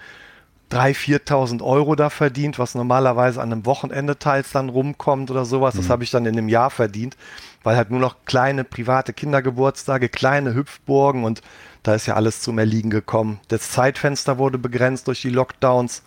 [0.70, 5.74] 3.000, 4.000 Euro da verdient, was normalerweise an einem Wochenende teils dann rumkommt oder sowas.
[5.74, 5.90] Das mhm.
[5.90, 7.16] habe ich dann in einem Jahr verdient,
[7.62, 11.42] weil halt nur noch kleine private Kindergeburtstage, kleine Hüpfburgen und
[11.82, 13.40] da ist ja alles zum Erliegen gekommen.
[13.48, 16.02] Das Zeitfenster wurde begrenzt durch die Lockdowns.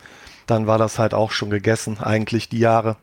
[0.46, 2.98] Dann war das halt auch schon gegessen, eigentlich die Jahre.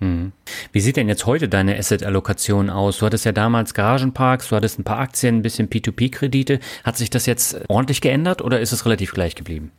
[0.00, 0.32] Mhm.
[0.72, 2.98] Wie sieht denn jetzt heute deine Asset-Allokation aus?
[2.98, 6.60] Du hattest ja damals Garagenparks, du hattest ein paar Aktien, ein bisschen P2P-Kredite.
[6.84, 9.72] Hat sich das jetzt ordentlich geändert oder ist es relativ gleich geblieben?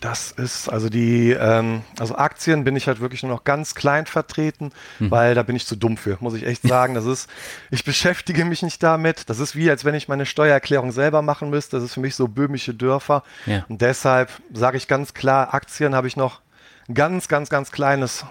[0.00, 4.04] Das ist, also die, ähm, also Aktien bin ich halt wirklich nur noch ganz klein
[4.04, 5.10] vertreten, mhm.
[5.10, 6.94] weil da bin ich zu dumm für, muss ich echt sagen.
[6.94, 7.30] Das ist,
[7.70, 9.30] ich beschäftige mich nicht damit.
[9.30, 11.76] Das ist wie, als wenn ich meine Steuererklärung selber machen müsste.
[11.76, 13.22] Das ist für mich so böhmische Dörfer.
[13.46, 13.64] Ja.
[13.68, 16.40] Und deshalb sage ich ganz klar, Aktien habe ich noch
[16.88, 18.26] ein ganz, ganz, ganz kleines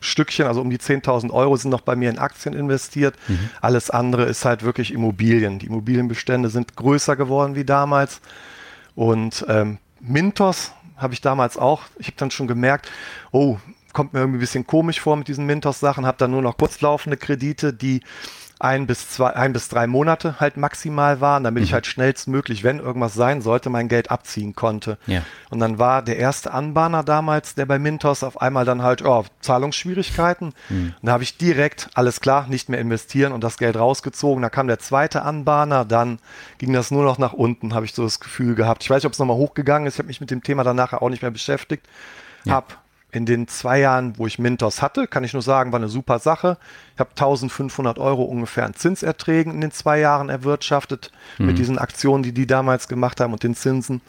[0.00, 3.16] Stückchen, also um die 10.000 Euro sind noch bei mir in Aktien investiert.
[3.26, 3.50] Mhm.
[3.60, 5.58] Alles andere ist halt wirklich Immobilien.
[5.58, 8.20] Die Immobilienbestände sind größer geworden wie damals.
[8.94, 11.82] Und ähm, Mintos habe ich damals auch.
[11.98, 12.90] Ich habe dann schon gemerkt,
[13.32, 13.58] oh,
[13.92, 16.06] kommt mir irgendwie ein bisschen komisch vor mit diesen Mintos-Sachen.
[16.06, 18.02] Habe dann nur noch kurzlaufende Kredite, die
[18.60, 21.64] ein bis zwei, ein bis drei Monate halt maximal waren, damit mhm.
[21.64, 24.98] ich halt schnellstmöglich, wenn irgendwas sein sollte, mein Geld abziehen konnte.
[25.06, 25.22] Ja.
[25.50, 29.24] Und dann war der erste Anbahner damals, der bei Mintos auf einmal dann halt, oh,
[29.40, 30.54] Zahlungsschwierigkeiten.
[30.68, 30.94] Mhm.
[31.00, 34.42] Und da habe ich direkt, alles klar, nicht mehr investieren und das Geld rausgezogen.
[34.42, 36.18] Da kam der zweite Anbahner, dann
[36.58, 38.82] ging das nur noch nach unten, habe ich so das Gefühl gehabt.
[38.82, 39.94] Ich weiß nicht, ob es nochmal hochgegangen ist.
[39.94, 41.86] Ich habe mich mit dem Thema danach auch nicht mehr beschäftigt.
[42.44, 42.54] Ja.
[42.54, 42.78] Hab
[43.10, 46.18] in den zwei Jahren, wo ich Mintos hatte, kann ich nur sagen, war eine super
[46.18, 46.58] Sache.
[46.94, 51.46] Ich habe 1500 Euro ungefähr an Zinserträgen in den zwei Jahren erwirtschaftet mhm.
[51.46, 54.02] mit diesen Aktionen, die die damals gemacht haben und den Zinsen.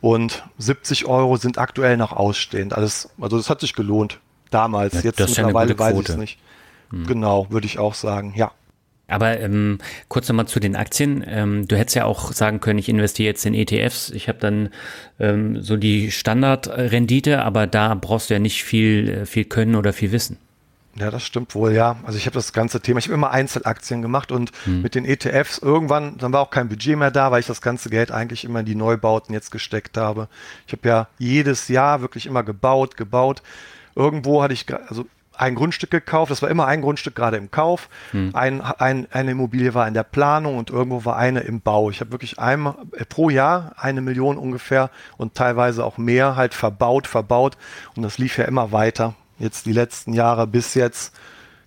[0.00, 2.72] Und 70 Euro sind aktuell noch ausstehend.
[2.72, 4.18] Alles, also das hat sich gelohnt
[4.50, 4.94] damals.
[4.94, 6.38] Ja, Jetzt mittlerweile weiß ich es nicht.
[6.90, 7.06] Mhm.
[7.06, 8.52] Genau, würde ich auch sagen, ja.
[9.08, 9.78] Aber ähm,
[10.08, 11.24] kurz nochmal zu den Aktien.
[11.26, 14.10] Ähm, du hättest ja auch sagen können, ich investiere jetzt in ETFs.
[14.10, 14.68] Ich habe dann
[15.18, 19.94] ähm, so die Standardrendite, aber da brauchst du ja nicht viel, äh, viel Können oder
[19.94, 20.36] viel Wissen.
[20.98, 21.96] Ja, das stimmt wohl, ja.
[22.04, 24.82] Also ich habe das ganze Thema, ich habe immer Einzelaktien gemacht und hm.
[24.82, 27.88] mit den ETFs irgendwann, dann war auch kein Budget mehr da, weil ich das ganze
[27.88, 30.28] Geld eigentlich immer in die Neubauten jetzt gesteckt habe.
[30.66, 33.42] Ich habe ja jedes Jahr wirklich immer gebaut, gebaut.
[33.94, 35.06] Irgendwo hatte ich, also
[35.38, 36.30] ein Grundstück gekauft.
[36.30, 37.88] Das war immer ein Grundstück gerade im Kauf.
[38.10, 38.30] Hm.
[38.34, 41.90] Ein, ein, eine Immobilie war in der Planung und irgendwo war eine im Bau.
[41.90, 46.54] Ich habe wirklich einmal äh, pro Jahr eine Million ungefähr und teilweise auch mehr halt
[46.54, 47.56] verbaut, verbaut.
[47.96, 49.14] Und das lief ja immer weiter.
[49.38, 51.14] Jetzt die letzten Jahre bis jetzt.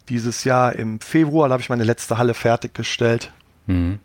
[0.09, 3.31] Dieses Jahr im Februar habe ich meine letzte Halle fertiggestellt.
[3.67, 3.99] Hm.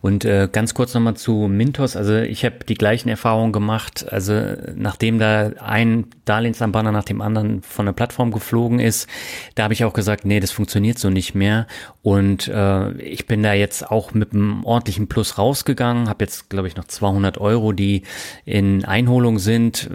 [0.00, 1.96] Und äh, ganz kurz nochmal zu Mintos.
[1.96, 4.06] Also ich habe die gleichen Erfahrungen gemacht.
[4.10, 4.34] Also
[4.74, 9.08] nachdem da ein Darlehensanbahner nach dem anderen von der Plattform geflogen ist,
[9.54, 11.66] da habe ich auch gesagt, nee, das funktioniert so nicht mehr.
[12.02, 16.68] Und äh, ich bin da jetzt auch mit einem ordentlichen Plus rausgegangen, habe jetzt, glaube
[16.68, 18.02] ich, noch 200 Euro, die
[18.44, 19.90] in Einholung sind.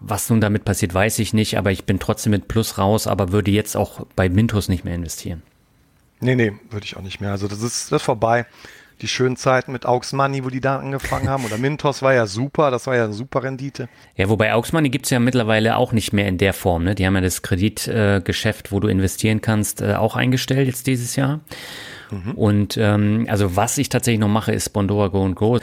[0.00, 3.32] Was nun damit passiert, weiß ich nicht, aber ich bin trotzdem mit Plus raus, aber
[3.32, 5.42] würde jetzt auch bei Mintos nicht mehr investieren.
[6.20, 7.30] Nee, nee, würde ich auch nicht mehr.
[7.30, 8.46] Also das ist, das ist vorbei
[9.02, 11.44] die schönen Zeiten mit Aux Money, wo die da angefangen haben.
[11.44, 13.88] Oder Mintos war ja super, das war ja eine super Rendite.
[14.16, 16.84] Ja, wobei Aux Money gibt's ja mittlerweile auch nicht mehr in der Form.
[16.84, 16.94] Ne?
[16.94, 21.16] Die haben ja das Kreditgeschäft, äh, wo du investieren kannst, äh, auch eingestellt jetzt dieses
[21.16, 21.40] Jahr.
[22.10, 22.32] Mhm.
[22.32, 25.58] Und ähm, also was ich tatsächlich noch mache, ist Bondora Go and Go.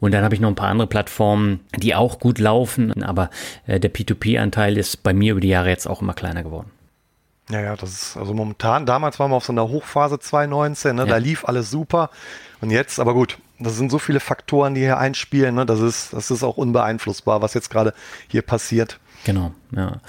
[0.00, 3.30] Und dann habe ich noch ein paar andere Plattformen, die auch gut laufen, aber
[3.66, 6.70] äh, der P2P-Anteil ist bei mir über die Jahre jetzt auch immer kleiner geworden.
[7.50, 11.02] Ja, ja, das ist also momentan, damals waren wir auf so einer Hochphase 2019, ne?
[11.02, 11.08] Ja.
[11.08, 12.10] da lief alles super.
[12.60, 15.66] Und jetzt, aber gut, das sind so viele Faktoren, die hier einspielen, ne?
[15.66, 17.94] das, ist, das ist auch unbeeinflussbar, was jetzt gerade
[18.28, 19.00] hier passiert.
[19.24, 20.00] Genau, ja.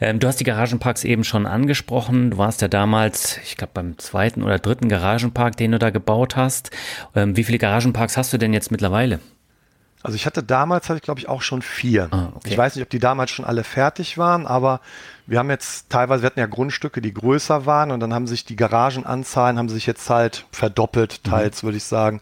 [0.00, 2.30] Ähm, du hast die Garagenparks eben schon angesprochen.
[2.30, 6.36] Du warst ja damals, ich glaube, beim zweiten oder dritten Garagenpark, den du da gebaut
[6.36, 6.70] hast.
[7.14, 9.20] Ähm, wie viele Garagenparks hast du denn jetzt mittlerweile?
[10.02, 12.08] Also ich hatte damals, hatte ich glaube ich auch schon vier.
[12.10, 12.50] Ah, okay.
[12.50, 14.80] Ich weiß nicht, ob die damals schon alle fertig waren, aber
[15.26, 18.44] wir haben jetzt teilweise, wir hatten ja Grundstücke, die größer waren und dann haben sich
[18.44, 21.30] die Garagenanzahlen haben sich jetzt halt verdoppelt, mhm.
[21.30, 21.66] teils mhm.
[21.66, 22.20] würde ich sagen.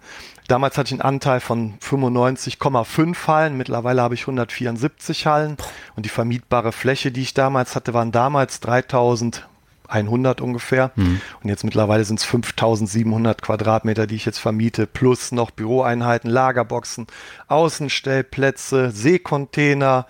[0.48, 5.56] Damals hatte ich einen Anteil von 95,5 Hallen, mittlerweile habe ich 174 Hallen
[5.96, 9.46] und die vermietbare Fläche, die ich damals hatte, waren damals 3000
[9.88, 10.92] 100 ungefähr.
[10.96, 11.20] Mhm.
[11.42, 17.06] Und jetzt mittlerweile sind es 5700 Quadratmeter, die ich jetzt vermiete, plus noch Büroeinheiten, Lagerboxen,
[17.48, 20.06] Außenstellplätze, Seekontainer.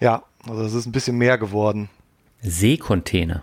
[0.00, 1.88] Ja, also es ist ein bisschen mehr geworden.
[2.42, 3.42] Seekontainer?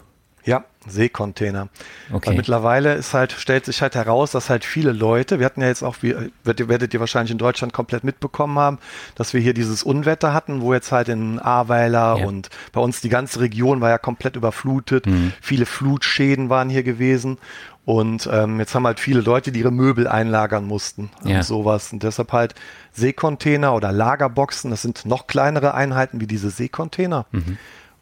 [0.88, 1.70] Seekontainer.
[2.12, 2.30] Okay.
[2.30, 5.68] Weil mittlerweile ist halt, stellt sich halt heraus, dass halt viele Leute, wir hatten ja
[5.68, 8.80] jetzt auch, wie, werdet, ihr wahrscheinlich in Deutschland komplett mitbekommen haben,
[9.16, 12.26] dass wir hier dieses Unwetter hatten, wo jetzt halt in Ahrweiler ja.
[12.26, 15.06] und bei uns die ganze Region war ja komplett überflutet.
[15.06, 15.34] Mhm.
[15.42, 17.38] Viele Flutschäden waren hier gewesen.
[17.86, 21.38] Und ähm, jetzt haben halt viele Leute, die ihre Möbel einlagern mussten Ja.
[21.38, 21.92] und sowas.
[21.92, 22.56] Und deshalb halt
[22.94, 27.26] Seekontainer oder Lagerboxen, das sind noch kleinere Einheiten wie diese Seekontainer.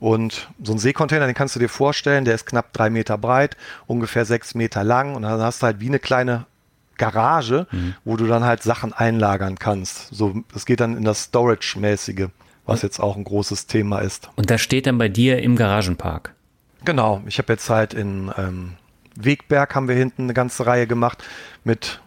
[0.02, 3.56] Und so ein Seekontainer, den kannst du dir vorstellen, der ist knapp drei Meter breit,
[3.86, 6.48] ungefähr sechs Meter lang und dann hast du halt wie eine kleine
[6.98, 7.68] Garage,
[8.04, 10.14] wo du dann halt Sachen einlagern kannst.
[10.14, 12.30] So, das geht dann in das Storage-mäßige,
[12.66, 14.30] was jetzt auch ein großes Thema ist.
[14.36, 16.34] Und das steht dann bei dir im Garagenpark.
[16.84, 18.74] Genau, ich habe jetzt halt in ähm,
[19.16, 21.24] Wegberg haben wir hinten eine ganze Reihe gemacht
[21.64, 22.02] mit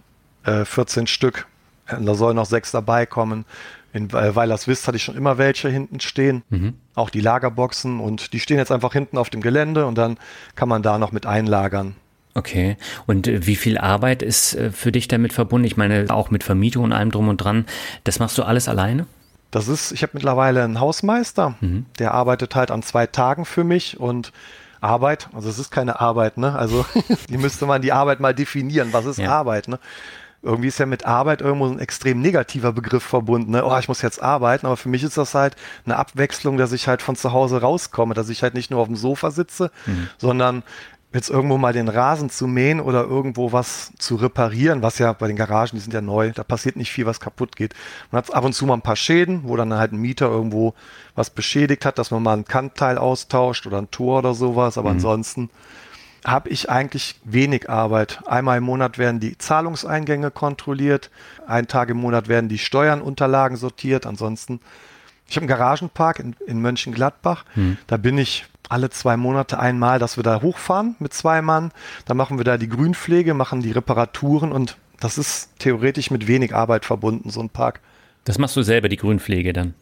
[0.45, 1.47] äh, 14 Stück.
[1.87, 3.45] Da sollen noch sechs dabei kommen.
[3.95, 6.43] In äh, Weilerswist hatte ich schon immer welche hinten stehen,
[6.95, 10.19] auch die Lagerboxen und die stehen jetzt einfach hinten auf dem Gelände und dann
[10.57, 11.95] kann man da noch mit einlagern.
[12.35, 12.77] Okay.
[13.07, 15.65] Und äh, wie viel Arbeit ist äh, für dich damit verbunden?
[15.67, 17.65] Ich meine, auch mit Vermietung und allem drum und dran.
[18.03, 19.07] Das machst du alles alleine?
[19.53, 21.87] Das ist, ich habe mittlerweile einen Hausmeister, Mhm.
[22.01, 24.33] der arbeitet halt an zwei Tagen für mich und
[24.81, 26.55] Arbeit, also es ist keine Arbeit, ne?
[26.59, 26.85] Also
[27.31, 28.89] die müsste man die Arbeit mal definieren.
[28.93, 29.31] Was ist Ja.
[29.31, 29.79] Arbeit, ne?
[30.45, 33.53] Irgendwie ist ja mit Arbeit irgendwo ein extrem negativer Begriff verbunden.
[33.53, 33.65] Ne?
[33.65, 36.87] Oh, ich muss jetzt arbeiten, aber für mich ist das halt eine Abwechslung, dass ich
[36.87, 39.71] halt von zu Hause rauskomme, dass ich halt nicht nur auf dem Sofa sitze,
[40.19, 40.63] sondern
[41.15, 45.29] jetzt irgendwo mal den Rasen zu mähen oder irgendwo was zu reparieren, was ja bei
[45.29, 47.75] den Garagen, die sind ja neu, da passiert nicht viel, was kaputt geht.
[48.11, 50.75] Man hat ab und zu mal ein paar Schäden, wo dann halt ein Mieter irgendwo
[51.15, 54.91] was beschädigt hat, dass man mal ein Kantteil austauscht oder ein Tor oder sowas, aber
[54.91, 55.51] ansonsten
[56.25, 58.21] habe ich eigentlich wenig Arbeit.
[58.27, 61.11] Einmal im Monat werden die Zahlungseingänge kontrolliert,
[61.47, 64.07] einen Tag im Monat werden die Steuernunterlagen sortiert.
[64.07, 64.61] Ansonsten,
[65.29, 67.45] ich habe einen Garagenpark in, in Mönchengladbach.
[67.87, 71.71] Da bin ich alle zwei Monate einmal, dass wir da hochfahren mit zwei Mann.
[72.07, 76.55] Da machen wir da die Grünpflege, machen die Reparaturen und das ist theoretisch mit wenig
[76.55, 77.81] Arbeit verbunden, so ein Park.
[78.25, 79.75] Das machst du selber, die Grünpflege dann.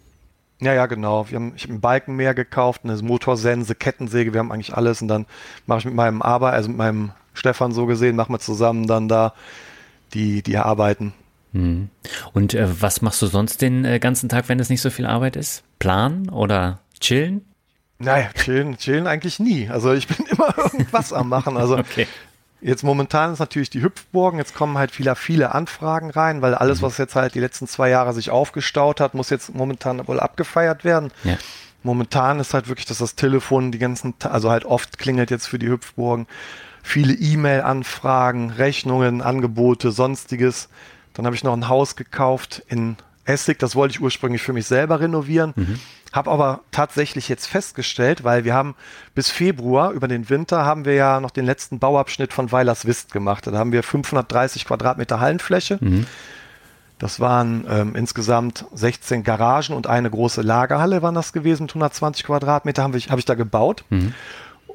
[0.62, 1.28] Ja, ja, genau.
[1.28, 5.09] Wir haben, ich habe einen Balkenmäher gekauft, eine Motorsense, Kettensäge, wir haben eigentlich alles und
[5.09, 5.26] dann
[5.66, 9.09] mache ich mit meinem Arbeit, also mit meinem Stefan so gesehen, machen wir zusammen dann
[9.09, 9.34] da
[10.14, 11.14] die, die Arbeiten.
[11.52, 11.89] Mhm.
[12.32, 15.06] Und äh, was machst du sonst den äh, ganzen Tag, wenn es nicht so viel
[15.06, 15.64] Arbeit ist?
[15.80, 17.44] Planen oder chillen?
[17.98, 19.68] Naja, chillen, chillen eigentlich nie.
[19.68, 21.56] Also ich bin immer irgendwas am machen.
[21.56, 22.06] Also Okay.
[22.64, 26.80] Jetzt momentan ist natürlich die Hüpfburgen, jetzt kommen halt viele, viele Anfragen rein, weil alles,
[26.80, 30.84] was jetzt halt die letzten zwei Jahre sich aufgestaut hat, muss jetzt momentan wohl abgefeiert
[30.84, 31.10] werden.
[31.24, 31.36] Ja.
[31.82, 35.59] Momentan ist halt wirklich, dass das Telefon die ganzen, also halt oft klingelt jetzt für
[35.59, 36.28] die Hüpfburgen.
[36.84, 40.68] Viele E-Mail-Anfragen, Rechnungen, Angebote, sonstiges.
[41.14, 44.66] Dann habe ich noch ein Haus gekauft in Essig, das wollte ich ursprünglich für mich
[44.66, 45.55] selber renovieren.
[46.12, 48.74] Habe aber tatsächlich jetzt festgestellt, weil wir haben
[49.15, 53.47] bis Februar über den Winter haben wir ja noch den letzten Bauabschnitt von Weilerswist gemacht.
[53.47, 55.78] Da haben wir 530 Quadratmeter Hallenfläche.
[56.99, 62.24] Das waren ähm, insgesamt 16 Garagen und eine große Lagerhalle waren das gewesen mit 120
[62.24, 63.85] Quadratmeter habe ich, hab ich da gebaut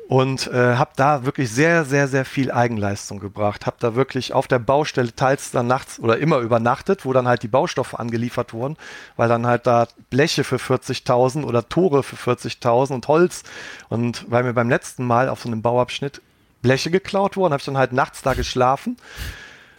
[0.08, 3.66] und äh, habe da wirklich sehr, sehr, sehr viel Eigenleistung gebracht.
[3.66, 7.44] Habe da wirklich auf der Baustelle teils dann nachts oder immer übernachtet, wo dann halt
[7.44, 8.78] die Baustoffe angeliefert wurden,
[9.18, 13.44] weil dann halt da Bleche für 40.000 oder Tore für 40.000 und Holz
[13.90, 16.22] und weil mir beim letzten Mal auf so einem Bauabschnitt
[16.62, 18.98] Bleche geklaut wurden, habe ich dann halt nachts da geschlafen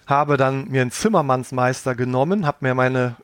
[0.09, 3.17] habe dann mir einen Zimmermannsmeister genommen, habe mir meine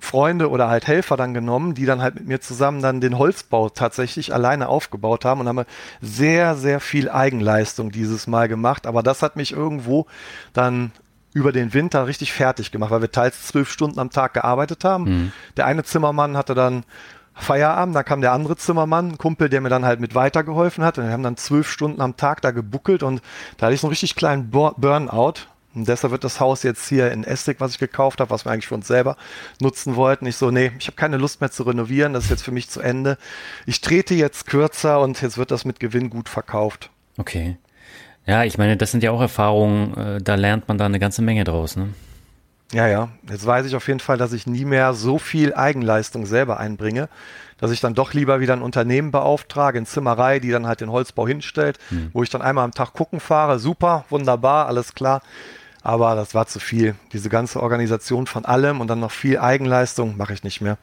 [0.00, 3.68] Freunde oder halt Helfer dann genommen, die dann halt mit mir zusammen dann den Holzbau
[3.68, 5.64] tatsächlich alleine aufgebaut haben und haben
[6.00, 8.86] sehr, sehr viel Eigenleistung dieses Mal gemacht.
[8.86, 10.06] Aber das hat mich irgendwo
[10.52, 10.92] dann
[11.32, 15.32] über den Winter richtig fertig gemacht, weil wir teils zwölf Stunden am Tag gearbeitet haben.
[15.56, 16.82] Der eine Zimmermann hatte dann
[17.34, 20.98] Feierabend, dann kam der andere Zimmermann, ein Kumpel, der mir dann halt mit weitergeholfen hat.
[20.98, 23.22] Und wir haben dann zwölf Stunden am Tag da gebuckelt und
[23.56, 25.34] da hatte ich so einen richtig kleinen Bur- Burnout.
[25.74, 28.50] Und deshalb wird das Haus jetzt hier in Essig, was ich gekauft habe, was wir
[28.50, 29.16] eigentlich für uns selber
[29.60, 30.26] nutzen wollten.
[30.26, 32.68] Ich so, nee, ich habe keine Lust mehr zu renovieren, das ist jetzt für mich
[32.68, 33.18] zu Ende.
[33.66, 36.90] Ich trete jetzt kürzer und jetzt wird das mit Gewinn gut verkauft.
[37.18, 37.56] Okay.
[38.26, 41.22] Ja, ich meine, das sind ja auch Erfahrungen, äh, da lernt man da eine ganze
[41.22, 41.88] Menge draus, ne?
[42.72, 43.08] Ja, ja.
[43.28, 47.08] Jetzt weiß ich auf jeden Fall, dass ich nie mehr so viel Eigenleistung selber einbringe,
[47.58, 50.90] dass ich dann doch lieber wieder ein Unternehmen beauftrage, in Zimmerei, die dann halt den
[50.90, 51.78] Holzbau hinstellt,
[52.12, 53.58] wo ich dann einmal am Tag gucken fahre.
[53.58, 55.20] Super, wunderbar, alles klar.
[55.82, 56.94] Aber das war zu viel.
[57.12, 60.76] Diese ganze Organisation von allem und dann noch viel Eigenleistung mache ich nicht mehr.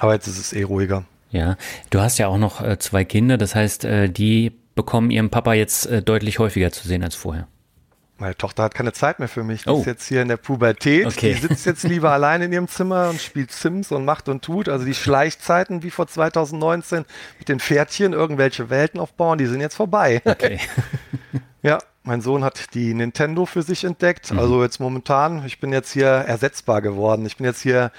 [0.00, 1.04] Aber jetzt ist es eh ruhiger.
[1.30, 1.56] Ja.
[1.90, 5.54] Du hast ja auch noch äh, zwei Kinder, das heißt, äh, die bekommen ihren Papa
[5.54, 7.48] jetzt äh, deutlich häufiger zu sehen als vorher.
[8.20, 9.62] Meine Tochter hat keine Zeit mehr für mich.
[9.62, 9.78] Die Oh.
[9.80, 11.06] ist jetzt hier in der Pubertät.
[11.06, 11.34] Okay.
[11.34, 14.68] Die sitzt jetzt lieber allein in ihrem Zimmer und spielt Sims und macht und tut.
[14.68, 17.04] Also die Schleichzeiten wie vor 2019
[17.38, 20.20] mit den Pferdchen irgendwelche Welten aufbauen, die sind jetzt vorbei.
[20.24, 20.58] Okay.
[21.60, 24.32] Ja, mein Sohn hat die Nintendo für sich entdeckt.
[24.32, 27.26] Also jetzt momentan, ich bin jetzt hier ersetzbar geworden.
[27.26, 27.92] Ich bin jetzt hier,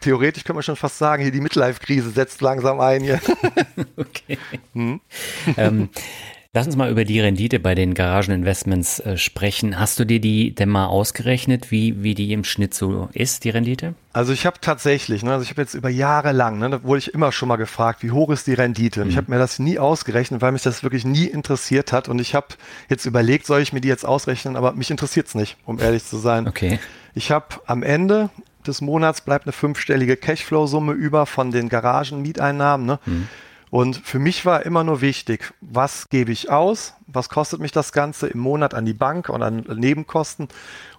[0.00, 3.20] theoretisch könnte man schon fast sagen, hier die Midlife-Krise setzt langsam ein hier.
[3.96, 4.38] okay.
[5.58, 5.90] Ähm,
[6.54, 9.80] Lass uns mal über die Rendite bei den Garageninvestments äh, sprechen.
[9.80, 13.48] Hast du dir die denn mal ausgerechnet, wie, wie die im Schnitt so ist, die
[13.48, 13.94] Rendite?
[14.12, 16.98] Also ich habe tatsächlich, ne, also ich habe jetzt über Jahre lang, ne, da wurde
[16.98, 19.00] ich immer schon mal gefragt, wie hoch ist die Rendite?
[19.00, 19.12] Und mhm.
[19.12, 22.10] ich habe mir das nie ausgerechnet, weil mich das wirklich nie interessiert hat.
[22.10, 22.48] Und ich habe
[22.90, 26.04] jetzt überlegt, soll ich mir die jetzt ausrechnen, aber mich interessiert es nicht, um ehrlich
[26.04, 26.46] zu sein.
[26.46, 26.78] Okay.
[27.14, 28.28] Ich habe am Ende
[28.66, 32.86] des Monats bleibt eine fünfstellige Cashflow-Summe über von den Garagenmieteinnahmen.
[32.86, 32.98] Ne?
[33.06, 33.28] Mhm.
[33.72, 37.92] Und für mich war immer nur wichtig, was gebe ich aus, was kostet mich das
[37.92, 40.48] Ganze im Monat an die Bank und an Nebenkosten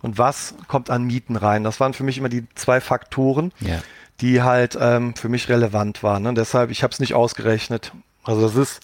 [0.01, 1.63] und was kommt an Mieten rein.
[1.63, 3.79] Das waren für mich immer die zwei Faktoren, ja.
[4.21, 6.23] die halt ähm, für mich relevant waren.
[6.23, 6.33] Ne?
[6.33, 7.91] Deshalb, ich habe es nicht ausgerechnet.
[8.23, 8.79] Also das ist,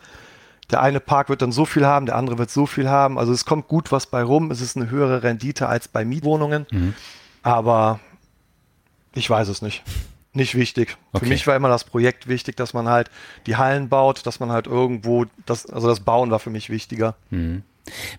[0.69, 3.17] der eine Park wird dann so viel haben, der andere wird so viel haben.
[3.17, 4.51] Also es kommt gut was bei rum.
[4.51, 6.67] Es ist eine höhere Rendite als bei Mietwohnungen.
[6.69, 6.93] Mhm.
[7.41, 7.99] Aber
[9.15, 9.83] ich weiß es nicht
[10.33, 10.97] nicht wichtig.
[11.11, 11.25] Okay.
[11.25, 13.09] Für mich war immer das Projekt wichtig, dass man halt
[13.45, 17.15] die Hallen baut, dass man halt irgendwo, das, also das Bauen war für mich wichtiger.
[17.29, 17.63] Mhm.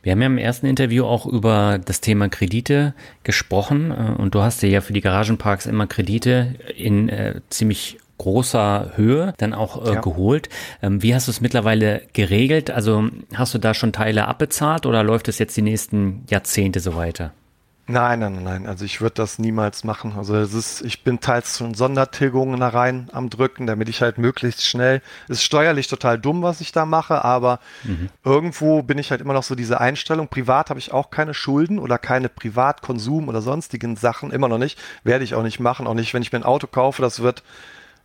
[0.03, 4.43] Wir haben ja im ersten Interview auch über das Thema Kredite gesprochen äh, und du
[4.43, 9.87] hast dir ja für die Garagenparks immer Kredite in äh, ziemlich großer Höhe dann auch
[9.87, 10.01] äh, ja.
[10.01, 10.49] geholt.
[10.83, 12.71] Ähm, wie hast du es mittlerweile geregelt?
[12.71, 16.97] Also hast du da schon Teile abbezahlt oder läuft es jetzt die nächsten Jahrzehnte so
[16.97, 17.33] weiter?
[17.91, 18.67] Nein, nein, nein.
[18.67, 20.15] Also ich würde das niemals machen.
[20.17, 24.17] Also es ist, ich bin teils schon Sondertilgungen da rein am Drücken, damit ich halt
[24.17, 25.03] möglichst schnell.
[25.25, 28.09] Es ist steuerlich total dumm, was ich da mache, aber mhm.
[28.23, 30.29] irgendwo bin ich halt immer noch so diese Einstellung.
[30.29, 34.31] Privat habe ich auch keine Schulden oder keine Privatkonsum oder sonstigen Sachen.
[34.31, 34.79] Immer noch nicht.
[35.03, 35.89] Werde ich auch nicht machen.
[35.89, 37.43] Auch nicht, wenn ich mir ein Auto kaufe, das wird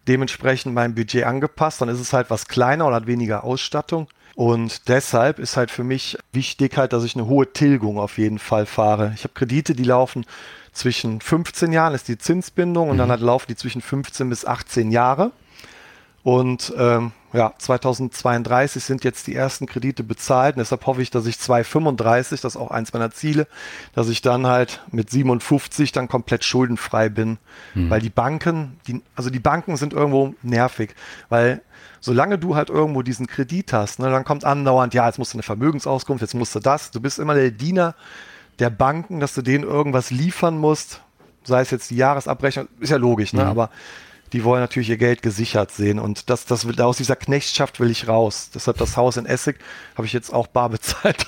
[0.08, 1.82] dementsprechend meinem Budget angepasst.
[1.82, 4.08] Dann ist es halt was kleiner oder hat weniger Ausstattung.
[4.36, 8.40] Und deshalb ist halt für mich wichtig halt, dass ich eine hohe Tilgung auf jeden
[8.40, 9.14] Fall fahre.
[9.16, 10.26] Ich habe Kredite, die laufen
[10.74, 13.00] zwischen 15 Jahren, ist die Zinsbindung, und mhm.
[13.00, 15.32] dann halt laufen die zwischen 15 bis 18 Jahre.
[16.22, 21.28] Und ähm, ja, 2032 sind jetzt die ersten Kredite bezahlt und deshalb hoffe ich, dass
[21.28, 23.48] ich 2035, das ist auch eins meiner Ziele,
[23.94, 27.38] dass ich dann halt mit 57 dann komplett schuldenfrei bin.
[27.76, 27.92] Mhm.
[27.92, 30.96] Weil die Banken, die, also die Banken sind irgendwo nervig,
[31.30, 31.62] weil
[32.06, 35.38] solange du halt irgendwo diesen Kredit hast, ne, dann kommt andauernd, ja, jetzt musst du
[35.38, 36.92] eine Vermögensauskunft, jetzt musst du das.
[36.92, 37.96] Du bist immer der Diener
[38.60, 41.02] der Banken, dass du denen irgendwas liefern musst,
[41.44, 43.42] sei es jetzt die Jahresabrechnung, ist ja logisch, ne?
[43.42, 43.50] Mhm.
[43.50, 43.70] aber
[44.34, 48.08] die wollen natürlich ihr Geld gesichert sehen und das, das aus dieser Knechtschaft will ich
[48.08, 48.52] raus.
[48.54, 49.58] Deshalb das Haus in Essig
[49.96, 51.26] habe ich jetzt auch bar bezahlt.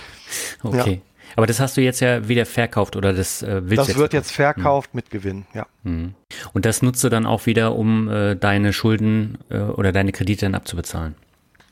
[0.62, 0.94] okay.
[0.94, 1.09] Ja.
[1.36, 4.12] Aber das hast du jetzt ja wieder verkauft oder das äh, willst Das jetzt wird
[4.12, 4.96] jetzt verkauft hm.
[4.96, 5.66] mit Gewinn, ja.
[5.84, 6.14] Hm.
[6.52, 10.46] Und das nutzt du dann auch wieder, um äh, deine Schulden äh, oder deine Kredite
[10.46, 11.14] dann abzubezahlen?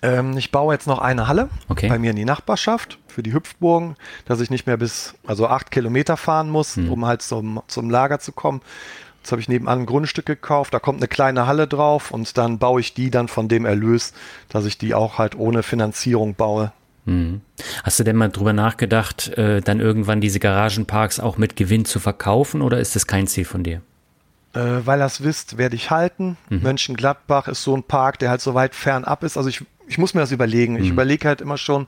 [0.03, 1.89] Ähm, ich baue jetzt noch eine Halle okay.
[1.89, 5.71] bei mir in die Nachbarschaft für die Hüpfburgen, dass ich nicht mehr bis, also acht
[5.71, 6.91] Kilometer fahren muss, hm.
[6.91, 8.63] um halt zum, zum Lager zu kommen.
[9.23, 12.59] Jetzt habe ich nebenan ein Grundstück gekauft, da kommt eine kleine Halle drauf und dann
[12.59, 14.15] baue ich die dann von dem Erlös,
[14.49, 16.73] dass ich die auch halt ohne Finanzierung baue.
[17.09, 17.41] Mhm.
[17.83, 22.01] Hast du denn mal drüber nachgedacht, äh, dann irgendwann diese Garagenparks auch mit Gewinn zu
[22.01, 23.81] verkaufen oder ist das kein Ziel von dir?
[24.55, 26.37] Äh, weil das wisst, werde ich halten.
[26.51, 26.63] Mhm.
[26.63, 29.37] Mönchengladbach ist so ein Park, der halt so weit fernab ist.
[29.37, 30.77] Also ich, ich muss mir das überlegen.
[30.77, 30.93] Ich mhm.
[30.93, 31.87] überlege halt immer schon,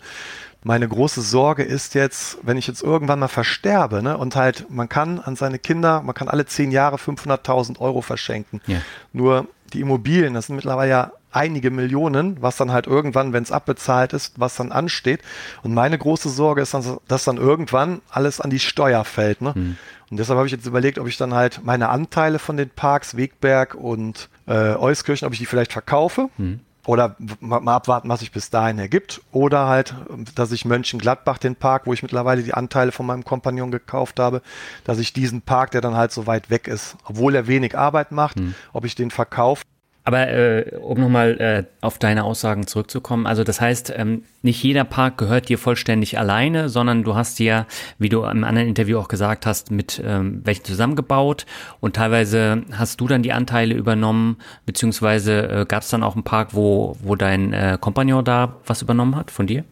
[0.63, 4.91] meine große Sorge ist jetzt, wenn ich jetzt irgendwann mal versterbe, ne, und halt, man
[4.91, 8.61] kann an seine Kinder, man kann alle zehn Jahre 500.000 Euro verschenken.
[8.67, 8.83] Ja.
[9.15, 13.53] Nur die Immobilien, das sind mittlerweile ja einige Millionen, was dann halt irgendwann, wenn es
[13.53, 15.21] abbezahlt ist, was dann ansteht.
[15.63, 19.41] Und meine große Sorge ist, dann, dass dann irgendwann alles an die Steuer fällt.
[19.41, 19.53] Ne?
[19.55, 19.77] Mhm.
[20.11, 23.17] Und deshalb habe ich jetzt überlegt, ob ich dann halt meine Anteile von den Parks,
[23.17, 26.29] Wegberg und äh, Euskirchen, ob ich die vielleicht verkaufe.
[26.37, 26.61] Mhm.
[26.87, 29.21] Oder mal abwarten, was sich bis dahin ergibt.
[29.31, 29.95] Oder halt,
[30.35, 34.41] dass ich Mönchengladbach, den Park, wo ich mittlerweile die Anteile von meinem Kompagnon gekauft habe,
[34.85, 38.13] dass ich diesen Park, der dann halt so weit weg ist, obwohl er wenig Arbeit
[38.13, 38.55] macht, mhm.
[38.73, 39.63] ob ich den verkaufe
[40.11, 44.83] aber äh, um nochmal äh, auf deine Aussagen zurückzukommen, also das heißt, ähm, nicht jeder
[44.83, 47.67] Park gehört dir vollständig alleine, sondern du hast dir,
[47.99, 51.47] wie du im anderen Interview auch gesagt hast, mit ähm, welchen zusammengebaut
[51.79, 56.25] und teilweise hast du dann die Anteile übernommen, beziehungsweise äh, gab es dann auch einen
[56.25, 59.63] Park, wo, wo dein äh, Kompagnon da was übernommen hat von dir?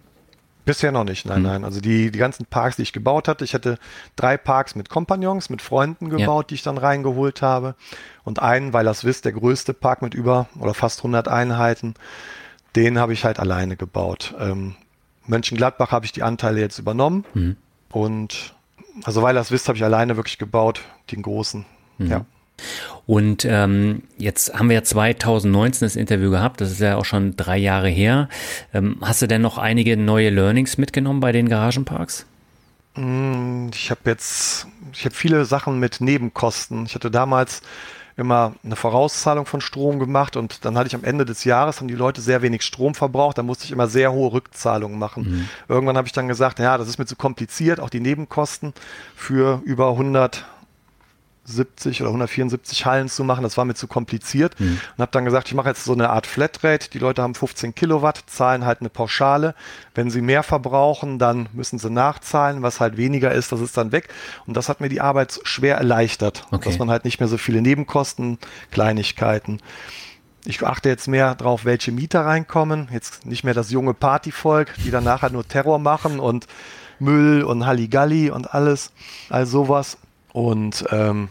[0.68, 1.46] Bisher noch nicht, nein, mhm.
[1.46, 1.64] nein.
[1.64, 3.78] Also die, die ganzen Parks, die ich gebaut hatte, ich hatte
[4.16, 6.48] drei Parks mit Kompagnons, mit Freunden gebaut, ja.
[6.48, 7.74] die ich dann reingeholt habe.
[8.22, 11.94] Und einen, weil das wisst, der größte Park mit über oder fast 100 Einheiten,
[12.76, 14.34] den habe ich halt alleine gebaut.
[14.38, 14.74] Ähm,
[15.24, 17.24] Mönchengladbach habe ich die Anteile jetzt übernommen.
[17.32, 17.56] Mhm.
[17.90, 18.54] Und
[19.04, 20.82] also weil das wisst, habe ich alleine wirklich gebaut,
[21.12, 21.64] den großen.
[21.96, 22.06] Mhm.
[22.10, 22.26] Ja.
[23.06, 27.36] Und ähm, jetzt haben wir ja 2019 das Interview gehabt, das ist ja auch schon
[27.36, 28.28] drei Jahre her.
[28.74, 32.26] Ähm, hast du denn noch einige neue Learnings mitgenommen bei den Garagenparks?
[32.94, 36.84] Mm, ich habe jetzt, ich habe viele Sachen mit Nebenkosten.
[36.86, 37.62] Ich hatte damals
[38.18, 41.86] immer eine Vorauszahlung von Strom gemacht und dann hatte ich am Ende des Jahres, haben
[41.86, 45.22] die Leute sehr wenig Strom verbraucht, da musste ich immer sehr hohe Rückzahlungen machen.
[45.22, 45.48] Mhm.
[45.68, 48.74] Irgendwann habe ich dann gesagt, ja, das ist mir zu kompliziert, auch die Nebenkosten
[49.14, 50.44] für über 100
[51.48, 53.42] 170 oder 174 Hallen zu machen.
[53.42, 54.80] Das war mir zu kompliziert mhm.
[54.96, 56.90] und habe dann gesagt, ich mache jetzt so eine Art Flatrate.
[56.90, 59.54] Die Leute haben 15 Kilowatt, zahlen halt eine Pauschale.
[59.94, 62.62] Wenn sie mehr verbrauchen, dann müssen sie nachzahlen.
[62.62, 64.08] Was halt weniger ist, das ist dann weg.
[64.46, 66.68] Und das hat mir die Arbeit schwer erleichtert, okay.
[66.68, 68.38] dass man halt nicht mehr so viele Nebenkosten,
[68.70, 69.60] Kleinigkeiten.
[70.44, 72.88] Ich achte jetzt mehr drauf, welche Mieter reinkommen.
[72.92, 76.46] Jetzt nicht mehr das junge Partyvolk, die dann nachher nur Terror machen und
[77.00, 78.92] Müll und Halligalli und alles,
[79.28, 79.98] all sowas.
[80.32, 81.28] Und ähm,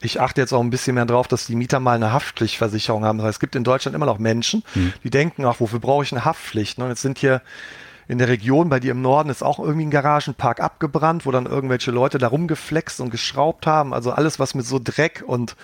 [0.00, 3.18] ich achte jetzt auch ein bisschen mehr drauf, dass die Mieter mal eine Haftpflichtversicherung haben.
[3.18, 4.92] Das heißt, es gibt in Deutschland immer noch Menschen, mhm.
[5.02, 6.78] die denken, ach, wofür brauche ich eine Haftpflicht?
[6.78, 6.84] Ne?
[6.84, 7.42] Und jetzt sind hier
[8.08, 11.44] in der Region bei dir im Norden ist auch irgendwie ein Garagenpark abgebrannt, wo dann
[11.44, 13.92] irgendwelche Leute da rumgeflext und geschraubt haben.
[13.92, 15.56] Also alles, was mit so Dreck und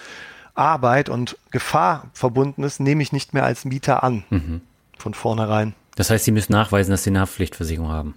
[0.55, 4.25] Arbeit und Gefahr verbunden ist, nehme ich nicht mehr als Mieter an.
[4.29, 4.61] Mhm.
[4.99, 5.75] Von vornherein.
[5.97, 8.15] Das heißt, Sie müssen nachweisen, dass Sie eine Haftpflichtversicherung haben.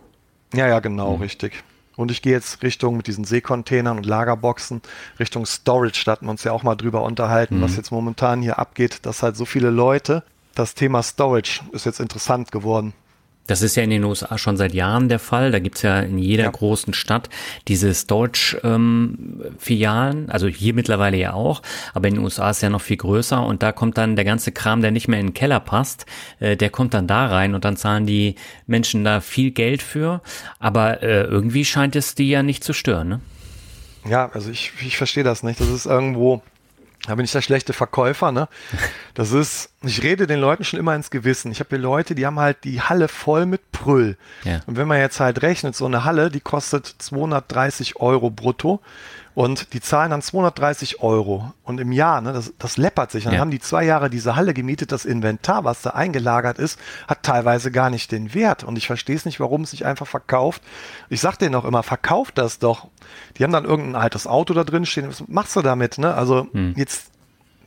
[0.53, 1.21] Ja, ja, genau, mhm.
[1.21, 1.63] richtig.
[1.97, 4.81] Und ich gehe jetzt Richtung mit diesen Seekontainern und Lagerboxen,
[5.19, 6.03] Richtung Storage.
[6.05, 7.63] Da hatten wir uns ja auch mal drüber unterhalten, mhm.
[7.63, 10.23] was jetzt momentan hier abgeht, dass halt so viele Leute,
[10.55, 12.93] das Thema Storage ist jetzt interessant geworden.
[13.47, 15.51] Das ist ja in den USA schon seit Jahren der Fall.
[15.51, 16.51] Da gibt's ja in jeder ja.
[16.51, 17.29] großen Stadt
[17.67, 21.61] diese Storage-Filialen, ähm, also hier mittlerweile ja auch,
[21.93, 24.51] aber in den USA ist ja noch viel größer und da kommt dann der ganze
[24.51, 26.05] Kram, der nicht mehr in den Keller passt,
[26.39, 28.35] äh, der kommt dann da rein und dann zahlen die
[28.67, 30.21] Menschen da viel Geld für.
[30.59, 33.21] Aber äh, irgendwie scheint es die ja nicht zu stören, ne?
[34.09, 35.59] Ja, also ich, ich verstehe das nicht.
[35.59, 36.41] Das ist irgendwo
[37.07, 38.49] da bin ich der schlechte Verkäufer, ne?
[39.13, 41.51] Das ist, ich rede den Leuten schon immer ins Gewissen.
[41.51, 44.17] Ich habe hier Leute, die haben halt die Halle voll mit Prüll.
[44.43, 44.59] Ja.
[44.67, 48.81] Und wenn man jetzt halt rechnet, so eine Halle, die kostet 230 Euro brutto.
[49.37, 51.53] Und die zahlen dann 230 Euro.
[51.61, 53.25] Und im Jahr, ne, das, das läppert sich.
[53.25, 53.39] Dann ja.
[53.39, 54.91] haben die zwei Jahre diese Halle gemietet.
[54.91, 58.63] Das Inventar, was da eingelagert ist, hat teilweise gar nicht den Wert.
[58.63, 60.63] Und ich verstehe es nicht, warum es sich einfach verkauft.
[61.09, 62.87] Ich sag denen auch immer, verkauft das doch.
[63.37, 65.07] Die haben dann irgendein altes Auto da drin stehen.
[65.07, 65.99] Was machst du damit?
[65.99, 66.15] Ne?
[66.15, 66.73] Also hm.
[66.75, 67.11] jetzt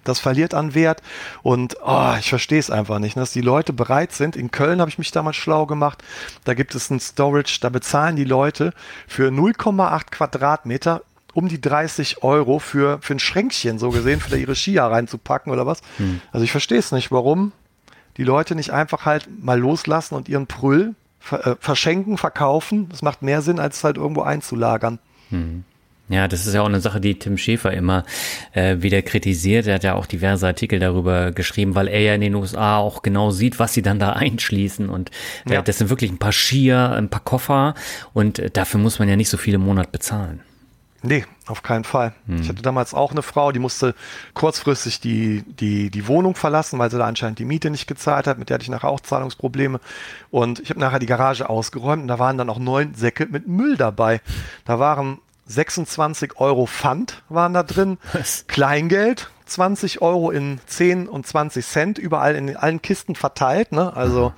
[0.02, 1.02] das verliert an Wert
[1.42, 4.34] und oh, ich verstehe es einfach nicht, ne, dass die Leute bereit sind.
[4.34, 6.02] In Köln habe ich mich damals schlau gemacht.
[6.44, 8.72] Da gibt es ein Storage, da bezahlen die Leute
[9.06, 11.02] für 0,8 Quadratmeter
[11.34, 15.52] um die 30 Euro für, für ein Schränkchen, so gesehen, für da ihre Skier reinzupacken
[15.52, 15.80] oder was.
[15.96, 16.20] Hm.
[16.32, 17.52] Also ich verstehe es nicht, warum
[18.16, 22.88] die Leute nicht einfach halt mal loslassen und ihren Prüll ver äh, verschenken, verkaufen.
[22.88, 24.98] Das macht mehr Sinn, als es halt irgendwo einzulagern.
[25.30, 25.64] Hm.
[26.10, 28.04] Ja, das ist ja auch eine Sache, die Tim Schäfer immer
[28.52, 29.68] äh, wieder kritisiert.
[29.68, 33.02] Er hat ja auch diverse Artikel darüber geschrieben, weil er ja in den USA auch
[33.02, 34.88] genau sieht, was sie dann da einschließen.
[34.88, 35.12] Und
[35.48, 35.62] äh, ja.
[35.62, 37.74] das sind wirklich ein paar Skier, ein paar Koffer
[38.12, 40.40] und äh, dafür muss man ja nicht so viele im Monat bezahlen.
[41.02, 42.12] Nee, auf keinen Fall.
[42.26, 42.42] Hm.
[42.42, 43.94] Ich hatte damals auch eine Frau, die musste
[44.34, 48.38] kurzfristig die, die, die Wohnung verlassen, weil sie da anscheinend die Miete nicht gezahlt hat.
[48.38, 49.80] Mit der hatte ich nachher auch Zahlungsprobleme.
[50.30, 53.48] Und ich habe nachher die Garage ausgeräumt und da waren dann auch neun Säcke mit
[53.48, 54.20] Müll dabei.
[54.66, 58.46] Da waren 26 Euro Pfand waren da drin, Was?
[58.46, 63.72] Kleingeld, 20 Euro in 10 und 20 Cent, überall in allen Kisten verteilt.
[63.72, 63.94] Ne?
[63.96, 64.32] Also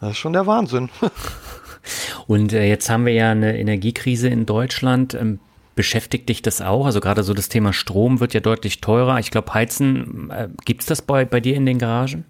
[0.00, 0.88] das ist schon der Wahnsinn.
[2.26, 5.14] Und äh, jetzt haben wir ja eine Energiekrise in Deutschland.
[5.80, 6.84] Beschäftigt dich das auch?
[6.84, 9.18] Also gerade so das Thema Strom wird ja deutlich teurer.
[9.18, 12.26] Ich glaube, Heizen, äh, gibt es das bei, bei dir in den Garagen?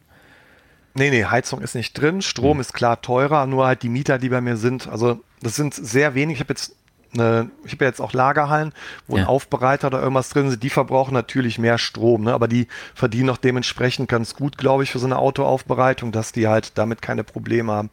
[0.94, 2.22] Nee, nee, Heizung ist nicht drin.
[2.22, 2.60] Strom hm.
[2.60, 4.86] ist klar teurer, nur halt die Mieter, die bei mir sind.
[4.86, 6.34] Also das sind sehr wenig.
[6.36, 6.76] Ich habe jetzt
[7.12, 8.72] eine, ich habe ja jetzt auch Lagerhallen,
[9.08, 9.24] wo ja.
[9.24, 12.32] ein Aufbereiter oder irgendwas drin sind, die verbrauchen natürlich mehr Strom, ne?
[12.32, 16.46] aber die verdienen auch dementsprechend ganz gut, glaube ich, für so eine Autoaufbereitung, dass die
[16.46, 17.90] halt damit keine Probleme haben.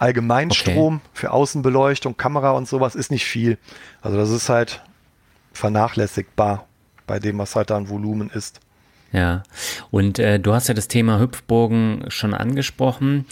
[0.00, 1.10] Allgemeinstrom okay.
[1.12, 3.56] für Außenbeleuchtung, Kamera und sowas ist nicht viel.
[4.02, 4.82] Also das ist halt
[5.56, 6.66] vernachlässigbar
[7.06, 8.60] bei dem, was halt da an Volumen ist.
[9.12, 9.44] Ja,
[9.90, 13.24] und äh, du hast ja das Thema Hüpfburgen schon angesprochen.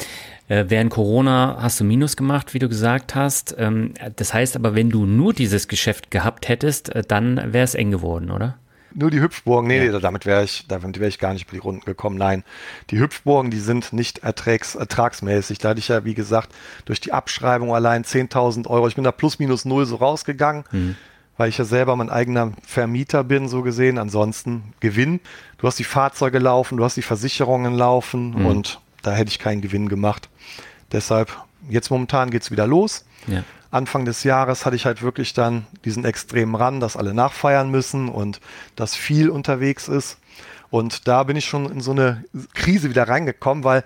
[0.49, 3.55] Äh, während Corona hast du Minus gemacht, wie du gesagt hast.
[3.59, 7.75] Ähm, das heißt aber, wenn du nur dieses Geschäft gehabt hättest, äh, dann wäre es
[7.75, 8.57] eng geworden, oder?
[8.97, 9.93] Nur die Hüpfburgen, nee, ja.
[9.93, 12.17] nee damit wäre ich, damit wäre ich gar nicht über die Runden gekommen.
[12.17, 12.45] Nein,
[12.91, 15.59] die Hüpfburgen, die sind nicht ertrags, ertragsmäßig.
[15.59, 16.51] Da hatte ich ja, wie gesagt,
[16.85, 18.87] durch die Abschreibung allein 10.000 Euro.
[18.87, 20.65] Ich bin da plus minus null so rausgegangen.
[20.71, 20.97] Mhm
[21.37, 23.99] weil ich ja selber mein eigener Vermieter bin, so gesehen.
[23.99, 25.21] Ansonsten Gewinn.
[25.59, 28.47] Du hast die Fahrzeuge laufen, du hast die Versicherungen laufen mhm.
[28.47, 30.29] und da hätte ich keinen Gewinn gemacht.
[30.93, 31.37] Deshalb,
[31.69, 33.05] jetzt momentan geht es wieder los.
[33.27, 33.43] Ja.
[33.71, 38.09] Anfang des Jahres hatte ich halt wirklich dann diesen extremen Run, dass alle nachfeiern müssen
[38.09, 38.41] und
[38.77, 40.19] dass viel unterwegs ist.
[40.71, 42.25] Und da bin ich schon in so eine
[42.55, 43.85] Krise wieder reingekommen, weil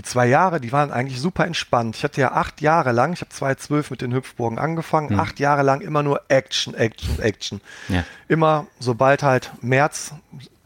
[0.00, 1.94] die zwei Jahre, die waren eigentlich super entspannt.
[1.94, 5.20] Ich hatte ja acht Jahre lang, ich habe 2012 mit den Hüpfburgen angefangen, hm.
[5.20, 7.60] acht Jahre lang immer nur Action, Action, Action.
[7.88, 8.04] Ja.
[8.26, 10.14] Immer, sobald halt März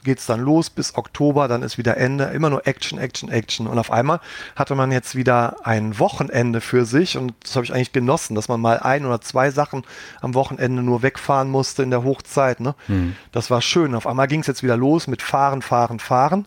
[0.05, 3.67] geht's dann los bis Oktober, dann ist wieder Ende, immer nur Action, Action, Action.
[3.67, 4.21] Und auf einmal
[4.55, 8.47] hatte man jetzt wieder ein Wochenende für sich und das habe ich eigentlich genossen, dass
[8.47, 9.83] man mal ein oder zwei Sachen
[10.21, 12.61] am Wochenende nur wegfahren musste in der Hochzeit.
[12.61, 12.75] Ne?
[12.87, 13.17] Mhm.
[13.33, 13.95] Das war schön.
[13.95, 16.47] Auf einmal ging es jetzt wieder los mit Fahren, Fahren, Fahren.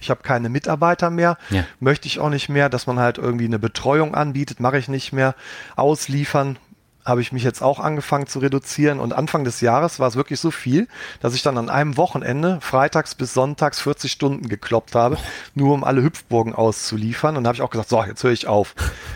[0.00, 1.64] Ich habe keine Mitarbeiter mehr, ja.
[1.80, 5.12] möchte ich auch nicht mehr, dass man halt irgendwie eine Betreuung anbietet, mache ich nicht
[5.12, 5.34] mehr.
[5.76, 6.58] Ausliefern
[7.04, 10.40] habe ich mich jetzt auch angefangen zu reduzieren und Anfang des Jahres war es wirklich
[10.40, 10.88] so viel,
[11.20, 15.18] dass ich dann an einem Wochenende freitags bis sonntags 40 Stunden gekloppt habe,
[15.54, 18.46] nur um alle Hüpfburgen auszuliefern und da habe ich auch gesagt, so, jetzt höre ich
[18.46, 18.74] auf.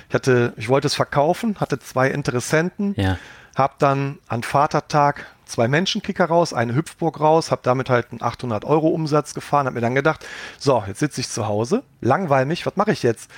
[0.08, 3.18] Ich hatte ich wollte es verkaufen, hatte zwei Interessenten, ja.
[3.56, 8.64] habe dann an Vatertag zwei Menschenkicker raus, eine Hüpfburg raus, habe damit halt einen 800
[8.64, 10.26] Euro Umsatz gefahren, habe mir dann gedacht,
[10.58, 13.30] so, jetzt sitze ich zu Hause, langweil mich, was mache ich jetzt?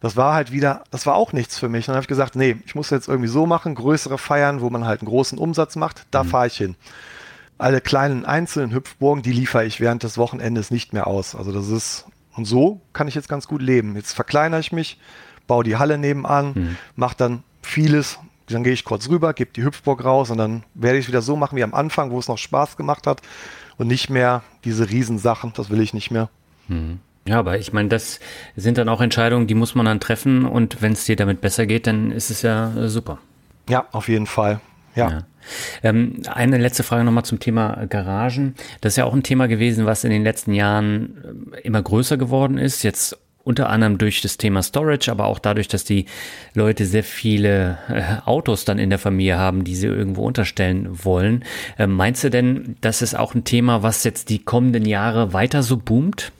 [0.00, 1.86] Das war halt wieder, das war auch nichts für mich.
[1.86, 4.84] dann habe ich gesagt, nee, ich muss jetzt irgendwie so machen, größere Feiern, wo man
[4.84, 6.28] halt einen großen Umsatz macht, da mhm.
[6.28, 6.74] fahre ich hin.
[7.56, 11.36] Alle kleinen einzelnen Hüpfburgen, die liefere ich während des Wochenendes nicht mehr aus.
[11.36, 13.94] Also das ist, und so kann ich jetzt ganz gut leben.
[13.94, 14.98] Jetzt verkleinere ich mich,
[15.46, 16.76] baue die Halle nebenan, mhm.
[16.96, 18.18] mache dann vieles,
[18.52, 21.22] dann gehe ich kurz rüber, gebe die Hüpfburg raus und dann werde ich es wieder
[21.22, 23.22] so machen wie am Anfang, wo es noch Spaß gemacht hat
[23.78, 26.28] und nicht mehr diese Riesensachen, das will ich nicht mehr.
[26.68, 27.00] Mhm.
[27.26, 28.18] Ja, aber ich meine, das
[28.56, 31.66] sind dann auch Entscheidungen, die muss man dann treffen und wenn es dir damit besser
[31.66, 33.18] geht, dann ist es ja äh, super.
[33.68, 34.60] Ja, auf jeden Fall.
[34.94, 35.10] Ja.
[35.10, 35.18] ja.
[35.82, 38.54] Ähm, eine letzte Frage nochmal zum Thema Garagen.
[38.80, 42.16] Das ist ja auch ein Thema gewesen, was in den letzten Jahren äh, immer größer
[42.16, 42.82] geworden ist.
[42.82, 46.06] Jetzt unter anderem durch das Thema Storage, aber auch dadurch, dass die
[46.54, 51.44] Leute sehr viele äh, Autos dann in der Familie haben, die sie irgendwo unterstellen wollen.
[51.78, 55.62] Äh, meinst du denn, das ist auch ein Thema, was jetzt die kommenden Jahre weiter
[55.62, 56.32] so boomt?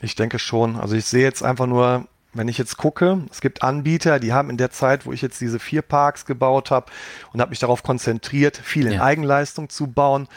[0.00, 0.76] Ich denke schon.
[0.76, 4.50] Also ich sehe jetzt einfach nur, wenn ich jetzt gucke, es gibt Anbieter, die haben
[4.50, 6.90] in der Zeit, wo ich jetzt diese vier Parks gebaut habe
[7.32, 9.04] und habe mich darauf konzentriert, viel in ja.
[9.04, 10.28] Eigenleistung zu bauen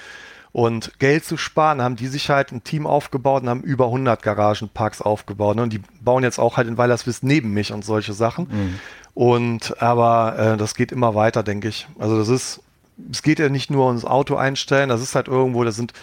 [0.57, 4.23] und Geld zu sparen, haben die sich halt ein Team aufgebaut und haben über 100
[4.23, 5.55] Garagenparks aufgebaut.
[5.55, 5.61] Ne?
[5.61, 8.47] Und die bauen jetzt auch halt in Weilerswist neben mich und solche Sachen.
[8.49, 8.79] Mhm.
[9.13, 11.88] Und aber äh, das geht immer weiter, denke ich.
[11.99, 12.63] Also das ist,
[13.11, 15.93] es geht ja nicht nur ums Auto einstellen, das ist halt irgendwo, das sind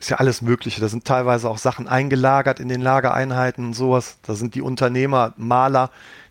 [0.00, 0.80] ist ja alles Mögliche.
[0.80, 4.16] Da sind teilweise auch Sachen eingelagert in den Lagereinheiten und sowas.
[4.22, 5.90] Da sind die Unternehmer, Maler,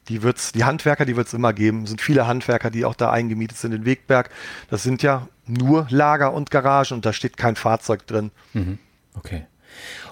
[0.10, 1.84] die wird's, die Handwerker, die wird's immer geben.
[1.84, 4.30] Es sind viele Handwerker, die auch da eingemietet sind in Wegberg.
[4.70, 8.32] Das sind ja nur Lager und Garagen und da steht kein Fahrzeug drin.
[8.54, 8.80] Mhm.
[9.14, 9.46] Okay.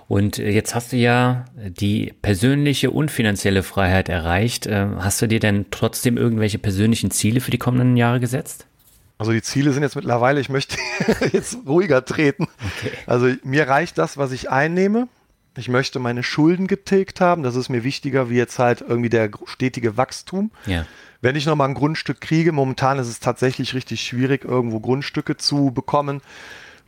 [0.07, 4.67] Und äh, jetzt hast du ja die persönliche und finanzielle Freiheit erreicht.
[4.67, 8.67] Äh, hast du dir denn trotzdem irgendwelche persönlichen Ziele für die kommenden Jahre gesetzt?
[9.17, 10.77] Also die Ziele sind jetzt mittlerweile, ich möchte
[11.31, 12.43] jetzt ruhiger treten.
[12.43, 12.91] Okay.
[13.07, 15.07] Also mir reicht das, was ich einnehme.
[15.57, 17.43] Ich möchte meine Schulden getilgt haben.
[17.43, 20.51] Das ist mir wichtiger wie jetzt halt irgendwie der stetige Wachstum.
[20.65, 20.85] Ja.
[21.21, 25.71] Wenn ich nochmal ein Grundstück kriege, momentan ist es tatsächlich richtig schwierig, irgendwo Grundstücke zu
[25.71, 26.21] bekommen,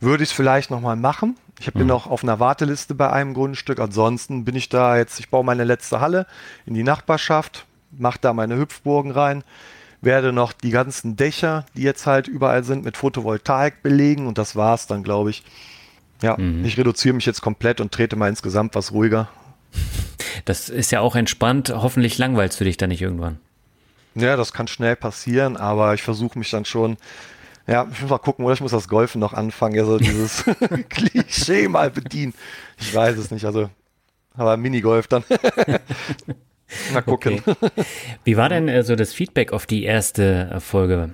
[0.00, 1.36] würde ich es vielleicht nochmal machen.
[1.58, 1.88] Ich bin mhm.
[1.88, 3.80] noch auf einer Warteliste bei einem Grundstück.
[3.80, 6.26] Ansonsten bin ich da jetzt, ich baue meine letzte Halle
[6.66, 9.42] in die Nachbarschaft, mache da meine Hüpfburgen rein,
[10.00, 14.54] werde noch die ganzen Dächer, die jetzt halt überall sind, mit Photovoltaik belegen und das
[14.54, 15.42] war's dann, glaube ich.
[16.22, 16.64] Ja, mhm.
[16.64, 19.28] ich reduziere mich jetzt komplett und trete mal insgesamt was ruhiger.
[20.44, 21.72] Das ist ja auch entspannt.
[21.74, 23.38] Hoffentlich langweilst du dich da nicht irgendwann.
[24.14, 26.96] Ja, das kann schnell passieren, aber ich versuche mich dann schon.
[27.66, 30.44] Ja, ich muss mal gucken, oder ich muss das Golfen noch anfangen, also dieses
[30.88, 32.34] Klischee mal bedienen.
[32.78, 33.68] Ich weiß es nicht, also,
[34.34, 35.22] aber Minigolf dann.
[36.92, 37.42] mal gucken.
[37.44, 37.84] Okay.
[38.24, 41.12] Wie war denn äh, so das Feedback auf die erste äh, Folge?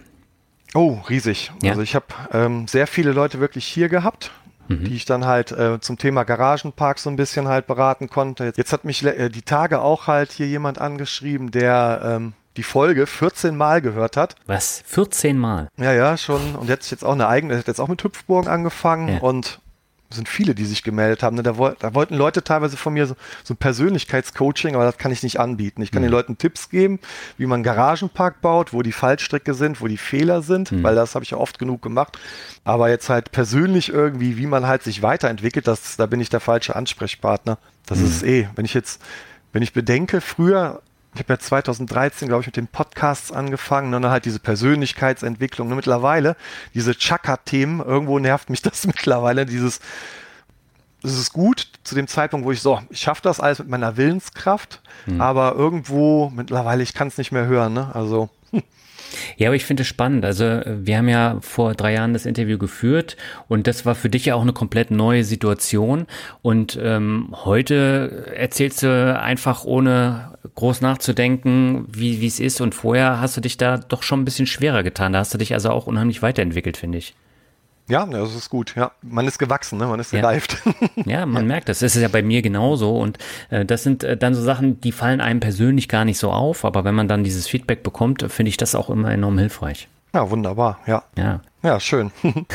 [0.74, 1.50] Oh, riesig.
[1.62, 1.72] Ja?
[1.72, 4.30] Also ich habe ähm, sehr viele Leute wirklich hier gehabt
[4.68, 4.84] mhm.
[4.84, 8.52] die ich dann halt äh, zum Thema Garagenpark so ein bisschen halt beraten konnte.
[8.56, 13.06] Jetzt hat mich äh, die Tage auch halt hier jemand angeschrieben, der ähm, die Folge
[13.06, 14.36] 14 Mal gehört hat.
[14.46, 14.82] Was?
[14.86, 15.68] 14 Mal?
[15.76, 16.54] Ja, ja, schon.
[16.54, 19.18] Und jetzt jetzt auch eine eigene, hat jetzt auch mit Hüpfburgen angefangen ja.
[19.18, 19.60] und
[20.10, 21.36] sind viele, die sich gemeldet haben.
[21.36, 21.42] Ne?
[21.42, 25.22] Da, da, wollten Leute teilweise von mir so, so ein Persönlichkeitscoaching, aber das kann ich
[25.22, 25.82] nicht anbieten.
[25.82, 26.06] Ich kann mhm.
[26.06, 27.00] den Leuten Tipps geben,
[27.36, 30.82] wie man einen Garagenpark baut, wo die Fallstricke sind, wo die Fehler sind, mhm.
[30.82, 32.18] weil das habe ich ja oft genug gemacht.
[32.64, 36.40] Aber jetzt halt persönlich irgendwie, wie man halt sich weiterentwickelt, das, da bin ich der
[36.40, 37.58] falsche Ansprechpartner.
[37.86, 38.06] Das mhm.
[38.06, 39.02] ist eh, wenn ich jetzt,
[39.52, 40.82] wenn ich bedenke, früher
[41.14, 45.68] ich habe ja 2013, glaube ich, mit den Podcasts angefangen und dann halt diese Persönlichkeitsentwicklung.
[45.70, 46.36] Und mittlerweile,
[46.74, 49.80] diese Chakra-Themen, irgendwo nervt mich das mittlerweile, dieses,
[51.02, 53.96] es ist gut zu dem Zeitpunkt, wo ich so, ich schaffe das alles mit meiner
[53.96, 55.20] Willenskraft, hm.
[55.20, 57.94] aber irgendwo mittlerweile, ich kann es nicht mehr hören, ne?
[57.94, 58.28] Also
[59.36, 60.24] ja, aber ich finde es spannend.
[60.24, 63.16] Also wir haben ja vor drei Jahren das Interview geführt
[63.48, 66.06] und das war für dich ja auch eine komplett neue Situation.
[66.42, 72.60] Und ähm, heute erzählst du einfach ohne groß nachzudenken, wie es ist.
[72.60, 75.12] Und vorher hast du dich da doch schon ein bisschen schwerer getan.
[75.12, 77.14] Da hast du dich also auch unheimlich weiterentwickelt, finde ich.
[77.86, 78.74] Ja, das ist gut.
[78.76, 79.86] Ja, man ist gewachsen, ne?
[79.86, 80.20] man ist Ja.
[80.20, 80.62] gereift.
[81.04, 81.80] Ja, man merkt das.
[81.80, 82.96] Das ist ja bei mir genauso.
[82.98, 83.18] Und
[83.50, 86.64] äh, das sind äh, dann so Sachen, die fallen einem persönlich gar nicht so auf.
[86.64, 89.88] Aber wenn man dann dieses Feedback bekommt, finde ich das auch immer enorm hilfreich.
[90.14, 90.78] ja, wunderbar.
[90.86, 91.40] Ja, Ja.
[91.62, 92.10] ja, schön.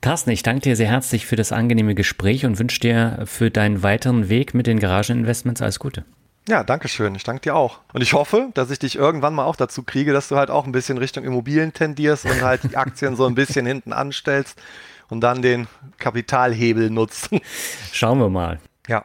[0.00, 3.82] Carsten, ich danke dir sehr herzlich für das angenehme Gespräch und wünsche dir für deinen
[3.82, 6.04] weiteren Weg mit den Garageninvestments alles Gute.
[6.48, 7.14] Ja, danke schön.
[7.14, 7.78] Ich danke dir auch.
[7.92, 10.66] Und ich hoffe, dass ich dich irgendwann mal auch dazu kriege, dass du halt auch
[10.66, 14.60] ein bisschen Richtung Immobilien tendierst und halt die Aktien so ein bisschen hinten anstellst
[15.08, 17.30] und dann den Kapitalhebel nutzt.
[17.92, 18.58] Schauen wir mal.
[18.88, 19.04] ja.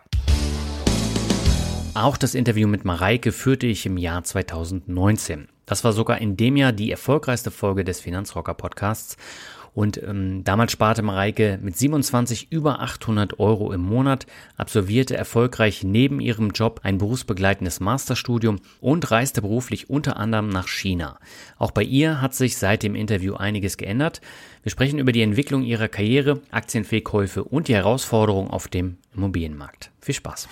[1.93, 5.47] Auch das Interview mit Mareike führte ich im Jahr 2019.
[5.65, 9.17] Das war sogar in dem Jahr die erfolgreichste Folge des Finanzrocker Podcasts.
[9.77, 14.25] Und ähm, damals sparte Mareike mit 27 über 800 Euro im Monat,
[14.55, 21.19] absolvierte erfolgreich neben ihrem Job ein berufsbegleitendes Masterstudium und reiste beruflich unter anderem nach China.
[21.59, 24.19] Auch bei ihr hat sich seit dem Interview einiges geändert.
[24.63, 29.91] Wir sprechen über die Entwicklung ihrer Karriere, Aktienverkäufe und die Herausforderungen auf dem Immobilienmarkt.
[30.01, 30.49] Viel Spaß!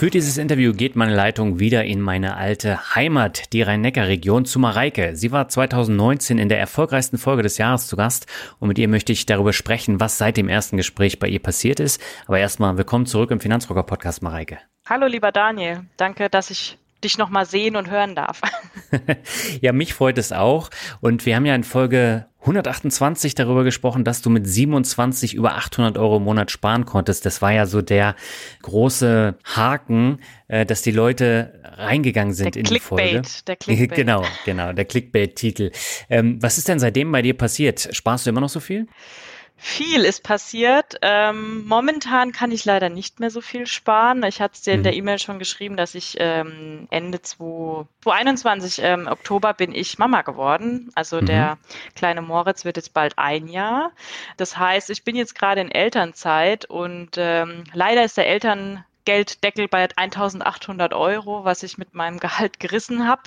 [0.00, 5.14] Für dieses Interview geht meine Leitung wieder in meine alte Heimat, die Rhein-Neckar-Region, zu Mareike.
[5.14, 8.26] Sie war 2019 in der erfolgreichsten Folge des Jahres zu Gast
[8.60, 11.80] und mit ihr möchte ich darüber sprechen, was seit dem ersten Gespräch bei ihr passiert
[11.80, 12.00] ist.
[12.24, 14.56] Aber erstmal willkommen zurück im Finanzrocker-Podcast, Mareike.
[14.88, 15.84] Hallo, lieber Daniel.
[15.98, 18.40] Danke, dass ich dich nochmal sehen und hören darf.
[19.60, 20.68] Ja, mich freut es auch.
[21.00, 25.98] Und wir haben ja in Folge 128 darüber gesprochen, dass du mit 27 über 800
[25.98, 27.26] Euro im Monat sparen konntest.
[27.26, 28.16] Das war ja so der
[28.62, 30.18] große Haken,
[30.48, 33.04] äh, dass die Leute reingegangen sind Der in die Folge.
[33.04, 33.94] Clickbait, der Clickbait.
[33.94, 35.70] Genau, genau, der Clickbait-Titel.
[36.08, 37.90] Ähm, was ist denn seitdem bei dir passiert?
[37.92, 38.86] Sparst du immer noch so viel?
[39.62, 40.96] Viel ist passiert.
[41.02, 44.22] Ähm, momentan kann ich leider nicht mehr so viel sparen.
[44.22, 48.80] Ich hatte es dir in der E-Mail schon geschrieben, dass ich ähm, Ende 2 2021,
[48.82, 50.90] ähm, Oktober, bin ich Mama geworden.
[50.94, 51.58] Also der
[51.94, 53.92] kleine Moritz wird jetzt bald ein Jahr.
[54.38, 58.28] Das heißt, ich bin jetzt gerade in Elternzeit und ähm, leider ist der
[59.04, 63.22] Elterngelddeckel bei 1800 Euro, was ich mit meinem Gehalt gerissen habe,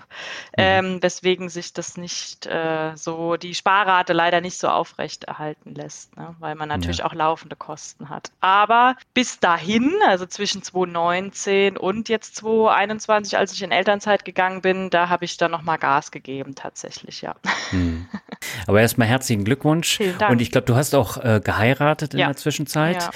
[0.57, 6.15] ähm, weswegen sich das nicht äh, so, die Sparrate leider nicht so aufrecht erhalten lässt,
[6.17, 6.35] ne?
[6.39, 8.31] weil man natürlich auch laufende Kosten hat.
[8.39, 14.89] Aber bis dahin, also zwischen 2019 und jetzt 2021, als ich in Elternzeit gegangen bin,
[14.89, 17.35] da habe ich dann nochmal Gas gegeben, tatsächlich, ja.
[18.67, 19.99] Aber erstmal herzlichen Glückwunsch.
[20.29, 22.27] Und ich glaube, du hast auch äh, geheiratet in Ja.
[22.27, 23.01] der Zwischenzeit.
[23.01, 23.11] Ja,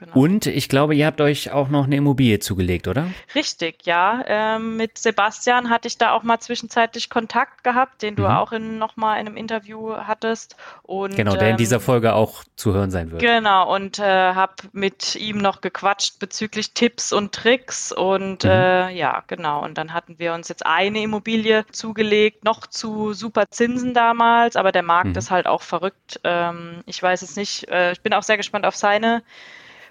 [0.00, 0.12] genau.
[0.14, 3.06] Und ich glaube, ihr habt euch auch noch eine Immobilie zugelegt, oder?
[3.34, 4.24] Richtig, ja.
[4.26, 8.78] Ähm, mit Sebastian hatte ich da auch mal zwischenzeitlich Kontakt gehabt, den du auch in,
[8.78, 10.56] noch mal in einem Interview hattest.
[10.82, 11.16] Und, Mhm.
[11.16, 13.20] Genau, der in ähm, dieser Folge auch zu hören sein wird.
[13.22, 14.02] Genau, und äh,
[14.34, 17.92] habe mit ihm noch gequatscht bezüglich Tipps und Tricks.
[17.92, 18.50] Und Mhm.
[18.50, 19.62] äh, ja, genau.
[19.62, 24.72] Und dann hatten wir uns jetzt eine Immobilie zugelegt, noch zu super Zinsen damals, aber
[24.72, 25.16] der Markt Mhm.
[25.18, 26.20] ist halt auch verrückt.
[26.24, 27.68] Ähm, ich weiß es nicht.
[27.68, 29.22] Äh, ich bin auch sehr gespannt auf seine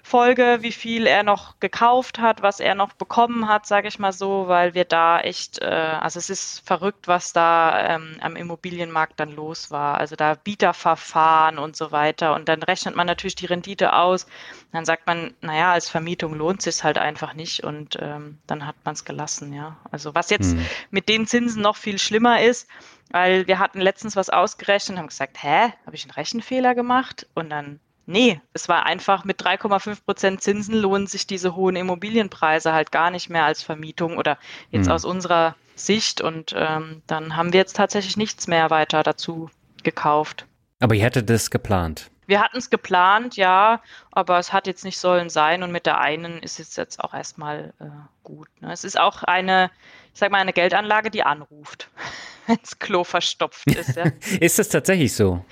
[0.02, 4.12] Folge, wie viel er noch gekauft hat, was er noch bekommen hat, sage ich mal
[4.12, 9.18] so, weil wir da echt, äh, also es ist verrückt, was da ähm, am Immobilienmarkt
[9.20, 9.98] dann los war.
[9.98, 12.34] Also da Bieterverfahren und so weiter.
[12.34, 14.26] Und dann rechnet man natürlich die Rendite aus.
[14.72, 18.76] Dann sagt man, naja, als Vermietung lohnt sich halt einfach nicht und ähm, dann hat
[18.84, 19.76] man es gelassen, ja.
[19.90, 20.66] Also was jetzt Hm.
[20.90, 22.68] mit den Zinsen noch viel schlimmer ist,
[23.10, 27.26] weil wir hatten letztens was ausgerechnet und haben gesagt, hä, habe ich einen Rechenfehler gemacht?
[27.34, 27.80] Und dann
[28.10, 33.12] Nee, es war einfach mit 3,5 Prozent Zinsen lohnen sich diese hohen Immobilienpreise halt gar
[33.12, 34.36] nicht mehr als Vermietung oder
[34.72, 34.92] jetzt Hm.
[34.92, 36.20] aus unserer Sicht.
[36.20, 39.48] Und ähm, dann haben wir jetzt tatsächlich nichts mehr weiter dazu
[39.84, 40.46] gekauft.
[40.80, 42.10] Aber ihr hättet das geplant.
[42.26, 43.80] Wir hatten es geplant, ja,
[44.10, 47.14] aber es hat jetzt nicht sollen sein und mit der einen ist es jetzt auch
[47.14, 47.84] erstmal äh,
[48.24, 48.48] gut.
[48.60, 48.72] Ne?
[48.72, 49.70] Es ist auch eine,
[50.12, 51.88] ich sag mal, eine Geldanlage, die anruft,
[52.46, 53.96] wenn das Klo verstopft ist.
[53.96, 54.04] Ja.
[54.40, 55.44] Ist das tatsächlich so?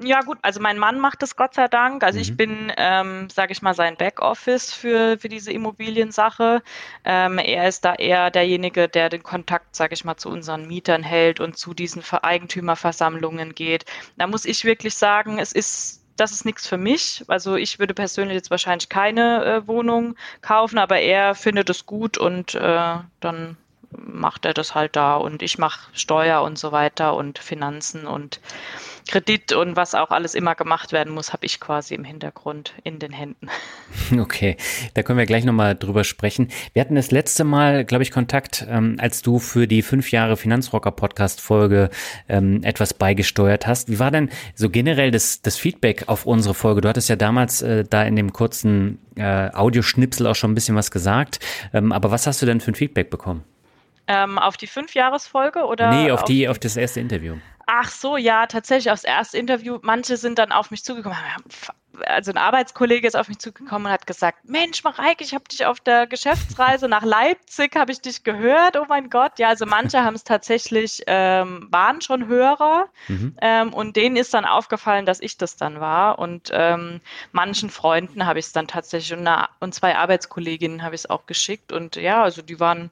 [0.00, 2.02] Ja gut, also mein Mann macht das Gott sei Dank.
[2.02, 6.62] Also ich bin, ähm, sage ich mal, sein Backoffice für, für diese Immobiliensache.
[7.04, 11.02] Ähm, er ist da eher derjenige, der den Kontakt, sage ich mal, zu unseren Mietern
[11.02, 13.84] hält und zu diesen Ver- Eigentümerversammlungen geht.
[14.16, 17.24] Da muss ich wirklich sagen, es ist das ist nichts für mich.
[17.28, 22.18] Also ich würde persönlich jetzt wahrscheinlich keine äh, Wohnung kaufen, aber er findet es gut
[22.18, 23.56] und äh, dann
[23.96, 28.40] macht er das halt da und ich mache Steuer und so weiter und Finanzen und
[29.08, 32.98] Kredit und was auch alles immer gemacht werden muss, habe ich quasi im Hintergrund in
[32.98, 33.48] den Händen.
[34.18, 34.56] Okay,
[34.94, 36.48] da können wir gleich nochmal drüber sprechen.
[36.74, 40.36] Wir hatten das letzte Mal, glaube ich, Kontakt, ähm, als du für die fünf Jahre
[40.36, 41.90] Finanzrocker-Podcast-Folge
[42.28, 43.90] ähm, etwas beigesteuert hast.
[43.90, 46.82] Wie war denn so generell das, das Feedback auf unsere Folge?
[46.82, 50.76] Du hattest ja damals äh, da in dem kurzen äh, Audioschnipsel auch schon ein bisschen
[50.76, 51.40] was gesagt.
[51.72, 53.44] Ähm, aber was hast du denn für ein Feedback bekommen?
[54.08, 55.90] Ähm, auf die Fünfjahresfolge oder?
[55.90, 57.36] nee, auf die, auf das erste Interview.
[57.66, 59.78] Ach so, ja, tatsächlich aufs erste Interview.
[59.82, 61.16] Manche sind dann auf mich zugekommen,
[62.06, 65.66] also ein Arbeitskollege ist auf mich zugekommen und hat gesagt, Mensch, Mareike, ich habe dich
[65.66, 69.38] auf der Geschäftsreise nach Leipzig, habe ich dich gehört, oh mein Gott.
[69.38, 73.36] Ja, also manche haben es tatsächlich, ähm, waren schon Hörer mhm.
[73.40, 77.00] ähm, und denen ist dann aufgefallen, dass ich das dann war und ähm,
[77.32, 81.10] manchen Freunden habe ich es dann tatsächlich und, eine, und zwei Arbeitskolleginnen habe ich es
[81.10, 82.90] auch geschickt und ja, also die waren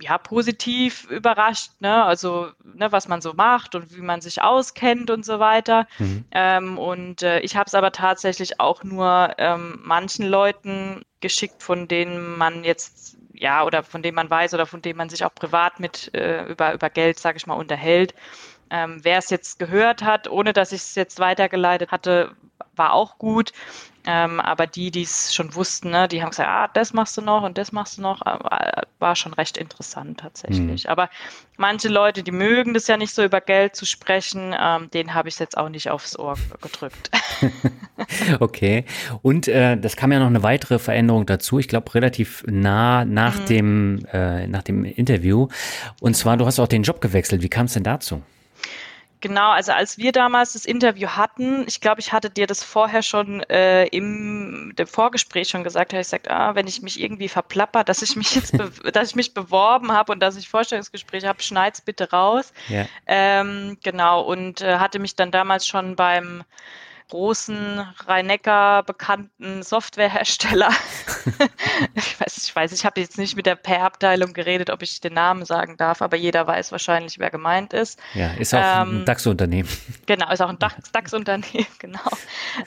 [0.00, 2.04] ja, positiv überrascht, ne?
[2.04, 5.86] also ne, was man so macht und wie man sich auskennt und so weiter.
[5.98, 6.24] Mhm.
[6.32, 11.88] Ähm, und äh, ich habe es aber tatsächlich auch nur ähm, manchen Leuten geschickt, von
[11.88, 15.34] denen man jetzt, ja, oder von denen man weiß oder von denen man sich auch
[15.34, 18.14] privat mit äh, über, über Geld, sage ich mal, unterhält.
[18.70, 22.34] Ähm, Wer es jetzt gehört hat, ohne dass ich es jetzt weitergeleitet hatte,
[22.74, 23.52] war auch gut.
[24.08, 27.22] Ähm, aber die, die es schon wussten, ne, die haben gesagt, ah, das machst du
[27.22, 30.84] noch und das machst du noch, äh, war schon recht interessant tatsächlich.
[30.84, 30.90] Mhm.
[30.90, 31.10] Aber
[31.56, 35.28] manche Leute, die mögen das ja nicht so über Geld zu sprechen, ähm, denen habe
[35.28, 37.10] ich es jetzt auch nicht aufs Ohr gedrückt.
[38.40, 38.84] okay.
[39.22, 43.40] Und äh, das kam ja noch eine weitere Veränderung dazu, ich glaube relativ nah nach,
[43.40, 43.46] mhm.
[43.46, 45.48] dem, äh, nach dem Interview.
[46.00, 47.42] Und zwar, du hast auch den Job gewechselt.
[47.42, 48.22] Wie kam es denn dazu?
[49.26, 53.02] Genau, also als wir damals das Interview hatten, ich glaube, ich hatte dir das vorher
[53.02, 57.28] schon äh, im dem Vorgespräch schon gesagt, habe ich gesagt, ah, wenn ich mich irgendwie
[57.28, 58.54] verplapper, dass ich mich jetzt,
[58.92, 62.52] dass ich mich beworben habe und dass ich Vorstellungsgespräch habe, schneid's bitte raus.
[62.68, 62.86] Ja.
[63.08, 66.44] Ähm, genau und äh, hatte mich dann damals schon beim
[67.08, 70.70] großen Rhein-Neckar bekannten Softwarehersteller.
[71.94, 75.14] ich weiß, ich weiß, ich habe jetzt nicht mit der PR-Abteilung geredet, ob ich den
[75.14, 78.00] Namen sagen darf, aber jeder weiß wahrscheinlich, wer gemeint ist.
[78.14, 79.68] Ja, ist auch ähm, ein DAX-Unternehmen.
[80.06, 82.10] Genau, ist auch ein DAX-Unternehmen, genau.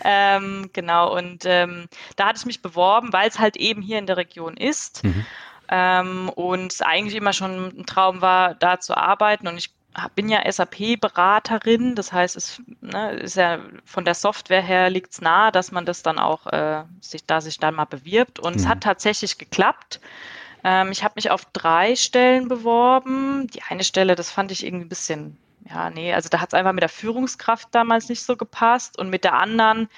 [0.03, 4.05] Ähm, genau, und ähm, da hatte ich mich beworben, weil es halt eben hier in
[4.05, 5.03] der Region ist.
[5.03, 5.25] Mhm.
[5.71, 9.47] Ähm, und es eigentlich immer schon ein Traum war, da zu arbeiten.
[9.47, 9.71] Und ich
[10.15, 15.21] bin ja SAP-Beraterin, das heißt, es ne, ist ja von der Software her liegt es
[15.21, 18.39] nahe, dass man das dann auch äh, sich da sich dann mal bewirbt.
[18.39, 18.59] Und mhm.
[18.59, 19.99] es hat tatsächlich geklappt.
[20.63, 23.47] Ähm, ich habe mich auf drei Stellen beworben.
[23.47, 25.37] Die eine Stelle, das fand ich irgendwie ein bisschen,
[25.67, 28.97] ja, nee, also da hat es einfach mit der Führungskraft damals nicht so gepasst.
[28.97, 29.89] Und mit der anderen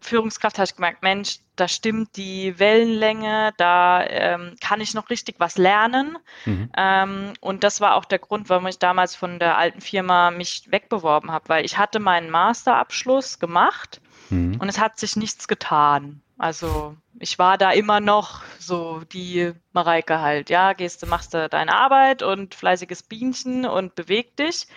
[0.00, 5.36] Führungskraft habe ich gemerkt, Mensch, da stimmt die Wellenlänge, da ähm, kann ich noch richtig
[5.38, 6.18] was lernen.
[6.44, 6.70] Mhm.
[6.76, 10.70] Ähm, und das war auch der Grund, warum ich damals von der alten Firma mich
[10.70, 14.00] wegbeworben habe, weil ich hatte meinen Masterabschluss gemacht
[14.30, 14.56] mhm.
[14.60, 16.22] und es hat sich nichts getan.
[16.38, 21.48] Also ich war da immer noch so die Mareike halt, ja, gehst du, machst du
[21.48, 24.68] deine Arbeit und fleißiges Bienchen und beweg dich.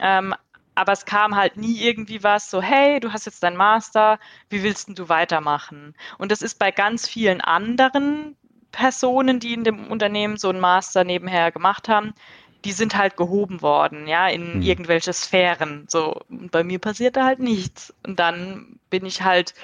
[0.00, 0.34] Ähm,
[0.78, 4.62] aber es kam halt nie irgendwie was so, hey, du hast jetzt dein Master, wie
[4.62, 5.94] willst denn du weitermachen?
[6.18, 8.36] Und das ist bei ganz vielen anderen
[8.70, 12.14] Personen, die in dem Unternehmen so ein Master nebenher gemacht haben,
[12.64, 14.62] die sind halt gehoben worden, ja, in mhm.
[14.62, 15.86] irgendwelche Sphären.
[15.88, 17.92] So, und bei mir passierte halt nichts.
[18.06, 19.54] Und dann bin ich halt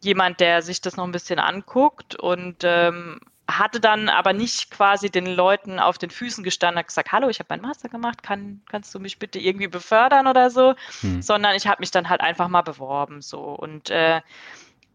[0.00, 3.20] jemand, der sich das noch ein bisschen anguckt und ähm,
[3.58, 7.38] hatte dann aber nicht quasi den Leuten auf den Füßen gestanden und gesagt, hallo, ich
[7.38, 11.22] habe meinen Master gemacht, kann, kannst du mich bitte irgendwie befördern oder so, hm.
[11.22, 14.20] sondern ich habe mich dann halt einfach mal beworben so und äh,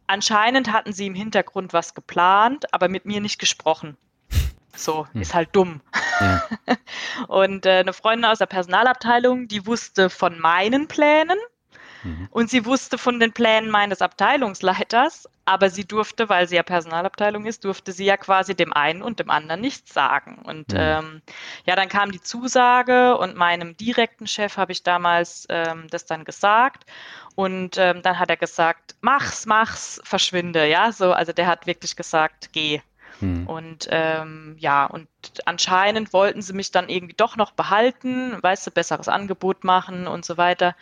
[0.07, 3.97] anscheinend hatten sie im Hintergrund was geplant, aber mit mir nicht gesprochen.
[4.75, 5.21] So, hm.
[5.21, 5.81] ist halt dumm.
[6.19, 6.43] Ja.
[7.27, 11.37] und äh, eine Freundin aus der Personalabteilung, die wusste von meinen Plänen
[12.03, 12.27] Mhm.
[12.31, 17.45] Und sie wusste von den Plänen meines Abteilungsleiters, aber sie durfte, weil sie ja Personalabteilung
[17.45, 20.39] ist, durfte sie ja quasi dem einen und dem anderen nichts sagen.
[20.43, 20.77] Und mhm.
[20.79, 21.21] ähm,
[21.65, 26.25] ja, dann kam die Zusage und meinem direkten Chef habe ich damals ähm, das dann
[26.25, 26.85] gesagt.
[27.35, 30.67] Und ähm, dann hat er gesagt, mach's, mach's, verschwinde.
[30.67, 32.81] Ja, so, also der hat wirklich gesagt, geh.
[33.21, 33.47] Mhm.
[33.47, 35.07] Und ähm, ja, und
[35.45, 40.25] anscheinend wollten sie mich dann irgendwie doch noch behalten, weißt du, besseres Angebot machen und
[40.25, 40.75] so weiter.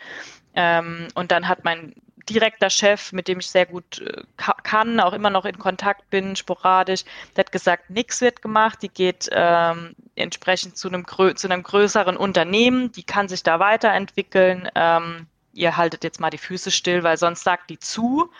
[0.56, 1.94] Ähm, und dann hat mein
[2.28, 4.22] direkter Chef, mit dem ich sehr gut äh,
[4.62, 7.04] kann, auch immer noch in Kontakt bin, sporadisch,
[7.36, 12.16] der hat gesagt, nichts wird gemacht, die geht ähm, entsprechend zu einem, zu einem größeren
[12.16, 14.68] Unternehmen, die kann sich da weiterentwickeln.
[14.74, 18.30] Ähm, ihr haltet jetzt mal die Füße still, weil sonst sagt die zu.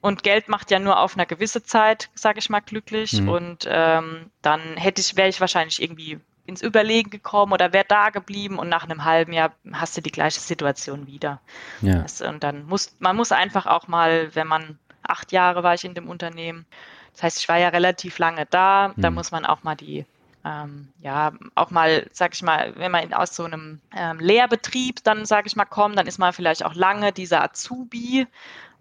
[0.00, 3.20] Und Geld macht ja nur auf eine gewisse Zeit, sage ich mal, glücklich.
[3.20, 3.28] Mhm.
[3.28, 6.18] Und ähm, dann hätte ich, wäre ich wahrscheinlich irgendwie
[6.50, 10.12] ins Überlegen gekommen oder wäre da geblieben und nach einem halben Jahr hast du die
[10.12, 11.40] gleiche Situation wieder.
[11.80, 12.02] Ja.
[12.02, 15.84] Das, und dann muss man muss einfach auch mal, wenn man acht Jahre war ich
[15.84, 16.66] in dem Unternehmen,
[17.12, 19.00] das heißt, ich war ja relativ lange da, mhm.
[19.00, 20.04] da muss man auch mal die
[20.44, 25.26] ähm, ja, auch mal, sag ich mal, wenn man aus so einem ähm, Lehrbetrieb dann,
[25.26, 28.26] sag ich mal, kommt, dann ist man vielleicht auch lange dieser Azubi,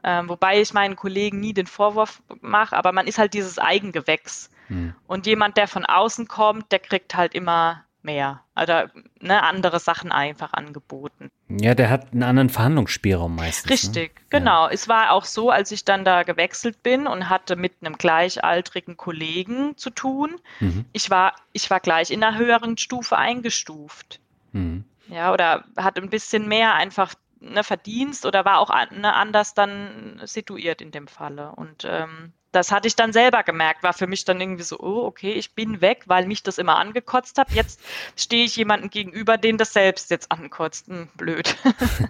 [0.03, 4.49] ähm, wobei ich meinen Kollegen nie den Vorwurf mache, aber man ist halt dieses Eigengewächs.
[4.69, 4.93] Mhm.
[5.07, 8.41] Und jemand, der von außen kommt, der kriegt halt immer mehr.
[8.59, 11.31] Oder ne, andere Sachen einfach angeboten.
[11.49, 13.65] Ja, der hat einen anderen Verhandlungsspielraum meistens.
[13.65, 13.71] Ne?
[13.71, 14.21] Richtig, ne?
[14.29, 14.67] genau.
[14.67, 14.73] Ja.
[14.73, 18.97] Es war auch so, als ich dann da gewechselt bin und hatte mit einem gleichaltrigen
[18.97, 20.39] Kollegen zu tun.
[20.59, 20.85] Mhm.
[20.93, 24.19] Ich, war, ich war gleich in einer höheren Stufe eingestuft.
[24.53, 24.85] Mhm.
[25.09, 30.21] Ja, oder hatte ein bisschen mehr einfach ne, Verdienst oder war auch ne, anders dann
[30.23, 31.51] situiert in dem Falle.
[31.51, 35.05] Und ähm, das hatte ich dann selber gemerkt, war für mich dann irgendwie so, oh,
[35.05, 37.51] okay, ich bin weg, weil mich das immer angekotzt hat.
[37.51, 37.79] Jetzt
[38.15, 40.87] stehe ich jemandem gegenüber, den das selbst jetzt ankotzt.
[40.87, 41.55] Hm, blöd.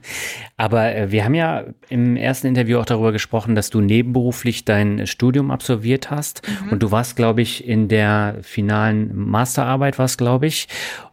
[0.57, 5.07] Aber äh, wir haben ja im ersten Interview auch darüber gesprochen, dass du nebenberuflich dein
[5.07, 6.47] Studium absolviert hast.
[6.47, 6.69] Mhm.
[6.69, 10.67] Und du warst, glaube ich, in der finalen Masterarbeit, warst, glaube ich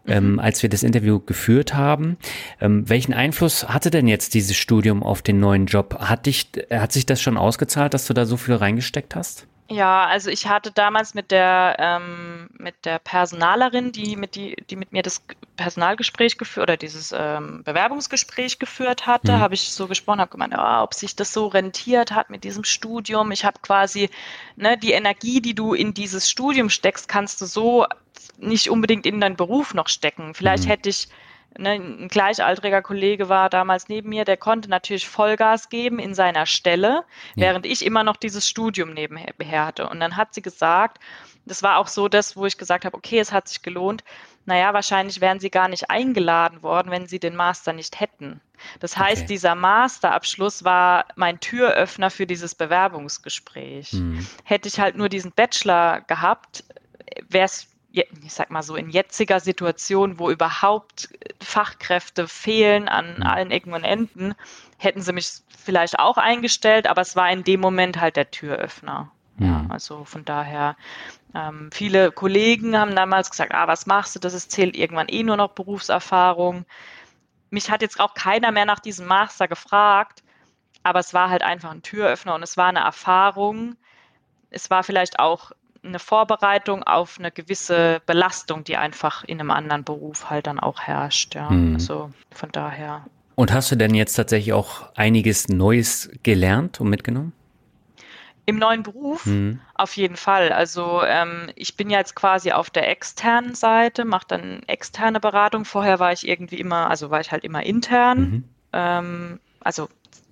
[0.08, 0.38] ähm, mhm.
[0.38, 2.16] als wir das Interview geführt haben.
[2.60, 5.96] Ähm, welchen Einfluss hatte denn jetzt dieses Studium auf den neuen Job?
[6.00, 9.46] Hat, dich, hat sich das schon ausgezahlt, dass du da so viel reingesteckt hast?
[9.68, 14.76] Ja, also ich hatte damals mit der ähm, mit der Personalerin, die mit die die
[14.76, 15.24] mit mir das
[15.56, 19.40] Personalgespräch geführt oder dieses ähm, Bewerbungsgespräch geführt hatte, mhm.
[19.40, 22.62] habe ich so gesprochen, habe gemeint, oh, ob sich das so rentiert hat mit diesem
[22.62, 23.32] Studium.
[23.32, 24.08] Ich habe quasi
[24.54, 27.86] ne, die Energie, die du in dieses Studium steckst, kannst du so
[28.38, 30.34] nicht unbedingt in deinen Beruf noch stecken.
[30.34, 30.68] Vielleicht mhm.
[30.68, 31.08] hätte ich
[31.58, 36.46] Ne, ein gleichaltriger Kollege war damals neben mir, der konnte natürlich Vollgas geben in seiner
[36.46, 37.04] Stelle,
[37.34, 37.46] ja.
[37.46, 39.88] während ich immer noch dieses Studium nebenher hatte.
[39.88, 40.98] Und dann hat sie gesagt,
[41.46, 44.04] das war auch so das, wo ich gesagt habe, okay, es hat sich gelohnt.
[44.44, 48.40] Naja, wahrscheinlich wären sie gar nicht eingeladen worden, wenn sie den Master nicht hätten.
[48.80, 49.28] Das heißt, okay.
[49.28, 53.92] dieser Masterabschluss war mein Türöffner für dieses Bewerbungsgespräch.
[53.94, 54.26] Mhm.
[54.44, 56.64] Hätte ich halt nur diesen Bachelor gehabt,
[57.28, 61.08] wäre es ich sag mal so, in jetziger Situation, wo überhaupt
[61.42, 63.22] Fachkräfte fehlen an mhm.
[63.22, 64.34] allen Ecken und Enden,
[64.78, 69.10] hätten sie mich vielleicht auch eingestellt, aber es war in dem Moment halt der Türöffner.
[69.38, 70.76] Ja, also von daher,
[71.34, 75.22] ähm, viele Kollegen haben damals gesagt, ah, was machst du, das ist, zählt irgendwann eh
[75.22, 76.64] nur noch Berufserfahrung.
[77.50, 80.22] Mich hat jetzt auch keiner mehr nach diesem Master gefragt,
[80.82, 83.76] aber es war halt einfach ein Türöffner und es war eine Erfahrung.
[84.50, 85.52] Es war vielleicht auch
[85.86, 90.80] eine Vorbereitung auf eine gewisse Belastung, die einfach in einem anderen Beruf halt dann auch
[90.80, 91.34] herrscht.
[91.34, 91.50] Ja.
[91.50, 91.74] Mhm.
[91.74, 93.06] Also von daher.
[93.34, 97.32] Und hast du denn jetzt tatsächlich auch einiges Neues gelernt und mitgenommen?
[98.48, 99.60] Im neuen Beruf mhm.
[99.74, 100.52] auf jeden Fall.
[100.52, 105.64] Also ähm, ich bin jetzt quasi auf der externen Seite, mache dann externe Beratung.
[105.64, 108.20] Vorher war ich irgendwie immer, also war ich halt immer intern.
[108.20, 108.44] Mhm.
[108.72, 109.88] Ähm, also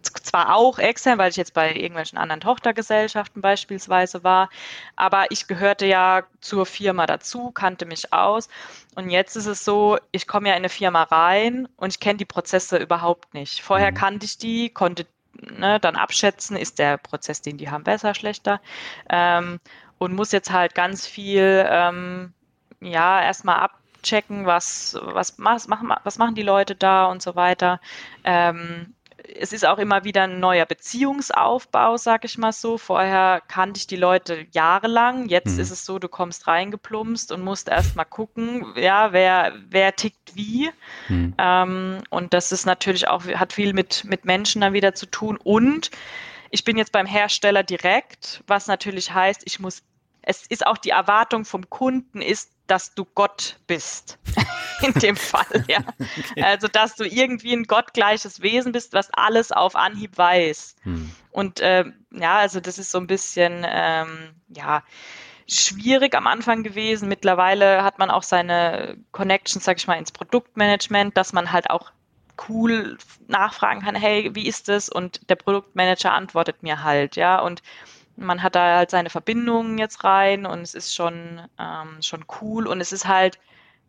[0.06, 4.51] zwar auch extern, weil ich jetzt bei irgendwelchen anderen Tochtergesellschaften beispielsweise war,
[4.97, 8.48] aber ich gehörte ja zur Firma dazu, kannte mich aus.
[8.94, 12.18] Und jetzt ist es so, ich komme ja in eine Firma rein und ich kenne
[12.18, 13.62] die Prozesse überhaupt nicht.
[13.62, 13.97] Vorher mhm.
[13.97, 15.06] kannte ich die, konnte
[15.40, 18.60] ne, dann abschätzen, ist der Prozess, den die haben, besser, schlechter.
[19.09, 19.60] Ähm,
[19.98, 22.32] und muss jetzt halt ganz viel, ähm,
[22.81, 27.81] ja, erstmal abchecken, was, was, was, machen, was machen die Leute da und so weiter.
[28.24, 28.94] Ähm,
[29.26, 32.78] es ist auch immer wieder ein neuer Beziehungsaufbau, sag ich mal so.
[32.78, 35.28] Vorher kannte ich die Leute jahrelang.
[35.28, 35.60] Jetzt mhm.
[35.60, 40.34] ist es so, du kommst reingeplumpst und musst erst mal gucken, ja, wer, wer tickt
[40.36, 40.70] wie.
[41.09, 41.34] Mhm.
[41.38, 45.38] Ähm, und das ist natürlich auch, hat viel mit, mit Menschen dann wieder zu tun.
[45.42, 45.90] Und
[46.51, 49.82] ich bin jetzt beim Hersteller direkt, was natürlich heißt, ich muss
[50.26, 54.18] es ist auch die Erwartung vom Kunden ist, dass du Gott bist.
[54.82, 55.80] In dem Fall, ja.
[55.98, 56.42] Okay.
[56.42, 60.76] Also, dass du irgendwie ein gottgleiches Wesen bist, was alles auf Anhieb weiß.
[60.82, 61.10] Hm.
[61.30, 64.82] Und äh, ja, also das ist so ein bisschen, ähm, ja,
[65.48, 67.09] schwierig am Anfang gewesen.
[67.09, 71.92] Mittlerweile hat man auch seine Connections, sag ich mal, ins Produktmanagement, dass man halt auch
[72.48, 72.98] cool
[73.28, 74.88] nachfragen kann, hey, wie ist es?
[74.88, 77.38] Und der Produktmanager antwortet mir halt, ja.
[77.40, 77.62] Und
[78.16, 82.66] man hat da halt seine Verbindungen jetzt rein und es ist schon, ähm, schon cool
[82.66, 83.39] und es ist halt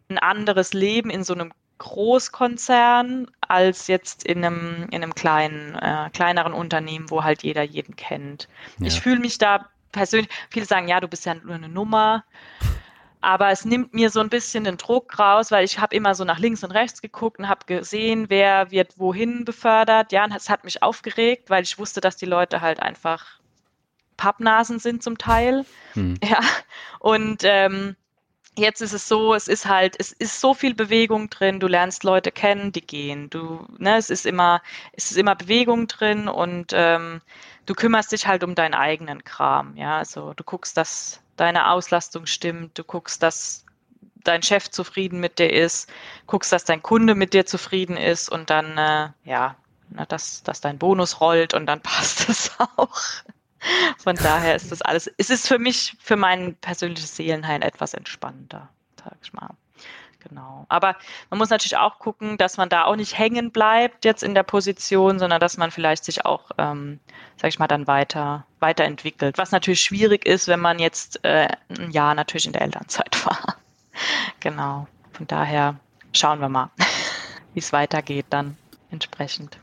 [0.10, 6.10] ein anderes Leben in so einem Großkonzern als jetzt in einem, in einem kleinen, äh,
[6.14, 8.48] kleineren Unternehmen, wo halt jeder jeden kennt.
[8.80, 8.88] Ja.
[8.88, 12.24] Ich fühle mich da persönlich, viele sagen, ja, du bist ja nur eine Nummer,
[13.22, 16.24] aber es nimmt mir so ein bisschen den Druck raus, weil ich habe immer so
[16.24, 20.12] nach links und rechts geguckt und habe gesehen, wer wird wohin befördert.
[20.12, 23.40] Ja, und es hat mich aufgeregt, weil ich wusste, dass die Leute halt einfach
[24.18, 25.66] Pappnasen sind zum Teil.
[25.94, 26.18] Hm.
[26.24, 26.40] Ja.
[27.00, 27.96] Und ähm,
[28.58, 32.04] jetzt ist es so, es ist halt, es ist so viel Bewegung drin, du lernst
[32.04, 33.30] Leute kennen, die gehen.
[33.30, 34.62] Du, ne, es ist immer,
[34.94, 37.22] es ist immer Bewegung drin und ähm,
[37.66, 39.76] du kümmerst dich halt um deinen eigenen Kram.
[39.78, 43.66] Ja, also du guckst, dass deine Auslastung stimmt, du guckst, dass
[44.24, 45.90] dein Chef zufrieden mit dir ist,
[46.28, 49.56] guckst, dass dein Kunde mit dir zufrieden ist und dann, äh, ja,
[49.90, 53.00] na, dass, dass dein Bonus rollt und dann passt es auch.
[53.98, 58.70] Von daher ist das alles, es ist für mich, für mein persönliches Seelenheil etwas entspannter,
[59.02, 59.50] sag ich mal.
[60.28, 60.66] Genau.
[60.70, 60.96] Aber
[61.30, 64.42] man muss natürlich auch gucken, dass man da auch nicht hängen bleibt jetzt in der
[64.42, 67.00] Position, sondern dass man vielleicht sich auch, ähm,
[67.38, 69.38] sag ich mal, dann weiter weiterentwickelt.
[69.38, 73.58] Was natürlich schwierig ist, wenn man jetzt äh, ein Jahr natürlich in der Elternzeit war.
[74.40, 74.88] genau.
[75.14, 75.76] Von daher
[76.12, 76.72] schauen wir mal,
[77.54, 78.58] wie es weitergeht dann
[78.90, 79.60] entsprechend.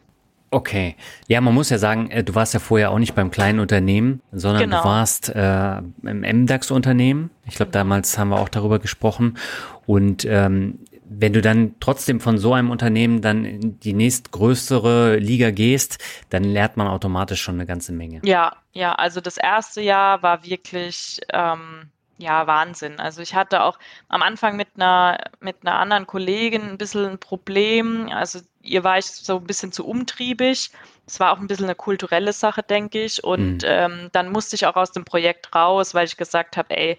[0.53, 0.97] Okay.
[1.29, 4.21] Ja, man muss ja sagen, äh, du warst ja vorher auch nicht beim kleinen Unternehmen,
[4.33, 4.83] sondern genau.
[4.83, 7.31] du warst äh, im MDAX-Unternehmen.
[7.47, 9.39] Ich glaube, damals haben wir auch darüber gesprochen.
[9.87, 15.51] Und ähm, wenn du dann trotzdem von so einem Unternehmen dann in die nächstgrößere Liga
[15.51, 15.99] gehst,
[16.29, 18.21] dann lernt man automatisch schon eine ganze Menge.
[18.23, 21.91] Ja, ja, also das erste Jahr war wirklich ähm,
[22.23, 23.01] ja, Wahnsinn.
[23.01, 23.79] Also ich hatte auch
[24.09, 28.09] am Anfang mit einer, mit einer anderen Kollegin ein bisschen ein Problem.
[28.11, 30.71] Also ihr war ich so ein bisschen zu umtriebig.
[31.07, 33.25] Es war auch ein bisschen eine kulturelle Sache, denke ich.
[33.25, 33.65] Und mhm.
[33.65, 36.99] ähm, dann musste ich auch aus dem Projekt raus, weil ich gesagt habe, ey,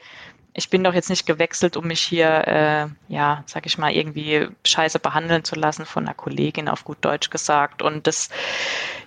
[0.56, 4.50] ich bin doch jetzt nicht gewechselt, um mich hier, äh, ja, sag ich mal, irgendwie
[4.66, 7.82] scheiße behandeln zu lassen von einer Kollegin, auf gut Deutsch gesagt.
[7.82, 8.30] Und das,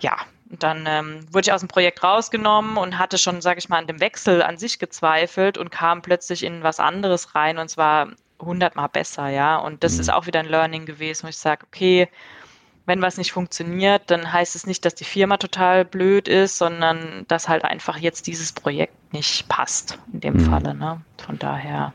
[0.01, 0.17] ja,
[0.51, 3.79] und dann ähm, wurde ich aus dem Projekt rausgenommen und hatte schon, sage ich mal,
[3.79, 8.09] an dem Wechsel an sich gezweifelt und kam plötzlich in was anderes rein und zwar
[8.41, 9.57] hundertmal besser, ja.
[9.57, 10.01] Und das mhm.
[10.01, 12.09] ist auch wieder ein Learning gewesen, wo ich sage, okay,
[12.85, 17.25] wenn was nicht funktioniert, dann heißt es nicht, dass die Firma total blöd ist, sondern
[17.27, 20.51] dass halt einfach jetzt dieses Projekt nicht passt in dem mhm.
[20.51, 20.75] Falle.
[20.75, 21.01] Ne?
[21.25, 21.93] Von daher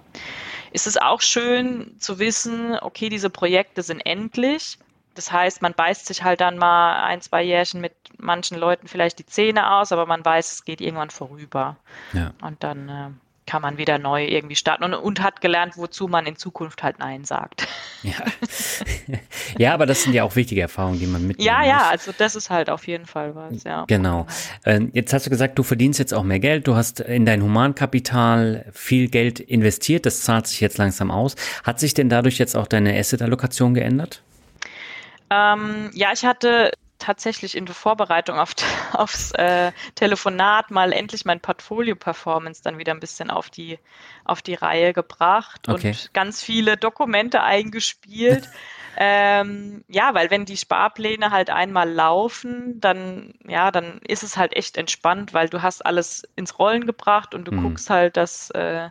[0.72, 4.78] ist es auch schön zu wissen, okay, diese Projekte sind endlich
[5.16, 9.20] das heißt, man beißt sich halt dann mal ein, zwei Jährchen mit manchen Leuten vielleicht
[9.20, 11.78] die Zähne aus, aber man weiß, es geht irgendwann vorüber.
[12.14, 12.34] Ja.
[12.42, 13.10] Und dann äh,
[13.46, 17.00] kann man wieder neu irgendwie starten und, und, hat gelernt, wozu man in Zukunft halt
[17.00, 17.68] Nein sagt.
[18.04, 18.16] Ja.
[19.60, 21.46] ja, aber das sind ja auch wichtige Erfahrungen, die man mitnimmt.
[21.46, 23.86] Ja, ja, also das ist halt auf jeden Fall was, ja.
[23.86, 24.26] Genau.
[24.66, 27.44] Ähm, jetzt hast du gesagt, du verdienst jetzt auch mehr Geld, du hast in dein
[27.44, 31.36] Humankapital viel Geld investiert, das zahlt sich jetzt langsam aus.
[31.64, 34.24] Hat sich denn dadurch jetzt auch deine Asset-Allokation geändert?
[35.32, 38.53] Ähm, ja, ich hatte tatsächlich in der Vorbereitung auf,
[38.94, 43.80] aufs äh, Telefonat mal endlich mein Portfolio-Performance dann wieder ein bisschen auf die,
[44.26, 45.88] auf die Reihe gebracht okay.
[45.88, 48.49] und ganz viele Dokumente eingespielt.
[48.98, 54.56] ähm, ja, weil wenn die Sparpläne halt einmal laufen, dann, ja, dann ist es halt
[54.56, 57.64] echt entspannt, weil du hast alles ins Rollen gebracht und du mhm.
[57.64, 58.90] guckst halt, dass, äh,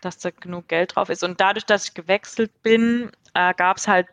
[0.00, 1.22] dass da genug Geld drauf ist.
[1.22, 4.08] Und dadurch, dass ich gewechselt bin, äh, gab es halt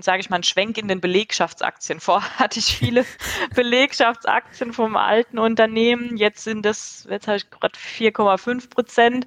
[0.00, 2.00] sage ich mal, einen Schwenk in den Belegschaftsaktien.
[2.00, 3.04] Vorher hatte ich viele
[3.54, 6.16] Belegschaftsaktien vom alten Unternehmen.
[6.16, 9.26] Jetzt sind das, jetzt habe ich gerade 4,5 Prozent.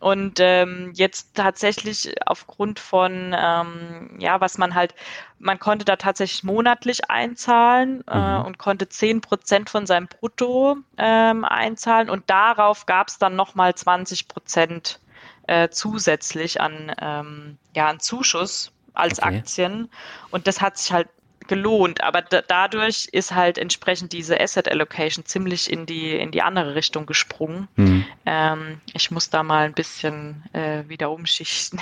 [0.00, 4.94] Und ähm, jetzt tatsächlich aufgrund von, ähm, ja, was man halt,
[5.40, 8.46] man konnte da tatsächlich monatlich einzahlen äh, mhm.
[8.46, 13.74] und konnte 10 Prozent von seinem Brutto ähm, einzahlen und darauf gab es dann nochmal
[13.74, 15.00] 20 Prozent
[15.48, 19.38] äh, zusätzlich an, ähm, ja, an Zuschuss als okay.
[19.38, 19.88] Aktien.
[20.30, 21.08] Und das hat sich halt
[21.48, 26.74] gelohnt, aber dadurch ist halt entsprechend diese Asset Allocation ziemlich in die in die andere
[26.74, 27.68] Richtung gesprungen.
[27.76, 28.04] Mhm.
[28.26, 31.80] Ähm, ich muss da mal ein bisschen äh, wieder umschichten.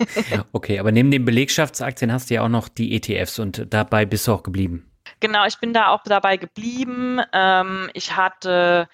[0.52, 4.26] okay, aber neben den Belegschaftsaktien hast du ja auch noch die ETFs und dabei bist
[4.26, 4.88] du auch geblieben.
[5.20, 7.20] Genau, ich bin da auch dabei geblieben.
[7.32, 8.88] Ähm, ich hatte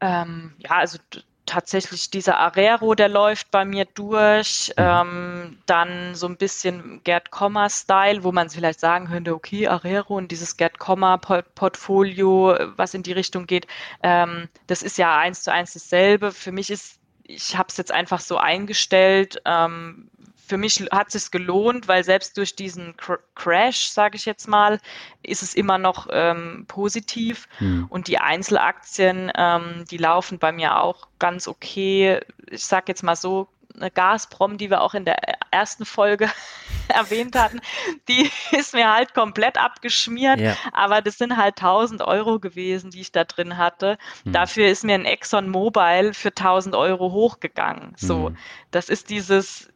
[0.00, 0.98] ähm, ja also
[1.46, 4.72] tatsächlich dieser Arero, der läuft bei mir durch.
[4.76, 4.84] Mhm.
[4.84, 10.30] Ähm, dann so ein bisschen Gerd Kommer-Style, wo man vielleicht sagen könnte, okay, Arero und
[10.30, 13.66] dieses Gerd Kommer-Portfolio, was in die Richtung geht,
[14.02, 16.32] ähm, das ist ja eins zu eins dasselbe.
[16.32, 20.10] Für mich ist, ich habe es jetzt einfach so eingestellt, ähm,
[20.46, 24.48] für mich hat es sich gelohnt, weil selbst durch diesen Cr Crash, sage ich jetzt
[24.48, 24.80] mal,
[25.22, 27.48] ist es immer noch ähm, positiv.
[27.60, 27.86] Mhm.
[27.88, 32.20] Und die Einzelaktien, ähm, die laufen bei mir auch ganz okay.
[32.50, 35.18] Ich sage jetzt mal so, eine Gazprom, die wir auch in der
[35.50, 36.30] ersten Folge
[36.88, 37.60] erwähnt hatten,
[38.08, 40.40] die ist mir halt komplett abgeschmiert.
[40.40, 40.56] Ja.
[40.72, 43.98] Aber das sind halt 1000 Euro gewesen, die ich da drin hatte.
[44.24, 44.32] Hm.
[44.32, 47.94] Dafür ist mir ein Exxon Mobile für 1000 Euro hochgegangen.
[47.96, 48.36] So, hm.
[48.70, 49.70] das ist dieses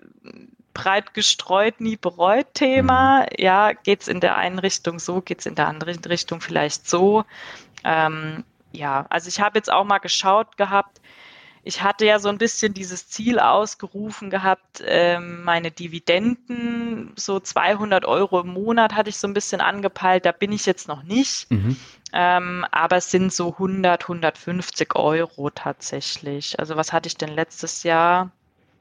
[0.79, 3.23] breit gestreut, nie bereut Thema.
[3.23, 3.27] Mhm.
[3.37, 6.89] Ja, geht es in der einen Richtung so, geht es in der anderen Richtung vielleicht
[6.89, 7.25] so.
[7.85, 11.01] Ähm, ja, also ich habe jetzt auch mal geschaut gehabt,
[11.65, 18.05] ich hatte ja so ein bisschen dieses Ziel ausgerufen gehabt, ähm, meine Dividenden, so 200
[18.05, 21.51] Euro im Monat hatte ich so ein bisschen angepeilt, da bin ich jetzt noch nicht.
[21.51, 21.77] Mhm.
[22.13, 26.59] Ähm, aber es sind so 100, 150 Euro tatsächlich.
[26.59, 28.31] Also was hatte ich denn letztes Jahr?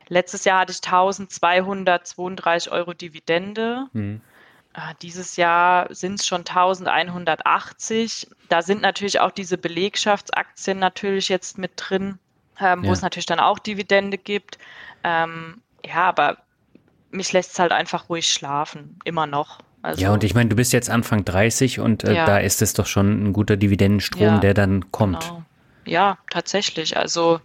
[0.09, 3.87] Letztes Jahr hatte ich 1232 Euro Dividende.
[3.93, 4.21] Mhm.
[4.73, 8.27] Äh, dieses Jahr sind es schon 1180.
[8.49, 12.19] Da sind natürlich auch diese Belegschaftsaktien natürlich jetzt mit drin,
[12.59, 12.89] ähm, ja.
[12.89, 14.57] wo es natürlich dann auch Dividende gibt.
[15.03, 16.37] Ähm, ja, aber
[17.11, 19.59] mich lässt es halt einfach ruhig schlafen, immer noch.
[19.81, 22.25] Also, ja, und ich meine, du bist jetzt Anfang 30 und äh, ja.
[22.25, 25.21] da ist es doch schon ein guter Dividendenstrom, ja, der dann kommt.
[25.21, 25.43] Genau.
[25.85, 26.97] Ja, tatsächlich.
[26.97, 27.39] Also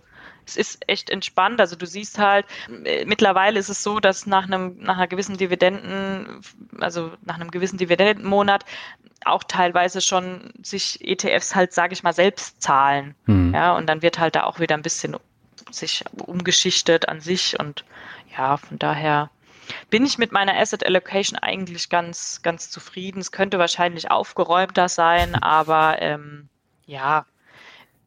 [0.47, 1.61] es ist echt entspannt.
[1.61, 2.47] Also du siehst halt,
[2.85, 6.41] äh, mittlerweile ist es so, dass nach einem, nach einer gewissen Dividenden,
[6.81, 8.65] also nach einem gewissen Dividendenmonat
[9.25, 13.15] auch teilweise schon sich ETFs halt, sage ich mal, selbst zahlen.
[13.27, 13.55] Mhm.
[13.55, 15.17] Ja, und dann wird halt da auch wieder ein bisschen
[15.71, 17.85] sich umgeschichtet an sich und
[18.37, 19.31] ja, von daher
[19.91, 23.21] bin ich mit meiner Asset Allocation eigentlich ganz, ganz zufrieden.
[23.21, 26.49] Es könnte wahrscheinlich aufgeräumter sein, aber ähm,
[26.87, 27.27] ja,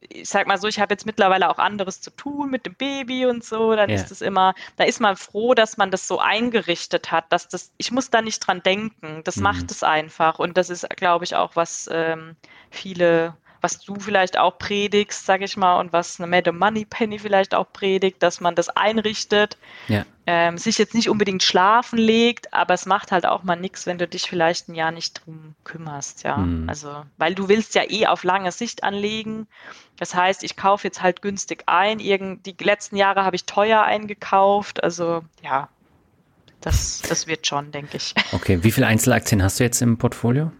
[0.10, 3.26] ich sag mal so, ich habe jetzt mittlerweile auch anderes zu tun mit dem Baby
[3.26, 3.95] und so, dann ja.
[3.95, 7.72] ist es immer, da ist man froh, dass man das so eingerichtet hat, dass das,
[7.77, 9.44] ich muss da nicht dran denken, das mhm.
[9.44, 12.36] macht es einfach und das ist, glaube ich, auch was ähm,
[12.72, 17.19] viele was du vielleicht auch predigst, sag ich mal, und was eine Madame Money Penny
[17.19, 19.57] vielleicht auch predigt, dass man das einrichtet,
[19.88, 20.06] ja.
[20.26, 23.98] ähm, sich jetzt nicht unbedingt schlafen legt, aber es macht halt auch mal nichts, wenn
[23.98, 26.38] du dich vielleicht ein Jahr nicht drum kümmerst, ja.
[26.38, 26.69] Mhm.
[26.69, 29.48] Also, weil du willst ja eh auf lange Sicht anlegen.
[29.98, 31.99] Das heißt, ich kaufe jetzt halt günstig ein.
[31.99, 34.84] Irgend, die letzten Jahre habe ich teuer eingekauft.
[34.84, 35.69] Also ja,
[36.61, 38.14] das, das wird schon, denke ich.
[38.32, 40.52] Okay, wie viele Einzelaktien hast du jetzt im Portfolio?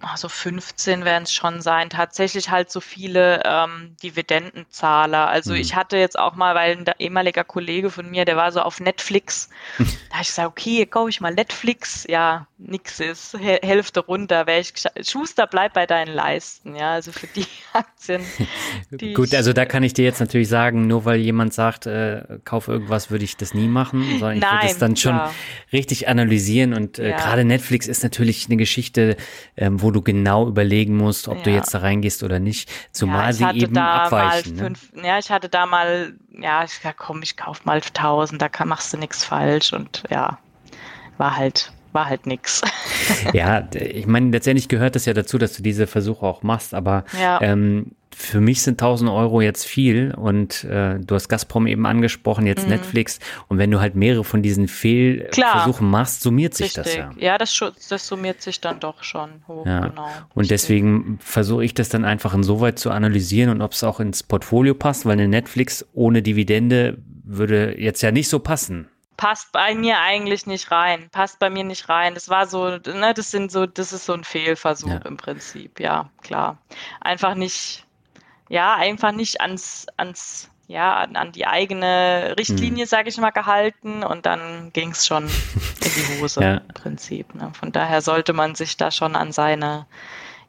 [0.00, 5.28] Also 15 werden es schon sein, tatsächlich halt so viele ähm, Dividendenzahler.
[5.28, 5.60] Also mhm.
[5.60, 8.80] ich hatte jetzt auch mal, weil ein ehemaliger Kollege von mir, der war so auf
[8.80, 9.48] Netflix,
[9.78, 12.06] da habe ich gesagt, okay, kaufe ich mal Netflix.
[12.08, 14.46] Ja, nix ist, Hälfte runter.
[14.46, 14.72] Wäre ich
[15.06, 16.76] Schuster, bleib bei deinen Leisten.
[16.76, 18.22] Ja, also für die Aktien.
[18.90, 22.22] Die Gut, also da kann ich dir jetzt natürlich sagen, nur weil jemand sagt, äh,
[22.44, 25.32] kauf irgendwas, würde ich das nie machen, sondern ich würde es dann schon ja.
[25.72, 26.72] richtig analysieren.
[26.72, 27.16] Und äh, ja.
[27.16, 29.16] gerade Netflix ist natürlich eine Geschichte,
[29.56, 31.42] ähm, wo wo du genau überlegen musst, ob ja.
[31.44, 32.70] du jetzt da reingehst oder nicht.
[32.92, 34.56] Zumal ja, sie eben abweichen.
[34.56, 34.62] Ne?
[34.64, 38.50] Fünf, ja, ich hatte da mal, ja, ich sag, komm, ich kauf mal 1000, da
[38.50, 40.38] kann, machst du nichts falsch und ja,
[41.16, 42.62] war halt war halt nix.
[43.32, 47.04] ja, ich meine, letztendlich gehört es ja dazu, dass du diese Versuche auch machst, aber
[47.20, 47.40] ja.
[47.40, 52.46] ähm, für mich sind 1000 Euro jetzt viel und äh, du hast Gazprom eben angesprochen,
[52.46, 52.70] jetzt mhm.
[52.70, 56.84] Netflix und wenn du halt mehrere von diesen Fehlversuchen machst, summiert sich Richtig.
[56.84, 57.10] das ja.
[57.16, 57.58] Ja, das,
[57.88, 59.86] das summiert sich dann doch schon hoch, ja.
[59.88, 60.08] genau.
[60.34, 64.22] Und deswegen versuche ich das dann einfach insoweit zu analysieren und ob es auch ins
[64.24, 68.88] Portfolio passt, weil eine Netflix ohne Dividende würde jetzt ja nicht so passen
[69.18, 72.14] passt bei mir eigentlich nicht rein, passt bei mir nicht rein.
[72.14, 74.98] Das war so, ne, das sind so, das ist so ein Fehlversuch ja.
[74.98, 76.56] im Prinzip, ja, klar.
[77.00, 77.84] Einfach nicht,
[78.48, 82.88] ja, einfach nicht ans, ans, ja, an, an die eigene Richtlinie, mhm.
[82.88, 85.30] sage ich mal, gehalten und dann ging es schon in
[85.80, 86.54] die Hose ja.
[86.58, 87.34] im Prinzip.
[87.34, 87.52] Ne?
[87.58, 89.86] Von daher sollte man sich da schon an seine,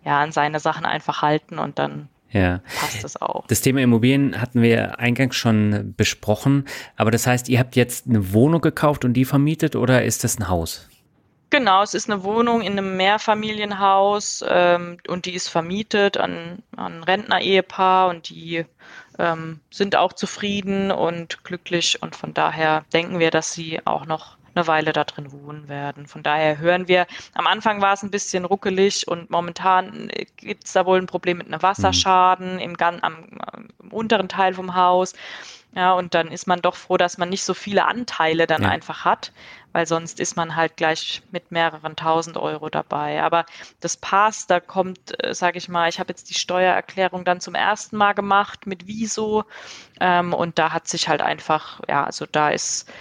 [0.05, 2.61] ja, an seine Sachen einfach halten und dann ja.
[2.79, 3.47] passt das auch.
[3.47, 6.65] Das Thema Immobilien hatten wir eingangs schon besprochen,
[6.95, 10.39] aber das heißt, ihr habt jetzt eine Wohnung gekauft und die vermietet oder ist das
[10.39, 10.87] ein Haus?
[11.51, 17.03] Genau, es ist eine Wohnung in einem Mehrfamilienhaus ähm, und die ist vermietet an, an
[17.03, 18.65] Rentner-Ehepaar und die
[19.17, 24.37] ähm, sind auch zufrieden und glücklich und von daher denken wir, dass sie auch noch
[24.55, 26.07] eine Weile da drin wohnen werden.
[26.07, 30.73] Von daher hören wir, am Anfang war es ein bisschen ruckelig und momentan gibt es
[30.73, 32.59] da wohl ein Problem mit einem Wasserschaden mhm.
[32.59, 35.13] im, am, am unteren Teil vom Haus.
[35.75, 38.69] Ja, und dann ist man doch froh, dass man nicht so viele Anteile dann ja.
[38.69, 39.31] einfach hat,
[39.71, 43.21] weil sonst ist man halt gleich mit mehreren tausend Euro dabei.
[43.21, 43.45] Aber
[43.79, 47.53] das passt, da kommt, äh, sage ich mal, ich habe jetzt die Steuererklärung dann zum
[47.53, 49.45] ersten Mal gemacht mit Viso
[49.99, 52.91] ähm, und da hat sich halt einfach, ja, also da ist,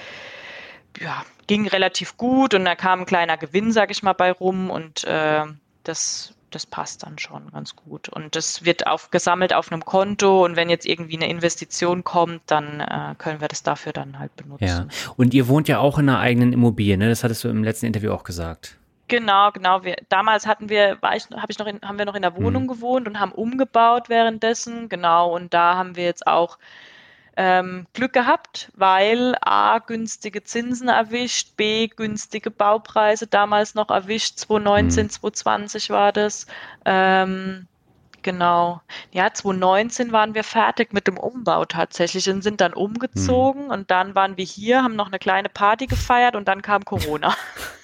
[1.00, 4.70] ja, ging relativ gut und da kam ein kleiner Gewinn, sage ich mal, bei rum
[4.70, 5.44] und äh,
[5.82, 8.08] das das passt dann schon ganz gut.
[8.08, 12.42] Und das wird auf, gesammelt auf einem Konto und wenn jetzt irgendwie eine Investition kommt,
[12.46, 14.64] dann äh, können wir das dafür dann halt benutzen.
[14.64, 14.86] Ja.
[15.16, 17.08] Und ihr wohnt ja auch in einer eigenen Immobilie, ne?
[17.08, 18.76] Das hattest du im letzten Interview auch gesagt.
[19.08, 19.84] Genau, genau.
[19.84, 22.36] Wir, damals hatten wir, war ich, hab ich noch in, haben wir noch in der
[22.36, 22.68] Wohnung mhm.
[22.68, 24.88] gewohnt und haben umgebaut währenddessen.
[24.88, 25.34] Genau.
[25.34, 26.58] Und da haben wir jetzt auch
[27.38, 35.04] ähm, Glück gehabt, weil A, günstige Zinsen erwischt, B, günstige Baupreise damals noch erwischt, 2019,
[35.04, 35.10] mhm.
[35.10, 36.48] 2020 war das.
[36.84, 37.68] Ähm,
[38.22, 38.82] genau.
[39.12, 43.70] Ja, 2019 waren wir fertig mit dem Umbau tatsächlich und sind dann umgezogen mhm.
[43.70, 47.36] und dann waren wir hier, haben noch eine kleine Party gefeiert und dann kam Corona.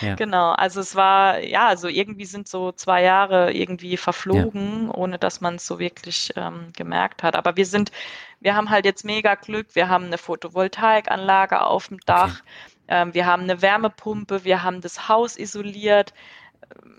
[0.00, 0.14] ja.
[0.16, 4.94] Genau, also es war, ja, also irgendwie sind so zwei Jahre irgendwie verflogen, ja.
[4.94, 7.36] ohne dass man es so wirklich ähm, gemerkt hat.
[7.36, 7.90] Aber wir sind,
[8.40, 12.84] wir haben halt jetzt mega Glück, wir haben eine Photovoltaikanlage auf dem Dach, okay.
[12.88, 16.12] ähm, wir haben eine Wärmepumpe, wir haben das Haus isoliert.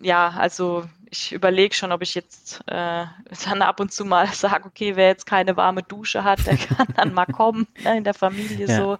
[0.01, 3.05] Ja, also ich überlege schon, ob ich jetzt äh,
[3.45, 6.87] dann ab und zu mal sage, okay, wer jetzt keine warme Dusche hat, der kann
[6.95, 8.75] dann mal kommen ne, in der Familie ja.
[8.75, 8.97] so.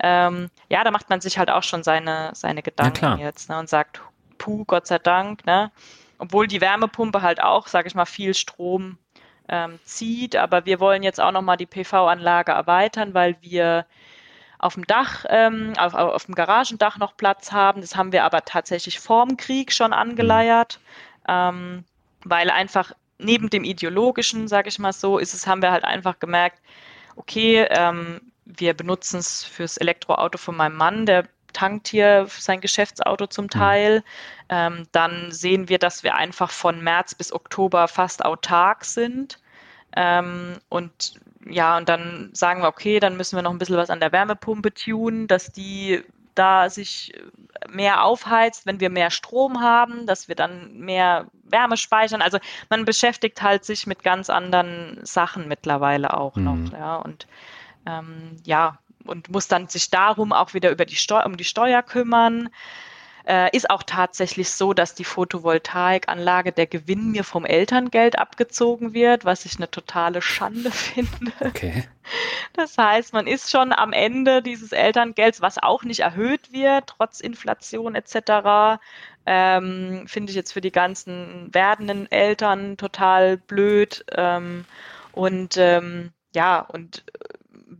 [0.00, 3.68] Ähm, ja, da macht man sich halt auch schon seine, seine Gedanken jetzt ne, und
[3.68, 4.00] sagt,
[4.38, 5.70] puh, Gott sei Dank, ne?
[6.18, 8.96] Obwohl die Wärmepumpe halt auch, sage ich mal, viel Strom
[9.48, 13.86] ähm, zieht, aber wir wollen jetzt auch nochmal die PV-Anlage erweitern, weil wir
[14.58, 17.80] auf dem Dach, ähm, auf, auf dem Garagendach noch Platz haben.
[17.80, 20.80] Das haben wir aber tatsächlich vorm Krieg schon angeleiert,
[21.28, 21.84] ähm,
[22.24, 26.18] weil einfach neben dem ideologischen, sage ich mal so, ist es, haben wir halt einfach
[26.18, 26.60] gemerkt,
[27.16, 33.26] okay, ähm, wir benutzen es fürs Elektroauto von meinem Mann, der tankt hier sein Geschäftsauto
[33.26, 34.04] zum Teil.
[34.50, 39.40] Ähm, dann sehen wir, dass wir einfach von März bis Oktober fast autark sind.
[39.96, 41.14] Ähm, und
[41.48, 44.12] ja, und dann sagen wir, okay, dann müssen wir noch ein bisschen was an der
[44.12, 46.02] Wärmepumpe tunen, dass die
[46.38, 47.12] da sich
[47.70, 52.22] mehr aufheizt, wenn wir mehr Strom haben, dass wir dann mehr Wärme speichern.
[52.22, 52.38] Also
[52.70, 56.44] man beschäftigt halt sich mit ganz anderen Sachen mittlerweile auch mhm.
[56.44, 56.72] noch.
[56.72, 57.26] Ja, und
[57.86, 61.82] ähm, ja, und muss dann sich darum auch wieder über die Steu um die Steuer
[61.82, 62.48] kümmern.
[63.26, 69.24] Äh, ist auch tatsächlich so, dass die Photovoltaikanlage der Gewinn mir vom Elterngeld abgezogen wird,
[69.24, 71.32] was ich eine totale Schande finde.
[71.40, 71.84] Okay.
[72.52, 77.18] Das heißt, man ist schon am Ende dieses Elterngelds, was auch nicht erhöht wird, trotz
[77.18, 78.78] Inflation etc.
[79.26, 84.04] Ähm, finde ich jetzt für die ganzen werdenden Eltern total blöd.
[84.16, 84.66] Ähm,
[85.10, 87.02] und ähm, ja, und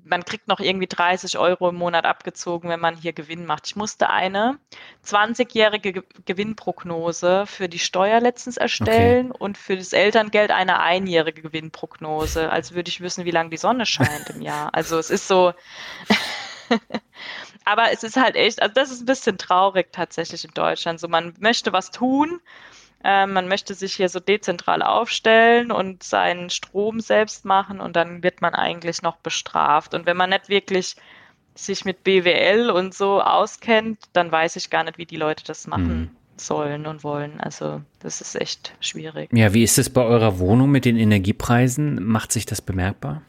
[0.04, 3.66] man kriegt noch irgendwie 30 Euro im Monat abgezogen, wenn man hier Gewinn macht.
[3.66, 4.58] Ich musste eine
[5.04, 9.38] 20-jährige Gewinnprognose für die Steuer letztens erstellen okay.
[9.38, 13.86] und für das Elterngeld eine einjährige Gewinnprognose, als würde ich wissen, wie lange die Sonne
[13.86, 14.74] scheint im Jahr.
[14.74, 15.52] Also es ist so.
[17.64, 21.00] Aber es ist halt echt, also das ist ein bisschen traurig tatsächlich in Deutschland.
[21.00, 22.40] So, man möchte was tun
[23.04, 28.22] ähm, man möchte sich hier so dezentral aufstellen und seinen Strom selbst machen und dann
[28.22, 29.94] wird man eigentlich noch bestraft.
[29.94, 30.96] Und wenn man nicht wirklich
[31.54, 35.66] sich mit BWL und so auskennt, dann weiß ich gar nicht, wie die Leute das
[35.66, 36.00] machen.
[36.00, 36.10] Mhm
[36.40, 37.40] sollen und wollen.
[37.40, 39.30] Also das ist echt schwierig.
[39.32, 42.04] Ja, wie ist es bei eurer Wohnung mit den Energiepreisen?
[42.04, 43.22] Macht sich das bemerkbar?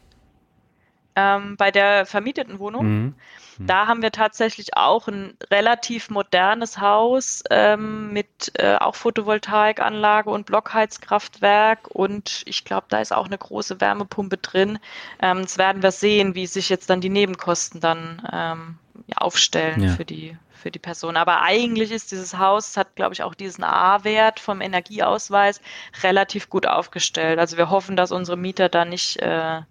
[1.18, 3.16] Ähm, bei der vermieteten Wohnung, mhm.
[3.58, 3.66] mhm.
[3.66, 10.46] da haben wir tatsächlich auch ein relativ modernes Haus ähm, mit äh, auch Photovoltaikanlage und
[10.46, 14.78] Blockheizkraftwerk und ich glaube, da ist auch eine große Wärmepumpe drin.
[15.20, 18.78] Ähm, jetzt werden wir sehen, wie sich jetzt dann die Nebenkosten dann ähm,
[19.16, 19.90] aufstellen ja.
[19.96, 21.18] für die für die Person.
[21.18, 25.62] Aber eigentlich ist dieses Haus, hat glaube ich auch diesen A-Wert vom Energieausweis
[26.04, 27.40] relativ gut aufgestellt.
[27.40, 29.62] Also wir hoffen, dass unsere Mieter da nicht äh,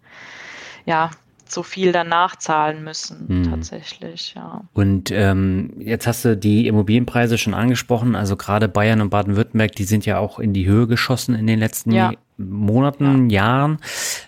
[0.87, 1.11] ja,
[1.53, 3.51] so viel danach zahlen müssen, hm.
[3.51, 4.63] tatsächlich, ja.
[4.73, 9.85] Und ähm, jetzt hast du die Immobilienpreise schon angesprochen, also gerade Bayern und Baden-Württemberg, die
[9.85, 12.13] sind ja auch in die Höhe geschossen in den letzten ja.
[12.37, 13.43] Monaten, ja.
[13.43, 13.79] Jahren,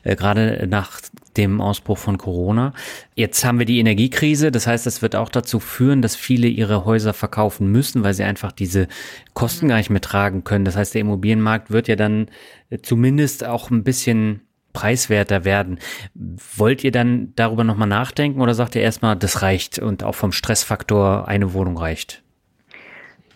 [0.02, 1.00] äh, gerade nach
[1.36, 2.72] dem Ausbruch von Corona.
[3.14, 6.84] Jetzt haben wir die Energiekrise, das heißt, das wird auch dazu führen, dass viele ihre
[6.84, 8.88] Häuser verkaufen müssen, weil sie einfach diese
[9.34, 9.70] Kosten mhm.
[9.70, 10.64] gar nicht mehr tragen können.
[10.64, 12.26] Das heißt, der Immobilienmarkt wird ja dann
[12.70, 14.42] äh, zumindest auch ein bisschen
[14.78, 15.80] preiswerter werden.
[16.14, 20.30] Wollt ihr dann darüber nochmal nachdenken oder sagt ihr erstmal, das reicht und auch vom
[20.30, 22.22] Stressfaktor eine Wohnung reicht?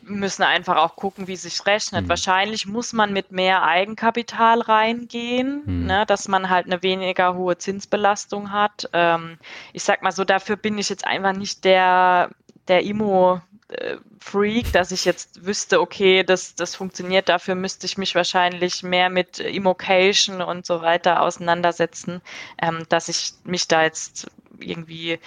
[0.02, 2.02] Wir müssen einfach auch gucken, wie sich rechnet.
[2.02, 2.08] Hm.
[2.08, 5.86] Wahrscheinlich muss man mit mehr Eigenkapital reingehen, hm.
[5.86, 8.88] ne, dass man halt eine weniger hohe Zinsbelastung hat.
[8.92, 9.38] Ähm,
[9.72, 12.30] ich sag mal so, dafür bin ich jetzt einfach nicht der,
[12.68, 13.40] der Immo,
[13.72, 18.82] äh, Freak, dass ich jetzt wüsste, okay, das, das funktioniert, dafür müsste ich mich wahrscheinlich
[18.82, 22.20] mehr mit Immocation und so weiter auseinandersetzen,
[22.60, 25.18] ähm, dass ich mich da jetzt irgendwie,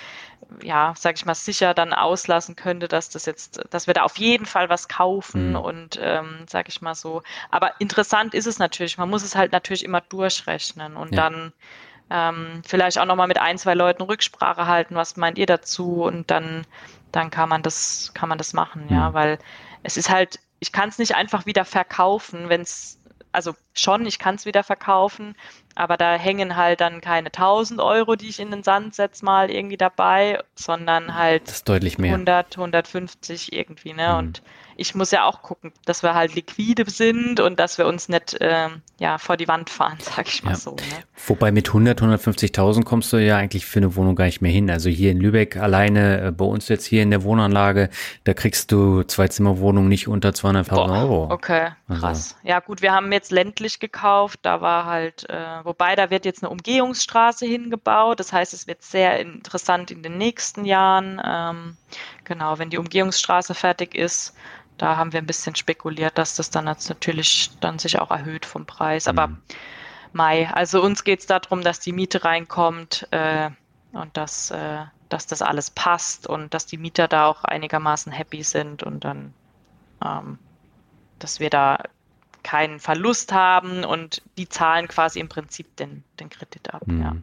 [0.61, 4.17] ja, sag ich mal, sicher dann auslassen könnte, dass das jetzt, dass wir da auf
[4.17, 5.55] jeden Fall was kaufen mhm.
[5.55, 7.23] und ähm, sag ich mal so.
[7.51, 11.29] Aber interessant ist es natürlich, man muss es halt natürlich immer durchrechnen und ja.
[11.29, 11.53] dann
[12.09, 16.29] ähm, vielleicht auch nochmal mit ein, zwei Leuten Rücksprache halten, was meint ihr dazu und
[16.29, 16.65] dann
[17.15, 19.13] dann kann man das, kann man das machen, ja, mhm.
[19.13, 19.39] weil
[19.83, 22.99] es ist halt, ich kann es nicht einfach wieder verkaufen, wenn es,
[23.31, 25.35] also schon, ich kann es wieder verkaufen,
[25.75, 29.51] aber da hängen halt dann keine 1000 Euro, die ich in den Sand setze, mal
[29.51, 32.13] irgendwie dabei, sondern halt deutlich mehr.
[32.13, 34.09] 100, 150 irgendwie, ne?
[34.09, 34.17] Mhm.
[34.17, 34.41] Und
[34.77, 38.33] ich muss ja auch gucken, dass wir halt liquide sind und dass wir uns nicht
[38.41, 40.57] äh, ja, vor die Wand fahren, sag ich mal ja.
[40.57, 40.71] so.
[40.71, 41.03] Ne?
[41.27, 44.69] Wobei mit 100, 150.000 kommst du ja eigentlich für eine Wohnung gar nicht mehr hin.
[44.69, 47.89] Also hier in Lübeck alleine, äh, bei uns jetzt hier in der Wohnanlage,
[48.23, 51.31] da kriegst du Zwei-Zimmer-Wohnung nicht unter 200.000 Euro.
[51.31, 52.35] Okay, also krass.
[52.35, 52.47] Also.
[52.47, 56.43] Ja gut, wir haben jetzt ländlich gekauft, da war halt, äh, wobei da wird jetzt
[56.43, 61.21] eine Umgehungsstraße hingebaut, das heißt, es wird sehr interessant in den nächsten Jahren.
[61.25, 61.77] Ähm,
[62.23, 64.35] genau, wenn die Umgehungsstraße fertig ist,
[64.77, 68.65] da haben wir ein bisschen spekuliert, dass das dann natürlich dann sich auch erhöht vom
[68.65, 69.07] Preis.
[69.07, 69.41] Aber mhm.
[70.13, 73.49] Mai, also uns geht es darum, dass die Miete reinkommt äh,
[73.91, 74.79] und dass, äh,
[75.09, 79.33] dass das alles passt und dass die Mieter da auch einigermaßen happy sind und dann,
[80.03, 80.39] ähm,
[81.19, 81.79] dass wir da
[82.45, 86.85] keinen Verlust haben und die zahlen quasi im Prinzip den, den Kredit ab.
[86.85, 87.01] Mhm.
[87.01, 87.15] Ja.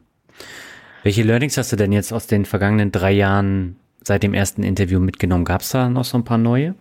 [1.05, 4.99] Welche Learnings hast du denn jetzt aus den vergangenen drei Jahren seit dem ersten Interview
[4.99, 5.45] mitgenommen?
[5.45, 6.75] Gab es da noch so ein paar neue?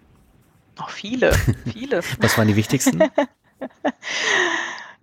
[0.78, 1.34] Noch viele,
[1.72, 2.02] viele.
[2.20, 3.00] Was waren die wichtigsten?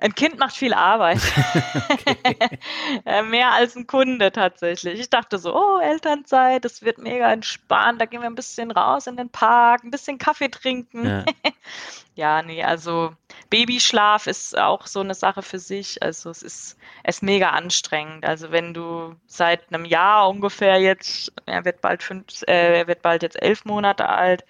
[0.00, 1.18] Ein Kind macht viel Arbeit.
[3.04, 5.00] Äh, mehr als ein Kunde tatsächlich.
[5.00, 8.00] Ich dachte so, oh, Elternzeit, das wird mega entspannt.
[8.00, 11.06] Da gehen wir ein bisschen raus in den Park, ein bisschen Kaffee trinken.
[11.06, 11.24] Ja,
[12.14, 13.14] ja nee, also
[13.50, 16.02] Babyschlaf ist auch so eine Sache für sich.
[16.02, 18.24] Also es ist, es ist mega anstrengend.
[18.24, 23.02] Also wenn du seit einem Jahr ungefähr jetzt, er wird bald fünf, äh, er wird
[23.02, 24.44] bald jetzt elf Monate alt,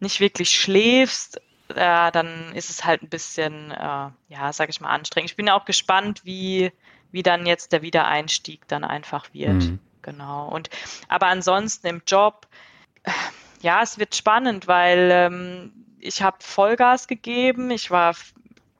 [0.00, 1.40] nicht wirklich schläfst,
[1.76, 5.30] äh, dann ist es halt ein bisschen, äh, ja, sag ich mal, anstrengend.
[5.30, 6.72] Ich bin auch gespannt, wie,
[7.12, 9.54] wie dann jetzt der Wiedereinstieg dann einfach wird.
[9.54, 9.78] Mhm.
[10.02, 10.48] Genau.
[10.48, 10.70] Und
[11.08, 12.46] aber ansonsten im Job,
[13.02, 13.10] äh,
[13.60, 17.70] ja, es wird spannend, weil ähm, ich habe Vollgas gegeben.
[17.70, 18.14] Ich war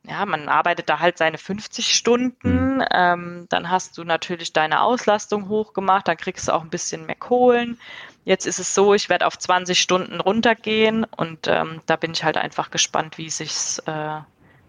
[0.04, 2.84] ja, man arbeitet da halt seine 50 Stunden, mhm.
[2.90, 7.16] ähm, dann hast du natürlich deine Auslastung hochgemacht, dann kriegst du auch ein bisschen mehr
[7.16, 7.78] Kohlen.
[8.24, 12.22] Jetzt ist es so, ich werde auf 20 Stunden runtergehen und ähm, da bin ich
[12.22, 14.20] halt einfach gespannt, wie sich's, äh,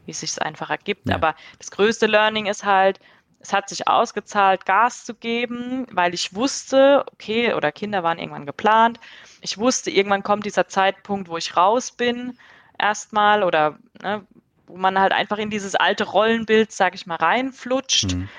[0.05, 1.09] wie sich's einfach ergibt.
[1.09, 1.15] Ja.
[1.15, 2.99] Aber das größte Learning ist halt,
[3.41, 8.45] es hat sich ausgezahlt, Gas zu geben, weil ich wusste, okay, oder Kinder waren irgendwann
[8.45, 8.99] geplant.
[9.41, 12.37] Ich wusste, irgendwann kommt dieser Zeitpunkt, wo ich raus bin,
[12.77, 14.25] erstmal, oder ne,
[14.67, 18.15] wo man halt einfach in dieses alte Rollenbild, sag ich mal, reinflutscht.
[18.15, 18.29] Mhm.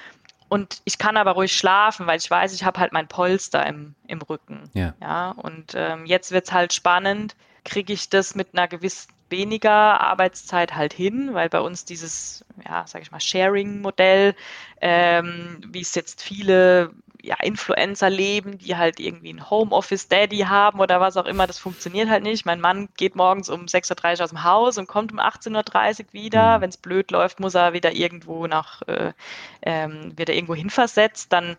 [0.53, 3.95] Und ich kann aber ruhig schlafen, weil ich weiß, ich habe halt mein Polster im,
[4.07, 4.69] im Rücken.
[4.75, 4.93] Ja.
[5.01, 7.35] ja und ähm, jetzt wird es halt spannend,
[7.65, 9.73] kriege ich das mit einer gewissen weniger
[10.03, 14.35] Arbeitszeit halt hin, weil bei uns dieses, ja, sag ich mal, Sharing-Modell,
[14.83, 16.91] ähm, wie es jetzt viele
[17.23, 22.09] ja, Influencer leben, die halt irgendwie ein Homeoffice-Daddy haben oder was auch immer, das funktioniert
[22.09, 22.45] halt nicht.
[22.45, 26.13] Mein Mann geht morgens um 6.30 Uhr aus dem Haus und kommt um 18.30 Uhr
[26.13, 26.59] wieder.
[26.59, 26.63] Mhm.
[26.63, 29.13] Wenn es blöd läuft, muss er wieder irgendwo nach, äh,
[29.63, 31.33] ähm, wird er irgendwo hinversetzt.
[31.33, 31.57] Dann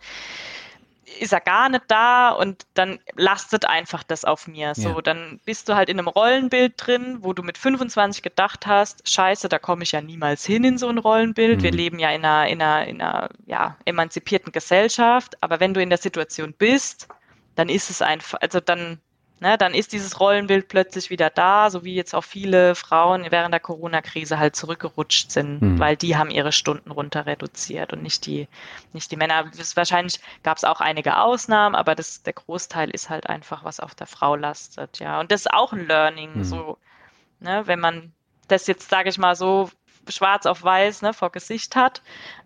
[1.19, 4.75] ist er gar nicht da und dann lastet einfach das auf mir.
[4.75, 5.01] So, ja.
[5.01, 9.49] dann bist du halt in einem Rollenbild drin, wo du mit 25 gedacht hast, scheiße,
[9.49, 11.59] da komme ich ja niemals hin in so ein Rollenbild.
[11.59, 11.63] Mhm.
[11.63, 15.81] Wir leben ja in einer, in einer, in einer ja, emanzipierten Gesellschaft, aber wenn du
[15.81, 17.07] in der Situation bist,
[17.55, 18.99] dann ist es einfach, also dann
[19.43, 23.53] ne, dann ist dieses Rollenbild plötzlich wieder da, so wie jetzt auch viele Frauen während
[23.53, 25.79] der Corona-Krise halt zurückgerutscht sind, mhm.
[25.79, 28.47] weil die haben ihre Stunden runter reduziert und nicht die,
[28.93, 29.51] nicht die Männer.
[29.55, 33.81] Das, wahrscheinlich gab es auch einige Ausnahmen, aber das, der Großteil ist halt einfach, was
[33.81, 35.19] auf der Frau lastet, ja.
[35.19, 36.43] Und das ist auch ein Learning, mhm.
[36.45, 36.77] so,
[37.41, 38.13] ne, wenn man
[38.47, 39.69] das jetzt, sage ich mal so,
[40.07, 42.01] schwarz auf weiß ne, vor Gesicht hat,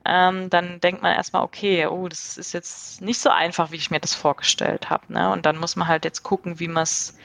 [0.06, 3.92] ähm, dann denkt man erstmal, okay, oh, das ist jetzt nicht so einfach, wie ich
[3.92, 5.12] mir das vorgestellt habe.
[5.14, 5.32] Ne?
[5.32, 7.18] Und dann muss man halt jetzt gucken, wie man es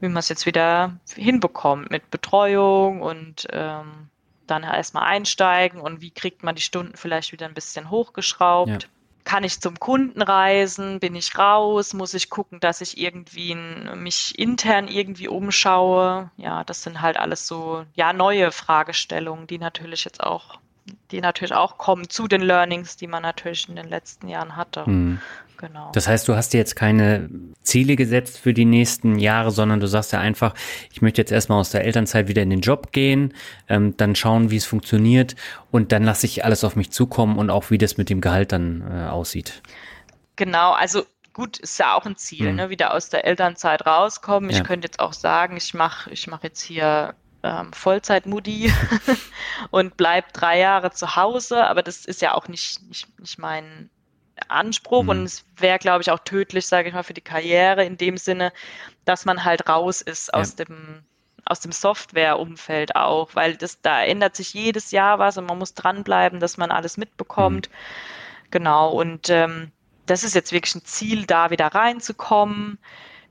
[0.00, 4.08] wie jetzt wieder hinbekommt mit Betreuung und ähm,
[4.46, 8.84] dann erstmal einsteigen und wie kriegt man die Stunden vielleicht wieder ein bisschen hochgeschraubt.
[8.84, 8.88] Ja
[9.24, 11.00] kann ich zum Kunden reisen?
[11.00, 11.94] Bin ich raus?
[11.94, 16.30] Muss ich gucken, dass ich irgendwie mich intern irgendwie umschaue?
[16.36, 20.58] Ja, das sind halt alles so, ja, neue Fragestellungen, die natürlich jetzt auch,
[21.10, 24.88] die natürlich auch kommen zu den Learnings, die man natürlich in den letzten Jahren hatte.
[24.88, 25.20] Mhm.
[25.60, 25.90] Genau.
[25.92, 27.28] Das heißt, du hast dir jetzt keine
[27.62, 30.54] Ziele gesetzt für die nächsten Jahre, sondern du sagst ja einfach,
[30.90, 33.34] ich möchte jetzt erstmal aus der Elternzeit wieder in den Job gehen,
[33.68, 35.36] ähm, dann schauen, wie es funktioniert
[35.70, 38.52] und dann lasse ich alles auf mich zukommen und auch, wie das mit dem Gehalt
[38.52, 39.60] dann äh, aussieht.
[40.36, 41.04] Genau, also
[41.34, 42.56] gut, ist ja auch ein Ziel, mhm.
[42.56, 42.70] ne?
[42.70, 44.48] wieder aus der Elternzeit rauskommen.
[44.48, 44.56] Ja.
[44.56, 48.72] Ich könnte jetzt auch sagen, ich mache ich mach jetzt hier ähm, Vollzeit-Moody
[49.70, 53.90] und bleib drei Jahre zu Hause, aber das ist ja auch nicht, nicht, nicht mein
[54.48, 55.08] Anspruch mhm.
[55.08, 58.16] und es wäre, glaube ich, auch tödlich, sage ich mal, für die Karriere in dem
[58.16, 58.52] Sinne,
[59.04, 60.40] dass man halt raus ist ja.
[60.40, 61.04] aus dem
[61.46, 65.74] aus dem Softwareumfeld auch, weil das da ändert sich jedes Jahr was und man muss
[65.74, 67.68] dranbleiben, dass man alles mitbekommt.
[67.70, 68.50] Mhm.
[68.52, 69.72] Genau und ähm,
[70.06, 72.78] das ist jetzt wirklich ein Ziel, da wieder reinzukommen.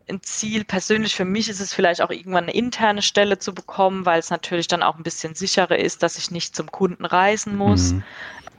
[0.09, 4.05] Ein Ziel persönlich für mich ist es vielleicht auch irgendwann eine interne Stelle zu bekommen,
[4.05, 7.55] weil es natürlich dann auch ein bisschen sicherer ist, dass ich nicht zum Kunden reisen
[7.55, 7.93] muss.
[7.93, 8.03] Mhm.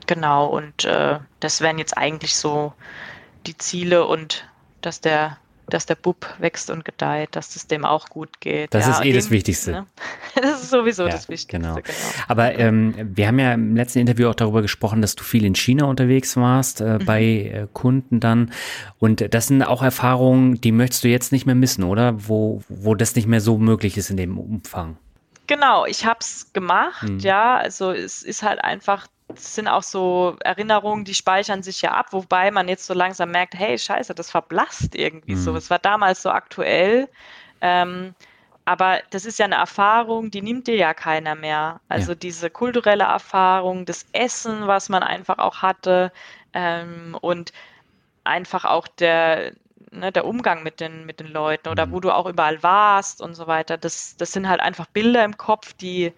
[0.07, 2.73] Genau, und äh, das wären jetzt eigentlich so
[3.45, 4.47] die Ziele und
[4.81, 5.37] dass der
[5.73, 8.73] dass der Bub wächst und gedeiht, dass es dem auch gut geht.
[8.73, 9.71] Das ja, ist eh dem, das Wichtigste.
[9.71, 9.85] Ne?
[10.41, 11.59] Das ist sowieso ja, das Wichtigste.
[11.59, 11.75] Genau.
[11.75, 11.97] genau.
[12.27, 15.55] Aber ähm, wir haben ja im letzten Interview auch darüber gesprochen, dass du viel in
[15.55, 17.05] China unterwegs warst, äh, mhm.
[17.05, 18.51] bei äh, Kunden dann.
[18.99, 22.27] Und das sind auch Erfahrungen, die möchtest du jetzt nicht mehr missen, oder?
[22.27, 24.97] Wo, wo das nicht mehr so möglich ist in dem Umfang.
[25.47, 27.19] Genau, ich habe es gemacht, mhm.
[27.19, 27.57] ja.
[27.57, 32.07] Also es ist halt einfach das sind auch so Erinnerungen, die speichern sich ja ab,
[32.11, 35.39] wobei man jetzt so langsam merkt, hey, scheiße, das verblasst irgendwie mhm.
[35.41, 35.55] so.
[35.55, 37.09] Es war damals so aktuell.
[37.61, 38.15] Ähm,
[38.65, 41.81] aber das ist ja eine Erfahrung, die nimmt dir ja keiner mehr.
[41.89, 42.15] Also ja.
[42.15, 46.11] diese kulturelle Erfahrung, das Essen, was man einfach auch hatte
[46.53, 47.51] ähm, und
[48.23, 49.53] einfach auch der,
[49.91, 51.91] ne, der Umgang mit den, mit den Leuten oder mhm.
[51.91, 53.77] wo du auch überall warst und so weiter.
[53.77, 56.13] Das, das sind halt einfach Bilder im Kopf, die,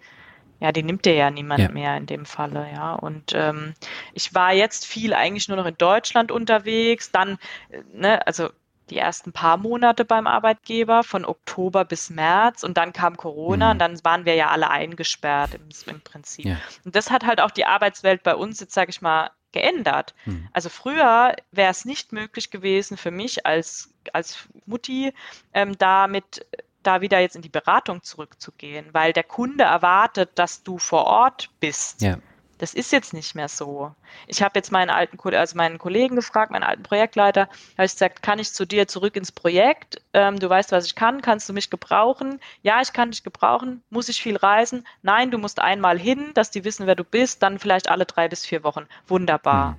[0.64, 1.70] ja, die nimmt dir ja niemand ja.
[1.70, 2.94] mehr in dem Falle, ja.
[2.94, 3.74] Und ähm,
[4.14, 7.36] ich war jetzt viel eigentlich nur noch in Deutschland unterwegs, dann,
[7.68, 8.48] äh, ne, also
[8.88, 13.72] die ersten paar Monate beim Arbeitgeber von Oktober bis März und dann kam Corona mhm.
[13.72, 16.46] und dann waren wir ja alle eingesperrt im, im Prinzip.
[16.46, 16.56] Ja.
[16.86, 20.14] Und das hat halt auch die Arbeitswelt bei uns jetzt, sage ich mal, geändert.
[20.24, 20.48] Mhm.
[20.54, 25.12] Also früher wäre es nicht möglich gewesen für mich als, als Mutti,
[25.52, 26.46] ähm, da mit
[26.86, 31.50] da wieder jetzt in die Beratung zurückzugehen, weil der Kunde erwartet, dass du vor Ort
[31.60, 32.02] bist.
[32.02, 32.18] Ja.
[32.58, 33.94] Das ist jetzt nicht mehr so.
[34.26, 38.22] Ich habe jetzt meinen alten, also meinen Kollegen gefragt, meinen alten Projektleiter, habe ich gesagt,
[38.22, 40.00] kann ich zu dir zurück ins Projekt?
[40.12, 42.40] Ähm, du weißt, was ich kann, kannst du mich gebrauchen?
[42.62, 43.82] Ja, ich kann dich gebrauchen.
[43.90, 44.86] Muss ich viel reisen?
[45.02, 48.28] Nein, du musst einmal hin, dass die wissen, wer du bist, dann vielleicht alle drei
[48.28, 48.86] bis vier Wochen.
[49.08, 49.72] Wunderbar.
[49.72, 49.76] Mhm.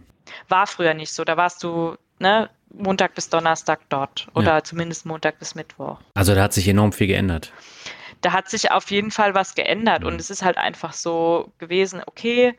[0.50, 1.24] War früher nicht so.
[1.24, 4.64] Da warst du ne, Montag bis Donnerstag dort oder ja.
[4.64, 6.00] zumindest Montag bis Mittwoch.
[6.14, 7.52] Also da hat sich enorm viel geändert.
[8.22, 10.08] Da hat sich auf jeden Fall was geändert mhm.
[10.08, 12.56] und es ist halt einfach so gewesen, okay,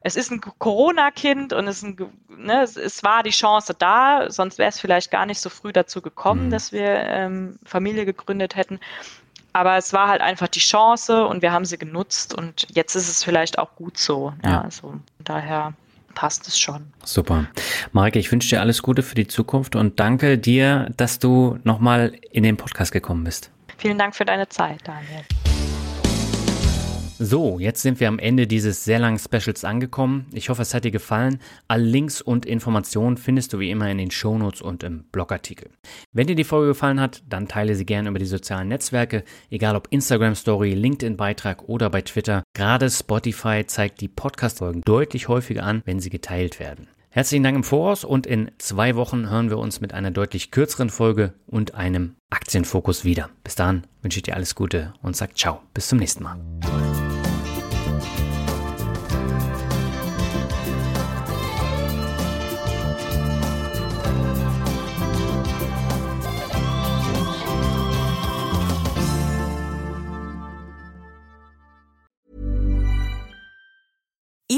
[0.00, 1.96] es ist ein Corona-Kind und es, ein,
[2.28, 5.72] ne, es, es, war die Chance da, sonst wäre es vielleicht gar nicht so früh
[5.72, 6.50] dazu gekommen, mhm.
[6.50, 8.78] dass wir ähm, Familie gegründet hätten.
[9.52, 13.08] Aber es war halt einfach die Chance und wir haben sie genutzt und jetzt ist
[13.08, 14.32] es vielleicht auch gut so.
[14.44, 14.60] Ja, ja.
[14.60, 15.72] also daher
[16.14, 16.92] passt es schon.
[17.04, 17.46] Super.
[17.92, 22.12] Marike, ich wünsche dir alles Gute für die Zukunft und danke dir, dass du nochmal
[22.30, 23.50] in den Podcast gekommen bist.
[23.76, 25.24] Vielen Dank für deine Zeit, Daniel.
[27.20, 30.26] So, jetzt sind wir am Ende dieses sehr langen Specials angekommen.
[30.32, 31.40] Ich hoffe, es hat dir gefallen.
[31.66, 35.68] Alle Links und Informationen findest du wie immer in den Shownotes und im Blogartikel.
[36.12, 39.74] Wenn dir die Folge gefallen hat, dann teile sie gerne über die sozialen Netzwerke, egal
[39.74, 42.44] ob Instagram Story, LinkedIn Beitrag oder bei Twitter.
[42.54, 46.86] Gerade Spotify zeigt die Podcast-Folgen deutlich häufiger an, wenn sie geteilt werden.
[47.10, 50.88] Herzlichen Dank im Voraus und in zwei Wochen hören wir uns mit einer deutlich kürzeren
[50.88, 53.28] Folge und einem Aktienfokus wieder.
[53.42, 55.62] Bis dahin wünsche ich dir alles Gute und sag ciao.
[55.74, 56.87] Bis zum nächsten Mal.